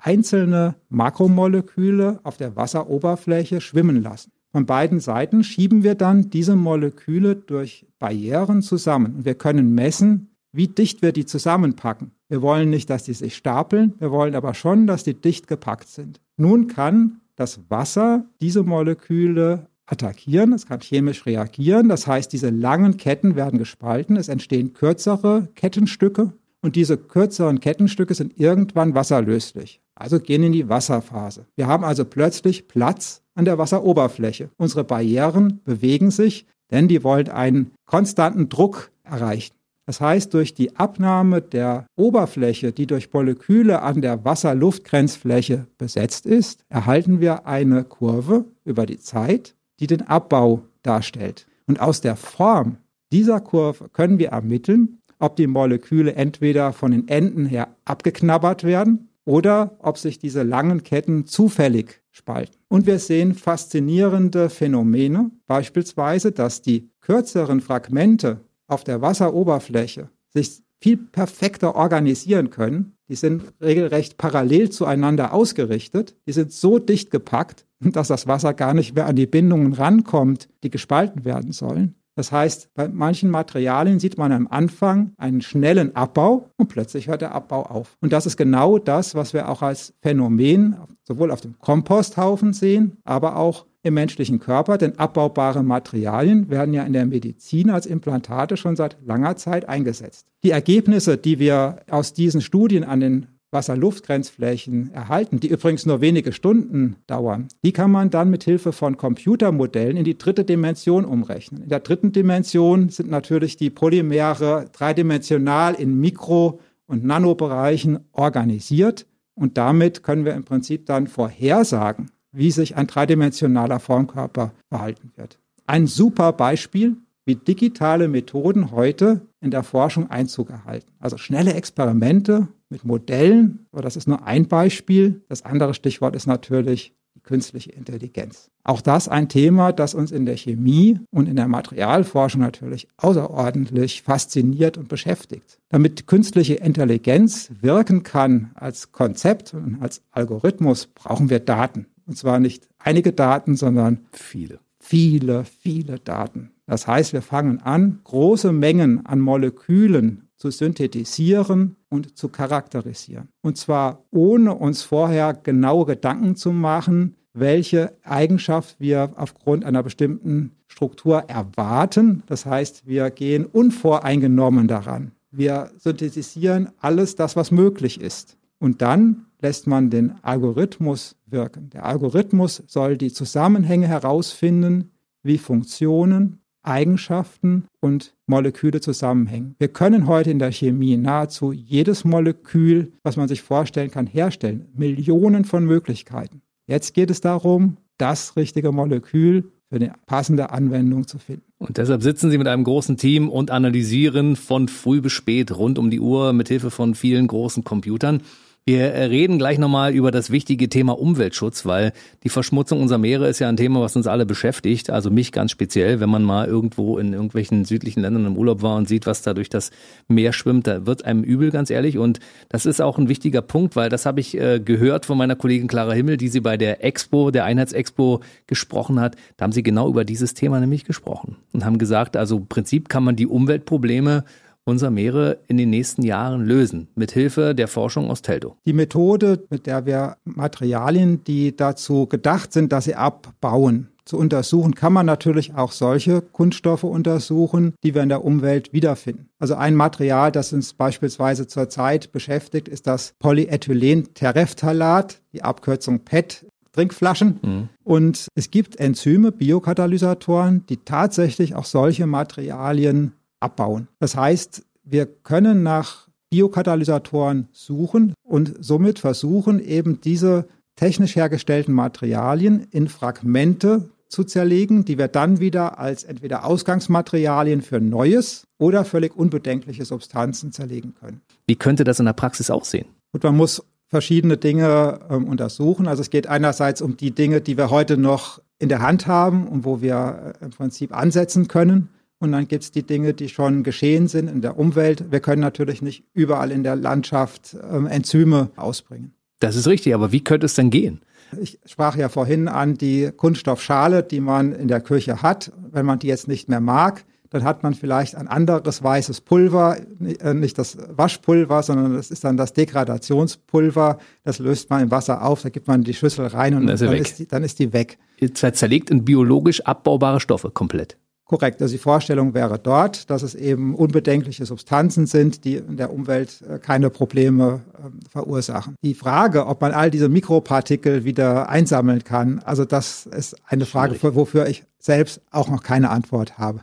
einzelne 0.05 0.77
Makromoleküle 0.91 2.21
auf 2.25 2.37
der 2.37 2.57
Wasseroberfläche 2.57 3.61
schwimmen 3.61 4.03
lassen. 4.03 4.33
Von 4.53 4.67
beiden 4.67 5.01
Seiten 5.01 5.43
schieben 5.43 5.83
wir 5.83 5.95
dann 5.95 6.31
diese 6.31 6.57
Moleküle 6.57 7.35
durch 7.37 7.87
Barrieren 7.99 8.63
zusammen 8.63 9.17
und 9.17 9.25
wir 9.25 9.35
können 9.35 9.75
messen, 9.75 10.29
wie 10.53 10.69
dicht 10.69 11.03
wir 11.03 11.13
die 11.13 11.25
zusammenpacken. 11.25 12.13
Wir 12.29 12.43
wollen 12.43 12.71
nicht, 12.71 12.91
dass 12.91 13.05
die 13.05 13.15
sich 13.15 13.35
stapeln, 13.35 13.95
wir 13.99 14.11
wollen 14.11 14.35
aber 14.35 14.55
schon, 14.55 14.87
dass 14.87 15.03
die 15.03 15.15
dicht 15.15 15.49
gepackt 15.49 15.89
sind. 15.89 16.21
Nun 16.37 16.69
kann 16.69 17.21
das 17.35 17.59
Wasser 17.69 18.27
diese 18.41 18.63
Moleküle 18.63 19.67
attackieren, 19.87 20.53
es 20.53 20.67
kann 20.67 20.81
chemisch 20.81 21.27
reagieren, 21.27 21.89
das 21.89 22.07
heißt, 22.07 22.33
diese 22.33 22.51
langen 22.51 22.97
Ketten 22.97 23.37
werden 23.37 23.59
gespalten, 23.59 24.17
es 24.17 24.29
entstehen 24.29 24.73
kürzere 24.73 25.49
Kettenstücke 25.55 26.33
und 26.65 26.75
diese 26.75 26.97
kürzeren 26.97 27.61
Kettenstücke 27.61 28.15
sind 28.15 28.41
irgendwann 28.41 28.95
wasserlöslich 28.95 29.81
also 29.95 30.21
gehen 30.21 30.43
in 30.43 30.53
die 30.53 30.69
Wasserphase. 30.69 31.47
Wir 31.57 31.67
haben 31.67 31.85
also 31.85 32.05
plötzlich 32.05 32.69
Platz 32.69 33.23
an 33.35 33.45
der 33.45 33.59
Wasseroberfläche. 33.59 34.51
Unsere 34.57 34.85
Barrieren 34.85 35.61
bewegen 35.65 36.11
sich, 36.11 36.47
denn 36.71 36.89
die 36.89 37.05
wollen 37.05 37.29
einen 37.29 37.73
konstanten 37.87 38.49
Druck 38.49 38.91
erreichen. 39.03 39.55
Das 39.87 40.01
heißt, 40.01 40.33
durch 40.33 40.55
die 40.55 40.77
Abnahme 40.77 41.43
der 41.43 41.87
Oberfläche, 41.97 42.73
die 42.73 42.87
durch 42.87 43.13
Moleküle 43.13 43.83
an 43.83 44.01
der 44.01 44.25
Wasser-Luft-Grenzfläche 44.25 45.67
besetzt 45.77 46.25
ist, 46.25 46.65
erhalten 46.71 47.21
wir 47.21 47.47
eine 47.47 47.85
Kurve 47.85 48.47
über 48.65 48.87
die 48.87 48.99
Zeit, 48.99 49.55
die 49.81 49.87
den 49.87 50.03
Abbau 50.03 50.63
darstellt. 50.83 51.47
Und 51.67 51.81
aus 51.81 52.01
der 52.01 52.17
Form 52.17 52.79
dieser 53.13 53.41
Kurve 53.41 53.91
können 53.91 54.19
wir 54.19 54.31
ermitteln, 54.31 55.01
ob 55.25 55.37
die 55.37 55.47
Moleküle 55.47 56.15
entweder 56.15 56.75
von 56.75 56.91
den 56.91 57.09
Enden 57.09 57.47
her 57.47 57.69
abgeknabbert 57.87 58.63
werden 58.63 59.09
oder 59.25 59.79
ob 59.79 59.97
sich 59.97 60.19
diese 60.19 60.43
langen 60.43 60.83
Ketten 60.83 61.27
zufällig 61.27 62.03
spalten. 62.11 62.57
Und 62.69 62.87
wir 62.87 62.99
sehen 62.99 63.35
faszinierende 63.35 64.51
Phänomene, 64.51 65.31
beispielsweise, 65.47 66.33
dass 66.33 66.61
die 66.61 66.91
kürzeren 67.01 67.63
Fragmente 67.63 68.41
auf 68.67 68.85
der 68.85 69.01
Wasseroberfläche 69.01 70.11
sich 70.29 70.63
viel 70.79 70.99
perfekter 70.99 71.75
organisieren 71.75 72.51
können. 72.51 72.93
Die 73.09 73.15
sind 73.15 73.45
regelrecht 73.63 74.19
parallel 74.19 74.69
zueinander 74.69 75.33
ausgerichtet. 75.33 76.17
Die 76.27 76.33
sind 76.33 76.53
so 76.53 76.79
dicht 76.79 77.11
gepackt, 77.11 77.67
dass 77.81 78.09
das 78.09 78.27
Wasser 78.27 78.53
gar 78.53 78.75
nicht 78.75 78.95
mehr 78.95 79.07
an 79.07 79.17
die 79.17 79.27
Bindungen 79.27 79.73
rankommt, 79.73 80.49
die 80.63 80.71
gespalten 80.71 81.25
werden 81.25 81.53
sollen. 81.53 81.95
Das 82.17 82.31
heißt, 82.31 82.75
bei 82.75 82.89
manchen 82.89 83.31
Materialien 83.31 83.99
sieht 83.99 84.19
man 84.19 84.33
am 84.33 84.47
Anfang 84.47 85.13
einen 85.17 85.41
schnellen 85.41 85.97
Abbau 85.97 86.51
und 86.57 86.69
plötzlich 86.69 87.09
hört 87.09 87.23
der 87.23 87.35
Abbau 87.35 87.63
auf. 87.63 87.97
Und 88.01 88.13
das 88.13 88.27
ist 88.27 88.37
genau 88.37 88.79
das, 88.79 89.15
was 89.15 89.33
wir 89.35 89.49
auch 89.49 89.63
als 89.63 89.95
Phänomen 90.01 90.77
sowohl 91.03 91.31
auf 91.31 91.41
dem 91.41 91.59
Komposthaufen 91.59 92.53
sehen, 92.53 92.99
aber 93.05 93.37
auch 93.37 93.67
im 93.83 93.95
menschlichen 93.95 94.39
Körper, 94.39 94.79
denn 94.79 94.99
abbaubare 94.99 95.63
Materialien 95.63 96.49
werden 96.49 96.73
ja 96.73 96.85
in 96.85 96.95
der 96.95 97.05
Medizin 97.05 97.69
als 97.69 97.85
Implantate 97.85 98.57
schon 98.57 98.77
seit 98.77 98.97
langer 99.05 99.37
Zeit 99.37 99.69
eingesetzt. 99.69 100.27
Die 100.43 100.53
Ergebnisse, 100.53 101.19
die 101.19 101.39
wir 101.39 101.81
aus 101.91 102.15
diesen 102.15 102.41
Studien 102.41 102.83
an 102.85 103.01
den 103.01 103.27
Wasser-Luft-Grenzflächen 103.55 104.93
erhalten, 104.93 105.41
die 105.41 105.49
übrigens 105.49 105.87
nur 105.87 106.01
wenige 106.03 106.33
Stunden 106.33 106.97
dauern, 107.07 107.49
die 107.65 107.73
kann 107.73 107.91
man 107.91 108.11
dann 108.11 108.29
mit 108.29 108.45
Hilfe 108.45 108.73
von 108.73 108.99
Computermodellen 108.99 109.97
in 109.97 110.05
die 110.05 110.19
dritte 110.19 110.45
Dimension 110.45 111.07
umrechnen. 111.07 111.63
In 111.63 111.69
der 111.71 111.81
dritten 111.81 112.13
Dimension 112.13 112.91
sind 112.91 113.09
natürlich 113.09 113.57
die 113.57 113.71
Polymere 113.71 114.67
dreidimensional 114.73 115.75
in 115.75 115.99
Mikro- 115.99 116.61
und 116.87 117.05
Nanobereichen 117.05 118.01
organisiert 118.13 119.07
und 119.35 119.57
damit 119.57 120.03
können 120.03 120.25
wir 120.25 120.35
im 120.35 120.45
Prinzip 120.45 120.87
dann 120.87 121.07
vorhersagen, 121.07 122.11
wie 122.33 122.51
sich 122.51 122.77
ein 122.77 122.87
dreidimensionaler 122.87 123.81
Formkörper 123.81 124.53
verhalten 124.69 125.13
wird. 125.17 125.39
Ein 125.67 125.87
super 125.87 126.33
Beispiel, 126.33 126.97
wie 127.25 127.37
digitale 127.37 128.09
Methoden 128.09 128.71
heute 128.71 129.23
in 129.41 129.51
der 129.51 129.63
Forschung 129.63 130.11
Einzug 130.11 130.51
erhalten. 130.51 130.93
Also 130.99 131.17
schnelle 131.17 131.55
Experimente 131.55 132.49
mit 132.75 132.85
Modellen, 132.85 133.67
aber 133.73 133.83
das 133.83 133.97
ist 133.97 134.09
nur 134.09 134.27
ein 134.27 134.49
Beispiel. 134.49 135.23
Das 135.29 135.43
andere 135.43 135.75
Stichwort 135.75 136.15
ist 136.17 136.27
natürlich 136.27 136.93
die 137.15 137.21
künstliche 137.21 137.71
Intelligenz. 137.71 138.51
Auch 138.65 138.81
das 138.81 139.09
ein 139.09 139.29
Thema, 139.29 139.73
das 139.73 139.95
uns 139.95 140.11
in 140.11 140.27
der 140.27 140.37
Chemie 140.37 140.99
und 141.11 141.29
in 141.29 141.37
der 141.37 141.47
Materialforschung 141.47 142.41
natürlich 142.41 142.89
außerordentlich 142.97 144.03
fasziniert 144.03 144.77
und 144.77 144.89
beschäftigt. 144.89 145.59
Damit 145.69 146.07
künstliche 146.09 146.55
Intelligenz 146.55 147.51
wirken 147.61 148.03
kann 148.03 148.51
als 148.55 148.91
Konzept 148.91 149.55
und 149.55 149.81
als 149.81 150.03
Algorithmus, 150.11 150.89
brauchen 150.89 151.31
wir 151.31 151.39
Daten. 151.39 151.87
Und 152.07 152.19
zwar 152.19 152.41
nicht 152.41 152.69
einige 152.79 153.13
Daten, 153.13 153.55
sondern 153.57 154.01
viele. 154.11 154.59
Viele, 154.81 155.45
viele 155.45 155.99
Daten. 155.99 156.51
Das 156.67 156.87
heißt, 156.87 157.13
wir 157.13 157.23
fangen 157.23 157.61
an, 157.61 158.01
große 158.05 158.53
Mengen 158.53 159.07
an 159.07 159.21
Molekülen 159.21 160.24
zu 160.37 160.51
synthetisieren 160.51 161.77
und 161.89 162.17
zu 162.17 162.29
charakterisieren. 162.29 163.29
Und 163.43 163.57
zwar 163.57 164.05
ohne 164.11 164.55
uns 164.55 164.83
vorher 164.83 165.35
genaue 165.35 165.87
Gedanken 165.87 166.37
zu 166.37 166.53
machen, 166.53 167.17
welche 167.33 167.93
Eigenschaft 168.05 168.77
wir 168.79 169.13
aufgrund 169.17 169.65
einer 169.65 169.83
bestimmten 169.83 170.53
Struktur 170.69 171.25
erwarten. 171.29 172.23
Das 172.27 172.47
heißt, 172.47 172.87
wir 172.87 173.11
gehen 173.11 173.45
unvoreingenommen 173.45 174.69
daran. 174.69 175.13
Wir 175.31 175.71
synthetisieren 175.79 176.71
alles 176.81 177.17
das, 177.17 177.35
was 177.37 177.51
möglich 177.51 178.01
ist. 178.01 178.37
Und 178.59 178.83
dann 178.83 179.27
lässt 179.41 179.67
man 179.67 179.91
den 179.91 180.15
Algorithmus 180.23 181.17
wirken. 181.27 181.71
Der 181.71 181.85
Algorithmus 181.85 182.63
soll 182.67 182.97
die 182.97 183.13
Zusammenhänge 183.13 183.89
herausfinden, 183.89 184.91
wie 185.23 185.39
Funktionen, 185.39 186.41
Eigenschaften 186.65 187.65
und 187.81 188.15
Moleküle 188.27 188.81
zusammenhängen. 188.81 189.55
Wir 189.59 189.69
können 189.69 190.07
heute 190.07 190.31
in 190.31 190.39
der 190.39 190.51
Chemie 190.53 190.97
nahezu 190.97 191.53
jedes 191.53 192.05
Molekül, 192.05 192.93
was 193.03 193.17
man 193.17 193.29
sich 193.29 193.43
vorstellen 193.43 193.91
kann, 193.91 194.07
herstellen. 194.07 194.67
Millionen 194.75 195.45
von 195.45 195.65
Möglichkeiten. 195.65 196.43
Jetzt 196.67 196.95
geht 196.95 197.11
es 197.11 197.21
darum, 197.21 197.77
das 197.99 198.37
richtige 198.37 198.73
Molekül 198.73 199.53
für 199.69 199.77
eine 199.77 199.93
passende 200.07 200.51
Anwendung 200.51 201.07
zu 201.07 201.19
finden. 201.19 201.45
Und 201.59 201.79
deshalb 201.79 202.03
sitzen 202.03 202.31
Sie 202.31 202.39
mit 202.39 202.47
einem 202.47 202.65
großen 202.65 202.97
Team 202.97 203.29
und 203.29 203.51
analysieren 203.51 204.37
von 204.37 204.69
früh 204.69 205.01
bis 205.01 205.13
spät 205.13 205.57
rund 205.57 205.79
um 205.79 205.91
die 205.91 206.01
Uhr 206.01 206.33
mit 206.33 206.49
Hilfe 206.49 206.71
von 206.71 206.95
vielen 206.95 207.27
großen 207.27 207.65
Computern. 207.65 208.23
Wir 208.67 208.95
reden 208.95 209.37
gleich 209.37 209.59
nochmal 209.59 209.93
über 209.93 210.11
das 210.11 210.31
wichtige 210.31 210.71
Thema 210.71 210.99
Umweltschutz, 210.99 211.67
weil 211.67 211.93
die 212.23 212.31
Verschmutzung 212.31 212.81
unserer 212.81 212.97
Meere 212.97 213.29
ist 213.29 213.39
ja 213.39 213.51
ein 213.51 213.59
Thema, 213.59 213.83
was 213.83 213.95
uns 213.95 214.07
alle 214.07 214.25
beschäftigt. 214.25 214.89
Also 214.89 215.11
mich 215.11 215.33
ganz 215.33 215.51
speziell, 215.51 216.01
wenn 216.01 216.09
man 216.09 216.23
mal 216.23 216.47
irgendwo 216.47 216.97
in 216.97 217.13
irgendwelchen 217.13 217.67
südlichen 217.67 218.01
Ländern 218.01 218.25
im 218.25 218.39
Urlaub 218.39 218.63
war 218.63 218.77
und 218.77 218.89
sieht, 218.89 219.05
was 219.05 219.21
da 219.21 219.35
durch 219.35 219.51
das 219.51 219.71
Meer 220.09 220.33
schwimmt, 220.33 220.67
da 220.67 220.87
wird 220.87 221.05
einem 221.05 221.23
übel, 221.25 221.51
ganz 221.51 221.69
ehrlich. 221.69 221.99
Und 221.99 222.21
das 222.49 222.65
ist 222.65 222.81
auch 222.81 222.97
ein 222.97 223.11
wichtiger 223.11 223.43
Punkt, 223.43 223.77
weil 223.77 223.91
das 223.91 224.07
habe 224.07 224.21
ich 224.21 224.35
äh, 224.41 224.61
gehört 224.61 225.05
von 225.05 225.19
meiner 225.19 225.37
Kollegin 225.37 225.69
Clara 225.69 225.93
Himmel, 225.93 226.17
die 226.17 226.29
sie 226.29 226.41
bei 226.41 226.57
der 226.57 226.83
Expo, 226.83 227.31
der 227.31 227.45
Einheitsexpo 227.45 228.21
gesprochen 228.47 228.99
hat. 228.99 229.15
Da 229.37 229.43
haben 229.43 229.53
sie 229.53 229.63
genau 229.63 229.91
über 229.91 230.07
dieses 230.07 230.33
Thema 230.33 230.59
nämlich 230.59 230.85
gesprochen 230.85 231.37
und 231.53 231.67
haben 231.67 231.77
gesagt, 231.77 232.17
also 232.17 232.39
im 232.39 232.47
Prinzip 232.47 232.89
kann 232.89 233.05
man 233.05 233.15
die 233.15 233.27
Umweltprobleme 233.27 234.25
unser 234.65 234.91
Meere 234.91 235.39
in 235.47 235.57
den 235.57 235.71
nächsten 235.71 236.03
Jahren 236.03 236.45
lösen, 236.45 236.89
mit 236.95 237.13
Hilfe 237.13 237.55
der 237.55 237.69
Forschung 237.69 238.11
aus 238.11 238.23
Teltow? 238.23 238.57
Die 238.67 238.73
Methode, 238.73 239.45
mit 239.51 239.67
der 239.67 239.87
wir 239.87 240.17
Materialien, 240.25 241.23
die 241.25 241.57
dazu 241.57 242.07
gedacht 242.07 242.53
sind, 242.53 242.73
dass 242.73 242.85
sie 242.85 242.95
abbauen, 242.95 243.89
zu 244.05 244.19
untersuchen, 244.19 244.75
kann 244.75 244.93
man 244.93 245.07
natürlich 245.07 245.55
auch 245.55 245.73
solche 245.73 246.21
Kunststoffe 246.21 246.85
untersuchen, 246.85 247.75
die 247.83 247.95
wir 247.95 248.03
in 248.03 248.11
der 248.11 248.25
Umwelt 248.25 248.73
wiederfinden. 248.73 249.29
Also 249.39 249.55
ein 249.55 249.75
Material, 249.75 250.31
das 250.31 250.53
uns 250.53 250.75
beispielsweise 250.75 251.47
zurzeit 251.47 252.13
beschäftigt, 252.13 252.69
ist 252.69 252.87
das 252.87 253.15
Polyethylentereftalat, 253.19 255.21
die 255.33 255.43
Abkürzung 255.43 256.01
PET, 256.01 256.47
Trinkflaschen. 256.73 257.39
Mhm. 257.41 257.69
Und 257.83 258.29
es 258.35 258.51
gibt 258.51 258.77
Enzyme, 258.77 259.33
Biokatalysatoren, 259.33 260.67
die 260.69 260.79
tatsächlich 260.79 261.55
auch 261.55 261.65
solche 261.65 262.07
Materialien 262.07 263.13
abbauen. 263.45 263.89
Das 264.01 264.17
heißt, 264.17 264.65
wir 264.83 265.07
können 265.07 265.63
nach 265.63 266.09
Biokatalysatoren 266.31 267.49
suchen 267.53 268.15
und 268.25 268.55
somit 268.59 268.99
versuchen, 268.99 269.61
eben 269.61 270.01
diese 270.01 270.47
technisch 270.77 271.15
hergestellten 271.15 271.73
Materialien 271.73 272.67
in 272.71 272.89
Fragmente 272.89 273.89
zu 274.09 274.25
zerlegen, 274.25 274.85
die 274.85 274.99
wir 274.99 275.09
dann 275.09 275.41
wieder 275.41 275.79
als 275.79 276.05
entweder 276.05 276.45
Ausgangsmaterialien 276.45 277.63
für 277.63 277.81
Neues 277.81 278.47
oder 278.59 278.85
völlig 278.85 279.17
unbedenkliche 279.17 279.85
Substanzen 279.85 280.53
zerlegen 280.53 280.95
können. 280.99 281.21
Wie 281.47 281.57
könnte 281.57 281.85
das 281.85 281.99
in 281.99 282.07
der 282.07 282.13
Praxis 282.13 282.51
aussehen? 282.51 282.87
Und 283.13 283.23
man 283.23 283.37
muss 283.37 283.63
verschiedene 283.89 284.37
Dinge 284.37 285.01
ähm, 285.11 285.29
untersuchen. 285.29 285.87
Also 285.87 286.01
es 286.01 286.11
geht 286.11 286.27
einerseits 286.27 286.83
um 286.83 286.97
die 286.97 287.13
Dinge, 287.13 287.41
die 287.41 287.57
wir 287.57 287.71
heute 287.71 287.97
noch 287.97 288.41
in 288.59 288.69
der 288.69 288.83
Hand 288.83 289.07
haben 289.07 289.47
und 289.47 289.65
wo 289.65 289.81
wir 289.81 290.35
äh, 290.41 290.45
im 290.45 290.51
Prinzip 290.51 290.97
ansetzen 290.97 291.49
können. 291.49 291.91
Und 292.25 292.33
dann 292.33 292.49
gibt 292.49 292.65
es 292.65 292.71
die 292.71 292.83
Dinge, 292.83 293.13
die 293.13 293.29
schon 293.29 293.63
geschehen 293.65 294.09
sind 294.09 294.29
in 294.29 294.41
der 294.41 294.59
Umwelt. 294.59 295.13
Wir 295.13 295.21
können 295.21 295.43
natürlich 295.43 295.83
nicht 295.83 296.05
überall 296.15 296.51
in 296.51 296.63
der 296.63 296.75
Landschaft 296.75 297.55
ähm, 297.71 297.87
Enzyme 297.87 298.49
ausbringen. 298.57 299.13
Das 299.41 299.57
ist 299.57 299.69
richtig, 299.69 299.95
aber 299.95 300.11
wie 300.11 300.25
könnte 300.25 300.47
es 300.47 300.55
denn 300.55 300.71
gehen? 300.71 301.03
Ich 301.39 301.61
sprach 301.67 301.97
ja 301.97 302.09
vorhin 302.09 302.49
an 302.49 302.79
die 302.79 303.11
Kunststoffschale, 303.15 304.03
die 304.03 304.21
man 304.21 304.53
in 304.53 304.69
der 304.69 304.81
Küche 304.81 305.21
hat. 305.21 305.53
Wenn 305.71 305.85
man 305.85 305.99
die 305.99 306.07
jetzt 306.07 306.27
nicht 306.27 306.49
mehr 306.49 306.61
mag, 306.61 307.05
dann 307.29 307.45
hat 307.45 307.63
man 307.63 307.75
vielleicht 307.75 308.15
ein 308.15 308.27
anderes 308.27 308.83
weißes 308.83 309.21
Pulver, 309.21 309.77
äh, 310.01 310.33
nicht 310.33 310.57
das 310.57 310.79
Waschpulver, 310.89 311.63
sondern 311.63 311.93
das 311.93 312.11
ist 312.11 312.25
dann 312.25 312.39
das 312.39 312.55
Degradationspulver. 312.55 313.99
Das 314.23 314.39
löst 314.39 314.71
man 314.71 314.85
im 314.85 314.91
Wasser 314.91 315.23
auf, 315.23 315.43
da 315.43 315.51
gibt 315.51 315.69
man 315.69 315.83
die 315.83 315.93
Schüssel 315.93 316.27
rein 316.29 316.55
und 316.55 316.69
dann, 316.69 316.79
dann, 316.79 316.95
ist, 316.95 317.19
die, 317.19 317.29
dann 317.29 317.45
ist 317.45 317.59
die 317.59 317.75
weg. 317.75 317.99
Zerlegt 318.33 318.91
in 318.91 319.05
biologisch 319.05 319.61
abbaubare 319.61 320.21
Stoffe 320.21 320.51
komplett. 320.51 320.97
Korrekt. 321.27 321.63
Also 321.63 321.73
die 321.73 321.79
Vorstellung 321.79 322.35
wäre 322.35 322.59
dort, 322.59 323.09
dass 323.09 323.23
es 323.23 323.35
eben 323.35 323.75
unbedenkliche 323.75 324.45
Substanzen 324.45 325.07
sind, 325.07 325.45
die 325.45 325.57
in 325.57 325.79
der 325.79 325.91
Umwelt 325.91 326.43
äh, 326.43 326.59
keine 326.59 326.91
Probleme 326.91 327.63
ähm, 327.83 328.01
verursachen. 328.11 328.77
Die 328.83 328.95
Frage, 328.95 329.47
ob 329.47 329.63
man 329.63 329.73
all 329.73 329.91
diese 329.91 330.11
Mikropartikel 330.11 331.05
wieder 331.05 331.49
einsammeln 331.49 332.05
kann, 332.05 332.41
also 332.41 332.67
das 332.67 333.07
ist 333.07 333.37
eine 333.47 333.65
Frage, 333.65 333.97
wofür 334.03 334.49
ich 334.49 334.65
selbst 334.79 335.23
auch 335.31 335.49
noch 335.49 335.63
keine 335.63 335.89
Antwort 335.89 336.37
habe. 336.37 336.61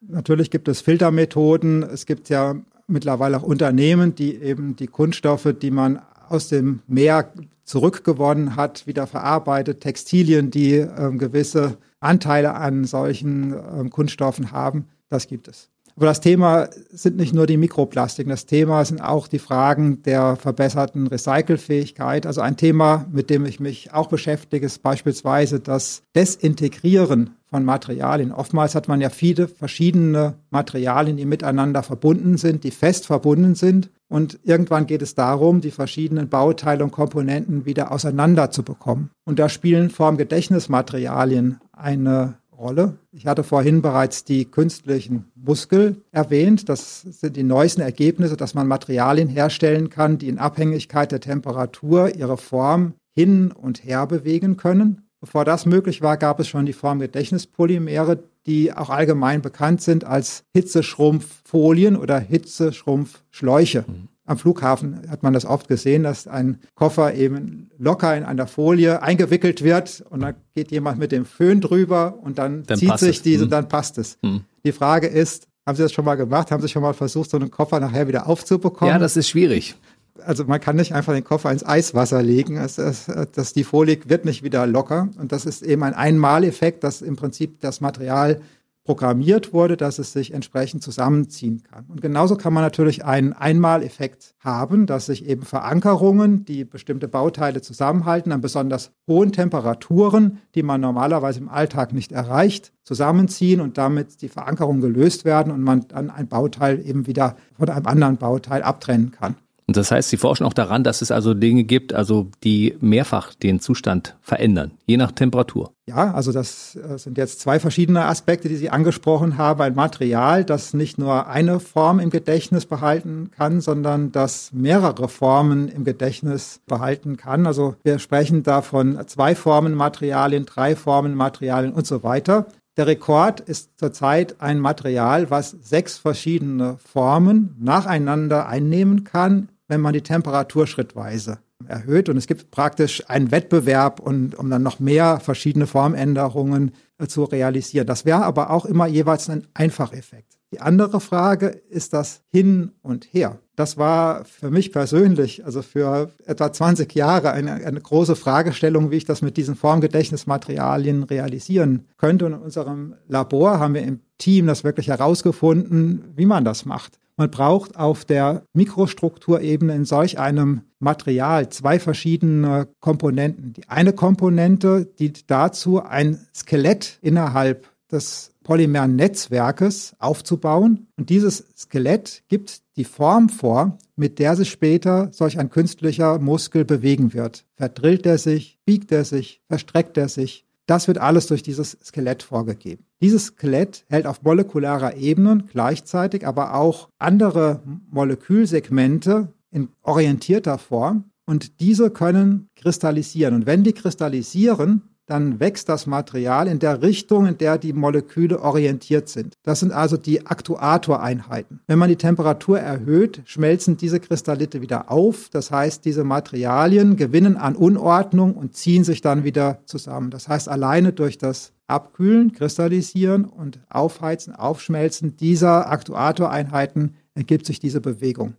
Natürlich 0.00 0.50
gibt 0.50 0.68
es 0.68 0.80
Filtermethoden. 0.80 1.82
Es 1.82 2.06
gibt 2.06 2.28
ja 2.28 2.56
mittlerweile 2.86 3.36
auch 3.36 3.42
Unternehmen, 3.42 4.14
die 4.14 4.36
eben 4.36 4.76
die 4.76 4.86
Kunststoffe, 4.86 5.54
die 5.60 5.70
man 5.72 6.00
aus 6.28 6.48
dem 6.48 6.80
Meer 6.86 7.32
zurückgewonnen 7.72 8.54
hat, 8.54 8.86
wieder 8.86 9.06
verarbeitet. 9.06 9.80
Textilien, 9.80 10.50
die 10.50 10.74
ähm, 10.74 11.16
gewisse 11.16 11.78
Anteile 12.00 12.54
an 12.54 12.84
solchen 12.84 13.54
ähm, 13.54 13.88
Kunststoffen 13.88 14.52
haben. 14.52 14.88
Das 15.08 15.26
gibt 15.26 15.48
es. 15.48 15.70
Aber 15.96 16.04
das 16.04 16.20
Thema 16.20 16.68
sind 16.90 17.16
nicht 17.16 17.34
nur 17.34 17.46
die 17.46 17.56
Mikroplastiken, 17.56 18.28
das 18.28 18.44
Thema 18.44 18.84
sind 18.84 19.00
auch 19.00 19.26
die 19.26 19.38
Fragen 19.38 20.02
der 20.02 20.36
verbesserten 20.36 21.06
Recycelfähigkeit. 21.06 22.26
Also 22.26 22.42
ein 22.42 22.58
Thema, 22.58 23.06
mit 23.10 23.30
dem 23.30 23.46
ich 23.46 23.58
mich 23.58 23.92
auch 23.94 24.08
beschäftige, 24.08 24.66
ist 24.66 24.82
beispielsweise 24.82 25.58
das 25.58 26.02
Desintegrieren 26.14 27.36
von 27.52 27.66
Materialien. 27.66 28.32
Oftmals 28.32 28.74
hat 28.74 28.88
man 28.88 29.02
ja 29.02 29.10
viele 29.10 29.46
verschiedene 29.46 30.34
Materialien, 30.48 31.18
die 31.18 31.26
miteinander 31.26 31.82
verbunden 31.82 32.38
sind, 32.38 32.64
die 32.64 32.70
fest 32.70 33.04
verbunden 33.04 33.54
sind. 33.54 33.90
Und 34.08 34.40
irgendwann 34.42 34.86
geht 34.86 35.02
es 35.02 35.14
darum, 35.14 35.60
die 35.60 35.70
verschiedenen 35.70 36.30
Bauteile 36.30 36.82
und 36.82 36.92
Komponenten 36.92 37.66
wieder 37.66 37.92
auseinander 37.92 38.50
zu 38.50 38.62
bekommen. 38.62 39.10
Und 39.26 39.38
da 39.38 39.50
spielen 39.50 39.90
Formgedächtnismaterialien 39.90 41.60
eine 41.72 42.38
Rolle. 42.56 42.94
Ich 43.10 43.26
hatte 43.26 43.44
vorhin 43.44 43.82
bereits 43.82 44.24
die 44.24 44.46
künstlichen 44.46 45.26
Muskel 45.34 45.96
erwähnt. 46.10 46.70
Das 46.70 47.02
sind 47.02 47.36
die 47.36 47.42
neuesten 47.42 47.82
Ergebnisse, 47.82 48.38
dass 48.38 48.54
man 48.54 48.66
Materialien 48.66 49.28
herstellen 49.28 49.90
kann, 49.90 50.16
die 50.16 50.28
in 50.28 50.38
Abhängigkeit 50.38 51.12
der 51.12 51.20
Temperatur 51.20 52.14
ihre 52.14 52.38
Form 52.38 52.94
hin 53.10 53.52
und 53.52 53.84
her 53.84 54.06
bewegen 54.06 54.56
können. 54.56 55.02
Bevor 55.22 55.44
das 55.44 55.66
möglich 55.66 56.02
war, 56.02 56.16
gab 56.16 56.40
es 56.40 56.48
schon 56.48 56.66
die 56.66 56.72
Formgedächtnispolymere, 56.72 58.24
die 58.44 58.72
auch 58.72 58.90
allgemein 58.90 59.40
bekannt 59.40 59.80
sind 59.80 60.04
als 60.04 60.42
Hitzeschrumpffolien 60.52 61.96
oder 61.96 62.18
Hitzeschrumpfschläuche. 62.18 63.84
Mhm. 63.86 64.08
Am 64.26 64.36
Flughafen 64.36 65.08
hat 65.08 65.22
man 65.22 65.32
das 65.32 65.44
oft 65.44 65.68
gesehen, 65.68 66.02
dass 66.02 66.26
ein 66.26 66.58
Koffer 66.74 67.14
eben 67.14 67.70
locker 67.78 68.16
in 68.16 68.24
einer 68.24 68.48
Folie 68.48 69.00
eingewickelt 69.00 69.62
wird 69.62 70.04
und 70.10 70.20
dann 70.20 70.34
geht 70.56 70.72
jemand 70.72 70.98
mit 70.98 71.12
dem 71.12 71.24
Föhn 71.24 71.60
drüber 71.60 72.18
und 72.20 72.38
dann, 72.38 72.64
dann 72.64 72.76
zieht 72.76 72.98
sich 72.98 73.22
diese, 73.22 73.44
hm. 73.44 73.50
dann 73.50 73.68
passt 73.68 73.98
es. 73.98 74.18
Hm. 74.24 74.40
Die 74.64 74.72
Frage 74.72 75.06
ist, 75.06 75.46
haben 75.64 75.76
Sie 75.76 75.82
das 75.84 75.92
schon 75.92 76.04
mal 76.04 76.16
gemacht? 76.16 76.50
Haben 76.50 76.62
Sie 76.62 76.68
schon 76.68 76.82
mal 76.82 76.94
versucht, 76.94 77.30
so 77.30 77.36
einen 77.36 77.52
Koffer 77.52 77.78
nachher 77.78 78.08
wieder 78.08 78.26
aufzubekommen? 78.26 78.92
Ja, 78.92 78.98
das 78.98 79.16
ist 79.16 79.28
schwierig. 79.28 79.76
Also 80.24 80.44
man 80.44 80.60
kann 80.60 80.76
nicht 80.76 80.94
einfach 80.94 81.12
den 81.12 81.24
Koffer 81.24 81.50
ins 81.50 81.64
Eiswasser 81.64 82.22
legen. 82.22 82.56
Das, 82.56 82.76
das, 82.76 83.10
das, 83.32 83.52
die 83.52 83.64
Folie 83.64 83.98
wird 84.06 84.24
nicht 84.24 84.42
wieder 84.42 84.66
locker. 84.66 85.08
Und 85.18 85.32
das 85.32 85.44
ist 85.44 85.62
eben 85.62 85.82
ein 85.82 85.94
Einmaleffekt, 85.94 86.84
dass 86.84 87.02
im 87.02 87.16
Prinzip 87.16 87.60
das 87.60 87.80
Material 87.80 88.40
programmiert 88.84 89.52
wurde, 89.52 89.76
dass 89.76 89.98
es 89.98 90.12
sich 90.12 90.34
entsprechend 90.34 90.82
zusammenziehen 90.82 91.62
kann. 91.62 91.84
Und 91.86 92.00
genauso 92.00 92.36
kann 92.36 92.52
man 92.52 92.64
natürlich 92.64 93.04
einen 93.04 93.32
Einmaleffekt 93.32 94.34
haben, 94.40 94.86
dass 94.86 95.06
sich 95.06 95.26
eben 95.26 95.42
Verankerungen, 95.42 96.44
die 96.44 96.64
bestimmte 96.64 97.06
Bauteile 97.06 97.62
zusammenhalten, 97.62 98.32
an 98.32 98.40
besonders 98.40 98.90
hohen 99.06 99.30
Temperaturen, 99.30 100.38
die 100.56 100.64
man 100.64 100.80
normalerweise 100.80 101.38
im 101.38 101.48
Alltag 101.48 101.92
nicht 101.92 102.10
erreicht, 102.10 102.72
zusammenziehen 102.82 103.60
und 103.60 103.78
damit 103.78 104.20
die 104.20 104.28
Verankerungen 104.28 104.80
gelöst 104.80 105.24
werden 105.24 105.52
und 105.52 105.62
man 105.62 105.86
dann 105.86 106.10
ein 106.10 106.26
Bauteil 106.26 106.84
eben 106.84 107.06
wieder 107.06 107.36
von 107.56 107.68
einem 107.68 107.86
anderen 107.86 108.16
Bauteil 108.16 108.62
abtrennen 108.62 109.12
kann. 109.12 109.36
Und 109.72 109.78
das 109.78 109.90
heißt, 109.90 110.10
Sie 110.10 110.18
forschen 110.18 110.44
auch 110.44 110.52
daran, 110.52 110.84
dass 110.84 111.00
es 111.00 111.10
also 111.10 111.32
Dinge 111.32 111.64
gibt, 111.64 111.94
also 111.94 112.28
die 112.44 112.76
mehrfach 112.82 113.32
den 113.32 113.58
Zustand 113.58 114.18
verändern, 114.20 114.72
je 114.84 114.98
nach 114.98 115.12
Temperatur. 115.12 115.72
Ja, 115.86 116.12
also 116.12 116.30
das 116.30 116.76
äh, 116.76 116.98
sind 116.98 117.16
jetzt 117.16 117.40
zwei 117.40 117.58
verschiedene 117.58 118.04
Aspekte, 118.04 118.50
die 118.50 118.56
Sie 118.56 118.68
angesprochen 118.68 119.38
haben. 119.38 119.62
Ein 119.62 119.74
Material, 119.74 120.44
das 120.44 120.74
nicht 120.74 120.98
nur 120.98 121.26
eine 121.26 121.58
Form 121.58 122.00
im 122.00 122.10
Gedächtnis 122.10 122.66
behalten 122.66 123.30
kann, 123.34 123.62
sondern 123.62 124.12
das 124.12 124.50
mehrere 124.52 125.08
Formen 125.08 125.68
im 125.68 125.84
Gedächtnis 125.84 126.60
behalten 126.66 127.16
kann. 127.16 127.46
Also 127.46 127.74
wir 127.82 127.98
sprechen 127.98 128.42
da 128.42 128.60
von 128.60 129.00
zwei 129.06 129.34
Formen 129.34 129.72
Materialien, 129.72 130.44
drei 130.44 130.76
Formen 130.76 131.14
Materialien 131.14 131.72
und 131.72 131.86
so 131.86 132.02
weiter. 132.02 132.44
Der 132.78 132.86
Rekord 132.86 133.40
ist 133.40 133.78
zurzeit 133.78 134.36
ein 134.40 134.58
Material, 134.58 135.30
was 135.30 135.50
sechs 135.50 135.98
verschiedene 135.98 136.78
Formen 136.78 137.54
nacheinander 137.58 138.48
einnehmen 138.48 139.04
kann, 139.04 139.48
wenn 139.72 139.80
man 139.80 139.94
die 139.94 140.02
Temperatur 140.02 140.66
schrittweise 140.66 141.38
erhöht. 141.66 142.10
Und 142.10 142.18
es 142.18 142.26
gibt 142.26 142.50
praktisch 142.50 143.08
einen 143.08 143.30
Wettbewerb, 143.30 144.00
und, 144.00 144.34
um 144.34 144.50
dann 144.50 144.62
noch 144.62 144.80
mehr 144.80 145.18
verschiedene 145.18 145.66
Formänderungen 145.66 146.72
äh, 146.98 147.06
zu 147.06 147.24
realisieren. 147.24 147.86
Das 147.86 148.04
wäre 148.04 148.22
aber 148.22 148.50
auch 148.50 148.66
immer 148.66 148.86
jeweils 148.86 149.30
ein 149.30 149.46
Einfacheffekt. 149.54 150.36
Die 150.52 150.60
andere 150.60 151.00
Frage 151.00 151.46
ist 151.46 151.94
das 151.94 152.20
Hin 152.28 152.72
und 152.82 153.06
Her. 153.06 153.38
Das 153.56 153.78
war 153.78 154.26
für 154.26 154.50
mich 154.50 154.72
persönlich, 154.72 155.46
also 155.46 155.62
für 155.62 156.10
etwa 156.26 156.52
20 156.52 156.94
Jahre, 156.94 157.32
eine, 157.32 157.52
eine 157.52 157.80
große 157.80 158.16
Fragestellung, 158.16 158.90
wie 158.90 158.96
ich 158.96 159.06
das 159.06 159.22
mit 159.22 159.38
diesen 159.38 159.56
Formgedächtnismaterialien 159.56 161.04
realisieren 161.04 161.86
könnte. 161.96 162.26
Und 162.26 162.34
in 162.34 162.40
unserem 162.40 162.94
Labor 163.08 163.58
haben 163.58 163.72
wir 163.72 163.82
im 163.82 164.00
Team 164.18 164.46
das 164.46 164.64
wirklich 164.64 164.88
herausgefunden, 164.88 166.12
wie 166.14 166.26
man 166.26 166.44
das 166.44 166.66
macht. 166.66 166.98
Man 167.16 167.30
braucht 167.30 167.76
auf 167.76 168.04
der 168.04 168.44
Mikrostrukturebene 168.54 169.74
in 169.74 169.84
solch 169.84 170.18
einem 170.18 170.62
Material 170.78 171.48
zwei 171.50 171.78
verschiedene 171.78 172.68
Komponenten. 172.80 173.52
Die 173.52 173.68
eine 173.68 173.92
Komponente 173.92 174.86
dient 174.98 175.30
dazu, 175.30 175.82
ein 175.82 176.26
Skelett 176.34 176.98
innerhalb 177.02 177.68
des 177.90 178.32
polymeren 178.42 178.96
Netzwerkes 178.96 179.94
aufzubauen. 179.98 180.88
Und 180.96 181.10
dieses 181.10 181.44
Skelett 181.56 182.24
gibt 182.28 182.62
die 182.76 182.84
Form 182.84 183.28
vor, 183.28 183.78
mit 183.96 184.18
der 184.18 184.34
sich 184.34 184.50
später 184.50 185.10
solch 185.12 185.38
ein 185.38 185.50
künstlicher 185.50 186.18
Muskel 186.18 186.64
bewegen 186.64 187.12
wird. 187.12 187.44
Verdrillt 187.56 188.06
er 188.06 188.18
sich, 188.18 188.58
biegt 188.64 188.90
er 188.90 189.04
sich, 189.04 189.42
verstreckt 189.48 189.96
er 189.96 190.08
sich. 190.08 190.46
Das 190.72 190.88
wird 190.88 190.96
alles 190.96 191.26
durch 191.26 191.42
dieses 191.42 191.76
Skelett 191.84 192.22
vorgegeben. 192.22 192.86
Dieses 193.02 193.26
Skelett 193.26 193.84
hält 193.90 194.06
auf 194.06 194.22
molekularer 194.22 194.96
Ebene 194.96 195.44
gleichzeitig 195.52 196.26
aber 196.26 196.54
auch 196.54 196.88
andere 196.98 197.62
Molekülsegmente 197.90 199.34
in 199.50 199.68
orientierter 199.82 200.56
Form 200.56 201.10
und 201.26 201.60
diese 201.60 201.90
können 201.90 202.48
kristallisieren. 202.56 203.34
Und 203.34 203.44
wenn 203.44 203.64
die 203.64 203.74
kristallisieren, 203.74 204.91
dann 205.12 205.40
wächst 205.40 205.68
das 205.68 205.86
Material 205.86 206.48
in 206.48 206.58
der 206.58 206.80
Richtung, 206.80 207.26
in 207.26 207.36
der 207.36 207.58
die 207.58 207.74
Moleküle 207.74 208.40
orientiert 208.40 209.10
sind. 209.10 209.34
Das 209.42 209.60
sind 209.60 209.70
also 209.70 209.98
die 209.98 210.26
Aktuatoreinheiten. 210.26 211.60
Wenn 211.66 211.78
man 211.78 211.90
die 211.90 211.96
Temperatur 211.96 212.58
erhöht, 212.58 213.20
schmelzen 213.26 213.76
diese 213.76 214.00
Kristallite 214.00 214.62
wieder 214.62 214.90
auf. 214.90 215.28
Das 215.28 215.50
heißt, 215.50 215.84
diese 215.84 216.02
Materialien 216.02 216.96
gewinnen 216.96 217.36
an 217.36 217.56
Unordnung 217.56 218.34
und 218.34 218.56
ziehen 218.56 218.84
sich 218.84 219.02
dann 219.02 219.22
wieder 219.22 219.58
zusammen. 219.66 220.10
Das 220.10 220.28
heißt, 220.28 220.48
alleine 220.48 220.94
durch 220.94 221.18
das 221.18 221.52
Abkühlen, 221.66 222.32
Kristallisieren 222.32 223.26
und 223.26 223.60
Aufheizen, 223.68 224.34
Aufschmelzen 224.34 225.16
dieser 225.16 225.70
Aktuatoreinheiten 225.70 226.96
ergibt 227.14 227.44
sich 227.44 227.60
diese 227.60 227.82
Bewegung. 227.82 228.32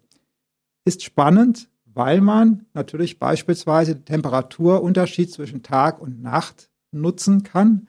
Ist 0.86 1.04
spannend, 1.04 1.70
weil 1.94 2.22
man 2.22 2.66
natürlich 2.74 3.20
beispielsweise 3.20 3.96
den 3.96 4.06
Temperaturunterschied 4.06 5.32
zwischen 5.32 5.64
Tag 5.64 6.02
und 6.02 6.22
Nacht 6.22 6.70
nutzen 6.92 7.44
kann. 7.44 7.88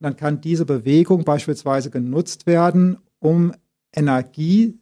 Dann 0.00 0.16
kann 0.16 0.40
diese 0.40 0.64
Bewegung 0.64 1.24
beispielsweise 1.24 1.90
genutzt 1.90 2.46
werden, 2.46 2.98
um 3.20 3.52
Energie 3.94 4.78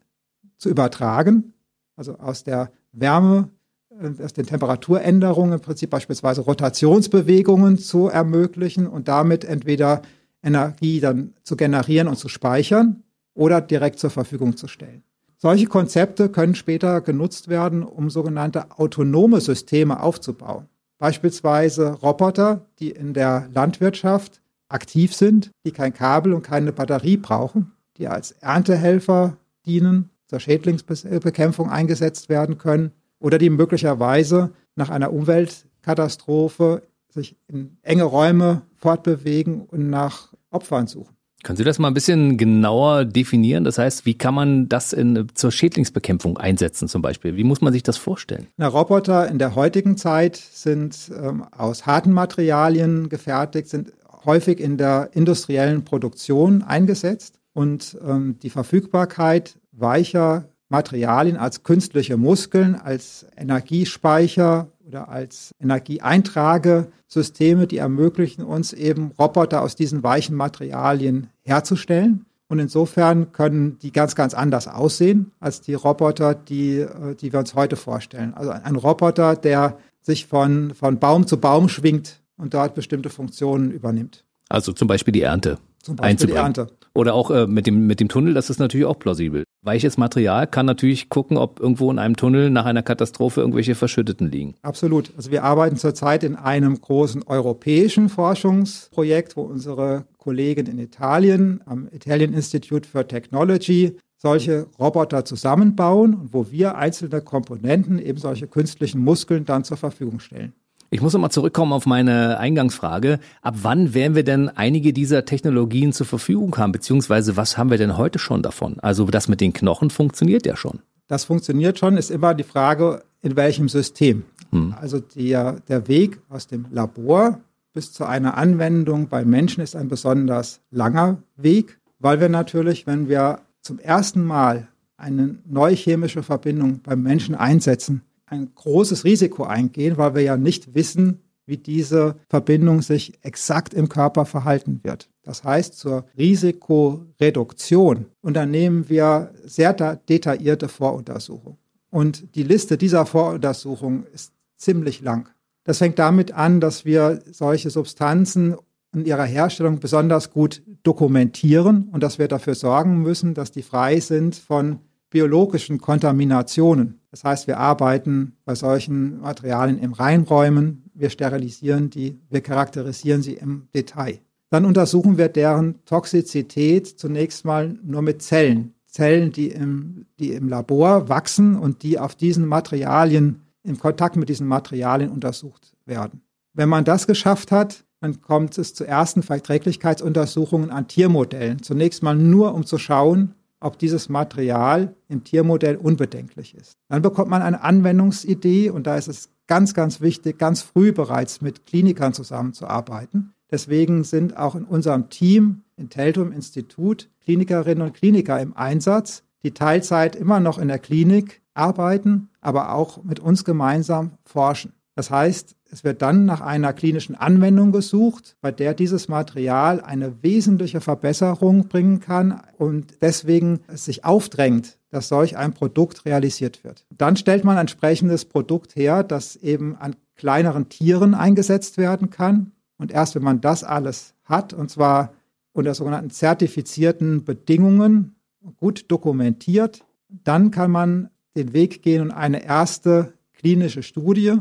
zu 0.57 0.69
übertragen, 0.69 1.53
also 1.97 2.19
aus 2.19 2.45
der 2.45 2.73
Wärme, 2.93 3.51
äh, 3.91 4.23
aus 4.23 4.33
den 4.33 4.47
Temperaturänderungen 4.47 5.55
im 5.55 5.61
Prinzip 5.61 5.91
beispielsweise 5.91 6.43
Rotationsbewegungen 6.43 7.79
zu 7.79 8.09
ermöglichen 8.09 8.87
und 8.87 9.09
damit 9.09 9.45
entweder 9.45 10.03
Energie 10.43 11.01
dann 11.01 11.35
zu 11.43 11.57
generieren 11.57 12.09
und 12.09 12.17
zu 12.17 12.29
speichern 12.29 13.03
oder 13.35 13.61
direkt 13.61 13.99
zur 13.99 14.11
Verfügung 14.11 14.57
zu 14.57 14.69
stellen. 14.69 15.03
Solche 15.43 15.69
Konzepte 15.69 16.29
können 16.29 16.55
später 16.55 17.01
genutzt 17.01 17.49
werden, 17.49 17.83
um 17.83 18.11
sogenannte 18.11 18.79
autonome 18.79 19.41
Systeme 19.41 20.03
aufzubauen. 20.03 20.69
Beispielsweise 20.99 21.93
Roboter, 21.93 22.67
die 22.79 22.91
in 22.91 23.15
der 23.15 23.49
Landwirtschaft 23.55 24.43
aktiv 24.69 25.15
sind, 25.15 25.51
die 25.65 25.71
kein 25.71 25.95
Kabel 25.95 26.35
und 26.35 26.43
keine 26.43 26.73
Batterie 26.73 27.17
brauchen, 27.17 27.73
die 27.97 28.07
als 28.07 28.33
Erntehelfer 28.33 29.39
dienen, 29.65 30.11
zur 30.27 30.41
Schädlingsbekämpfung 30.41 31.71
eingesetzt 31.71 32.29
werden 32.29 32.59
können 32.59 32.93
oder 33.19 33.39
die 33.39 33.49
möglicherweise 33.49 34.53
nach 34.77 34.91
einer 34.91 35.11
Umweltkatastrophe 35.11 36.83
sich 37.09 37.37
in 37.49 37.79
enge 37.81 38.05
Räume 38.05 38.61
fortbewegen 38.77 39.63
und 39.63 39.89
nach 39.89 40.35
Opfern 40.51 40.87
suchen. 40.87 41.17
Können 41.43 41.57
Sie 41.57 41.65
das 41.65 41.79
mal 41.79 41.89
ein 41.89 41.95
bisschen 41.95 42.37
genauer 42.37 43.07
definieren? 43.07 43.65
Das 43.65 43.79
heißt, 43.79 44.05
wie 44.05 44.15
kann 44.15 44.35
man 44.35 44.69
das 44.69 44.93
in, 44.93 45.27
zur 45.35 45.51
Schädlingsbekämpfung 45.51 46.37
einsetzen 46.37 46.87
zum 46.87 47.01
Beispiel? 47.01 47.37
Wie 47.37 47.45
muss 47.45 47.63
man 47.63 47.73
sich 47.73 47.83
das 47.83 47.97
vorstellen? 47.97 48.49
Na, 48.57 48.69
Roboter 48.69 49.29
in 49.29 49.39
der 49.39 49.55
heutigen 49.55 49.97
Zeit 49.97 50.37
sind 50.37 51.11
ähm, 51.17 51.45
aus 51.57 51.87
harten 51.87 52.13
Materialien 52.13 53.09
gefertigt, 53.09 53.69
sind 53.69 53.93
häufig 54.27 54.61
in 54.61 54.77
der 54.77 55.11
industriellen 55.15 55.85
Produktion 55.85 56.63
eingesetzt 56.63 57.41
und 57.55 57.97
ähm, 58.07 58.39
die 58.43 58.51
Verfügbarkeit 58.51 59.59
weicher 59.73 60.45
Materialien 60.69 61.37
als 61.37 61.63
künstliche 61.63 62.17
Muskeln, 62.17 62.75
als 62.75 63.27
Energiespeicher 63.37 64.69
oder 64.91 65.09
als 65.09 65.55
Energieeintragesysteme, 65.61 67.69
die 67.69 67.79
ermöglichen 67.79 68.43
uns 68.43 68.73
eben 68.73 69.13
Roboter 69.19 69.63
aus 69.63 69.77
diesen 69.77 70.03
weichen 70.03 70.35
Materialien 70.35 71.29
herzustellen. 71.43 72.27
Und 72.49 72.59
insofern 72.59 73.31
können 73.31 73.79
die 73.79 73.93
ganz, 73.93 74.17
ganz 74.17 74.35
anders 74.35 74.67
aussehen 74.67 75.31
als 75.39 75.61
die 75.61 75.75
Roboter, 75.75 76.35
die, 76.35 76.81
äh, 76.81 77.15
die 77.15 77.33
wir 77.33 77.39
uns 77.39 77.55
heute 77.55 77.77
vorstellen. 77.77 78.35
Also 78.35 78.51
ein 78.51 78.75
Roboter, 78.75 79.37
der 79.37 79.79
sich 80.03 80.27
von, 80.27 80.75
von 80.75 80.99
Baum 80.99 81.29
zu 81.29 81.39
Baum 81.39 81.69
schwingt 81.69 82.21
und 82.37 82.53
dort 82.53 82.75
bestimmte 82.75 83.11
Funktionen 83.11 83.71
übernimmt. 83.71 84.25
Also 84.49 84.73
zum 84.73 84.89
Beispiel 84.89 85.13
die 85.13 85.23
Ernte. 85.23 85.59
Zum 85.81 85.95
Beispiel 85.95 86.27
die 86.27 86.33
Ernte. 86.33 86.67
Oder 86.95 87.15
auch 87.15 87.31
äh, 87.31 87.47
mit, 87.47 87.69
dem, 87.69 87.87
mit 87.87 88.01
dem 88.01 88.09
Tunnel, 88.09 88.35
das 88.35 88.51
ist 88.51 88.59
natürlich 88.59 88.87
auch 88.87 88.99
plausibel. 88.99 89.45
Weiches 89.63 89.99
Material 89.99 90.47
kann 90.47 90.65
natürlich 90.65 91.11
gucken, 91.11 91.37
ob 91.37 91.61
irgendwo 91.61 91.91
in 91.91 91.99
einem 91.99 92.17
Tunnel 92.17 92.49
nach 92.49 92.65
einer 92.65 92.83
Katastrophe 92.83 93.43
irgendwelche 93.43 93.75
Verschütteten 93.75 94.31
liegen. 94.31 94.55
Absolut. 94.63 95.13
Also 95.19 95.31
wir 95.31 95.45
arbeiten 95.45 95.77
zurzeit 95.77 96.25
in 96.25 96.35
einem 96.35 96.81
großen 96.81 97.25
europäischen 97.25 98.09
Forschungsprojekt, 98.09 99.37
wo 99.37 99.43
unsere 99.43 100.07
Kollegen 100.17 100.67
in 100.67 100.79
Italien 100.79 101.61
am 101.67 101.89
Italian 101.93 102.33
Institute 102.33 102.89
for 102.89 103.07
Technology 103.07 103.99
solche 104.17 104.67
Roboter 104.79 105.25
zusammenbauen 105.25 106.15
und 106.15 106.35
wo 106.35 106.51
wir 106.51 106.77
einzelne 106.77 107.21
Komponenten, 107.21 107.99
eben 107.99 108.19
solche 108.19 108.47
künstlichen 108.47 109.01
Muskeln, 109.01 109.45
dann 109.45 109.65
zur 109.65 109.77
Verfügung 109.77 110.21
stellen. 110.21 110.53
Ich 110.93 111.01
muss 111.01 111.13
nochmal 111.13 111.31
zurückkommen 111.31 111.73
auf 111.73 111.87
meine 111.87 112.39
Eingangsfrage. 112.39 113.21
Ab 113.43 113.55
wann 113.63 113.95
werden 113.95 114.17
wir 114.17 114.25
denn 114.25 114.49
einige 114.49 114.93
dieser 114.93 115.25
Technologien 115.25 115.93
zur 115.93 116.05
Verfügung 116.05 116.57
haben? 116.59 116.73
Beziehungsweise 116.73 117.37
was 117.37 117.57
haben 117.57 117.71
wir 117.71 117.79
denn 117.79 117.97
heute 117.97 118.19
schon 118.19 118.43
davon? 118.43 118.81
Also 118.81 119.05
das 119.07 119.29
mit 119.29 119.41
den 119.41 119.53
Knochen 119.53 119.91
funktioniert 119.91 120.47
ja 120.47 120.57
schon. 120.57 120.81
Das 121.07 121.25
funktioniert 121.25 121.79
schon, 121.79 121.97
ist 121.97 122.11
immer 122.11 122.35
die 122.35 122.43
Frage, 122.43 123.05
in 123.23 123.37
welchem 123.37 123.69
System. 123.69 124.25
Hm. 124.51 124.75
Also 124.81 124.99
der, 124.99 125.61
der 125.69 125.87
Weg 125.87 126.19
aus 126.29 126.49
dem 126.49 126.67
Labor 126.73 127.39
bis 127.73 127.93
zu 127.93 128.05
einer 128.05 128.37
Anwendung 128.37 129.07
bei 129.07 129.25
Menschen 129.25 129.63
ist 129.63 129.77
ein 129.77 129.87
besonders 129.87 130.61
langer 130.73 131.23
Weg, 131.37 131.79
weil 132.01 132.21
wir 132.21 132.29
natürlich, 132.29 132.89
wenn 132.89 133.09
wir 133.09 133.43
zum 133.61 133.79
ersten 133.79 134.25
Mal 134.25 134.67
eine 134.97 135.37
neue 135.47 135.75
chemische 135.75 136.25
Verbindung 136.25 136.81
beim 136.81 137.01
Menschen 137.01 137.37
einsetzen, 137.37 138.03
ein 138.31 138.55
großes 138.55 139.05
Risiko 139.05 139.45
eingehen, 139.45 139.99
weil 139.99 140.15
wir 140.15 140.23
ja 140.23 140.37
nicht 140.37 140.75
wissen, 140.75 141.21
wie 141.47 141.57
diese 141.57 142.17
Verbindung 142.29 142.81
sich 142.81 143.19
exakt 143.23 143.75
im 143.75 143.89
Körper 143.89 144.25
verhalten 144.25 144.81
wird. 144.85 145.11
Das 145.23 145.43
heißt, 145.43 145.77
zur 145.77 146.07
Risikoreduktion 146.17 148.07
unternehmen 148.23 148.89
wir 148.89 149.33
sehr 149.45 149.73
detaillierte 149.73 150.69
Voruntersuchungen. 150.69 151.59
Und 151.91 152.37
die 152.37 152.45
Liste 152.45 152.79
dieser 152.79 153.05
Voruntersuchungen 153.05 154.07
ist 154.15 154.33
ziemlich 154.57 155.01
lang. 155.01 155.29
Das 155.65 155.79
fängt 155.79 155.99
damit 155.99 156.33
an, 156.33 156.61
dass 156.61 156.85
wir 156.85 157.21
solche 157.31 157.71
Substanzen 157.71 158.55
in 158.95 159.05
ihrer 159.05 159.25
Herstellung 159.25 159.81
besonders 159.81 160.31
gut 160.31 160.63
dokumentieren 160.83 161.89
und 161.93 162.03
dass 162.03 162.19
wir 162.19 162.29
dafür 162.29 162.55
sorgen 162.55 163.03
müssen, 163.03 163.35
dass 163.35 163.51
die 163.51 163.63
frei 163.63 164.01
sind 164.01 164.37
von 164.37 164.79
biologischen 165.11 165.79
Kontaminationen. 165.79 167.01
Das 167.11 167.25
heißt, 167.25 167.47
wir 167.47 167.59
arbeiten 167.59 168.37
bei 168.45 168.55
solchen 168.55 169.21
Materialien 169.21 169.79
im 169.79 169.93
Reinräumen, 169.93 170.85
wir 170.95 171.11
sterilisieren 171.11 171.91
die, 171.91 172.21
wir 172.31 172.41
charakterisieren 172.41 173.23
sie 173.23 173.35
im 173.35 173.69
Detail. 173.75 174.21
Dann 174.51 174.65
untersuchen 174.65 175.19
wir 175.19 175.29
deren 175.29 175.85
Toxizität 175.85 176.87
zunächst 176.87 177.45
mal 177.45 177.79
nur 177.83 178.03
mit 178.03 178.23
Zellen. 178.23 178.75
Zellen, 178.87 179.31
die 179.31 179.49
im, 179.49 180.07
die 180.19 180.33
im 180.33 180.49
Labor 180.49 181.09
wachsen 181.09 181.57
und 181.57 181.83
die 181.83 181.99
auf 181.99 182.17
diesen 182.17 182.47
Materialien, 182.47 183.43
im 183.63 183.79
Kontakt 183.79 184.17
mit 184.17 184.29
diesen 184.29 184.49
Materialien 184.49 185.11
untersucht 185.11 185.75
werden. 185.85 186.23
Wenn 186.55 186.69
man 186.69 186.85
das 186.85 187.07
geschafft 187.07 187.53
hat, 187.53 187.85
dann 188.01 188.21
kommt 188.23 188.57
es 188.59 188.75
zu 188.75 188.85
ersten 188.85 189.23
Verträglichkeitsuntersuchungen 189.23 190.71
an 190.71 190.89
Tiermodellen. 190.89 191.63
Zunächst 191.63 192.03
mal 192.03 192.17
nur, 192.17 192.55
um 192.55 192.65
zu 192.65 192.79
schauen, 192.79 193.35
ob 193.61 193.79
dieses 193.79 194.09
Material 194.09 194.95
im 195.09 195.23
Tiermodell 195.23 195.77
unbedenklich 195.77 196.55
ist. 196.55 196.79
Dann 196.89 197.03
bekommt 197.03 197.31
man 197.31 197.43
eine 197.43 197.63
Anwendungsidee 197.63 198.71
und 198.71 198.87
da 198.87 198.97
ist 198.97 199.09
es 199.09 199.31
ganz, 199.47 199.75
ganz 199.75 200.01
wichtig, 200.01 200.39
ganz 200.39 200.63
früh 200.63 200.93
bereits 200.93 201.41
mit 201.41 201.67
Klinikern 201.67 202.15
zusammenzuarbeiten. 202.15 203.35
Deswegen 203.51 204.05
sind 204.05 204.37
auch 204.37 204.55
in 204.55 204.65
unserem 204.65 205.11
Team 205.11 205.63
im 205.77 205.91
Teltum 205.91 206.33
Institut 206.33 207.09
Klinikerinnen 207.25 207.83
und 207.83 207.95
Kliniker 207.95 208.41
im 208.41 208.57
Einsatz, 208.57 209.25
die 209.43 209.53
Teilzeit 209.53 210.17
immer 210.17 210.41
noch 210.41 210.59
in 210.59 210.69
der 210.69 210.79
Klinik 210.79 211.43
arbeiten, 211.55 212.29
aber 212.41 212.75
auch 212.75 213.03
mit 213.03 213.21
uns 213.21 213.45
gemeinsam 213.45 214.13
forschen. 214.25 214.73
Das 214.95 215.11
heißt, 215.11 215.57
es 215.73 215.85
wird 215.85 216.03
dann 216.03 216.25
nach 216.25 216.41
einer 216.41 216.73
klinischen 216.73 217.15
Anwendung 217.15 217.71
gesucht, 217.73 218.37
bei 218.41 218.51
der 218.51 218.75
dieses 218.75 219.09
Material 219.09 219.81
eine 219.81 220.23
wesentliche 220.23 220.81
Verbesserung 220.81 221.69
bringen 221.69 222.01
kann 222.01 222.41
und 222.59 223.03
deswegen 223.03 223.61
es 223.69 223.85
sich 223.85 224.05
aufdrängt, 224.05 224.79
dass 224.91 225.09
solch 225.09 225.37
ein 225.37 225.53
Produkt 225.53 226.05
realisiert 226.05 226.65
wird. 226.65 226.87
Dann 226.91 227.17
stellt 227.17 227.45
man 227.45 227.57
ein 227.57 227.63
entsprechendes 227.63 228.25
Produkt 228.25 228.75
her, 228.75 229.05
das 229.05 229.37
eben 229.37 229.77
an 229.77 229.97
kleineren 230.17 230.69
Tieren 230.69 231.15
eingesetzt 231.15 231.79
werden 231.79 232.11
kann. 232.11 232.53
Und 232.77 232.93
erst 232.93 233.15
wenn 233.15 233.23
man 233.23 233.41
das 233.41 233.63
alles 233.63 234.15
hat, 234.25 234.53
und 234.53 234.71
zwar 234.71 235.13
unter 235.53 235.75
sogenannten 235.75 236.11
zertifizierten 236.11 237.25
Bedingungen, 237.25 238.17
gut 238.57 238.91
dokumentiert, 238.91 239.85
dann 240.09 240.51
kann 240.51 240.71
man 240.71 241.11
den 241.37 241.53
Weg 241.53 241.83
gehen 241.83 242.03
und 242.03 242.11
eine 242.11 242.45
erste 242.45 243.13
klinische 243.35 243.83
Studie 243.83 244.39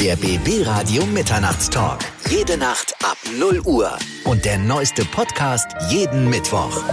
Der 0.00 0.14
BB 0.14 0.64
Radio 0.64 1.04
Mitternachtstalk. 1.06 1.98
Jede 2.30 2.56
Nacht 2.56 2.94
ab 3.02 3.16
0 3.40 3.60
Uhr. 3.66 3.90
Und 4.24 4.44
der 4.44 4.58
neueste 4.58 5.04
Podcast 5.04 5.66
jeden 5.90 6.30
Mittwoch. 6.30 6.84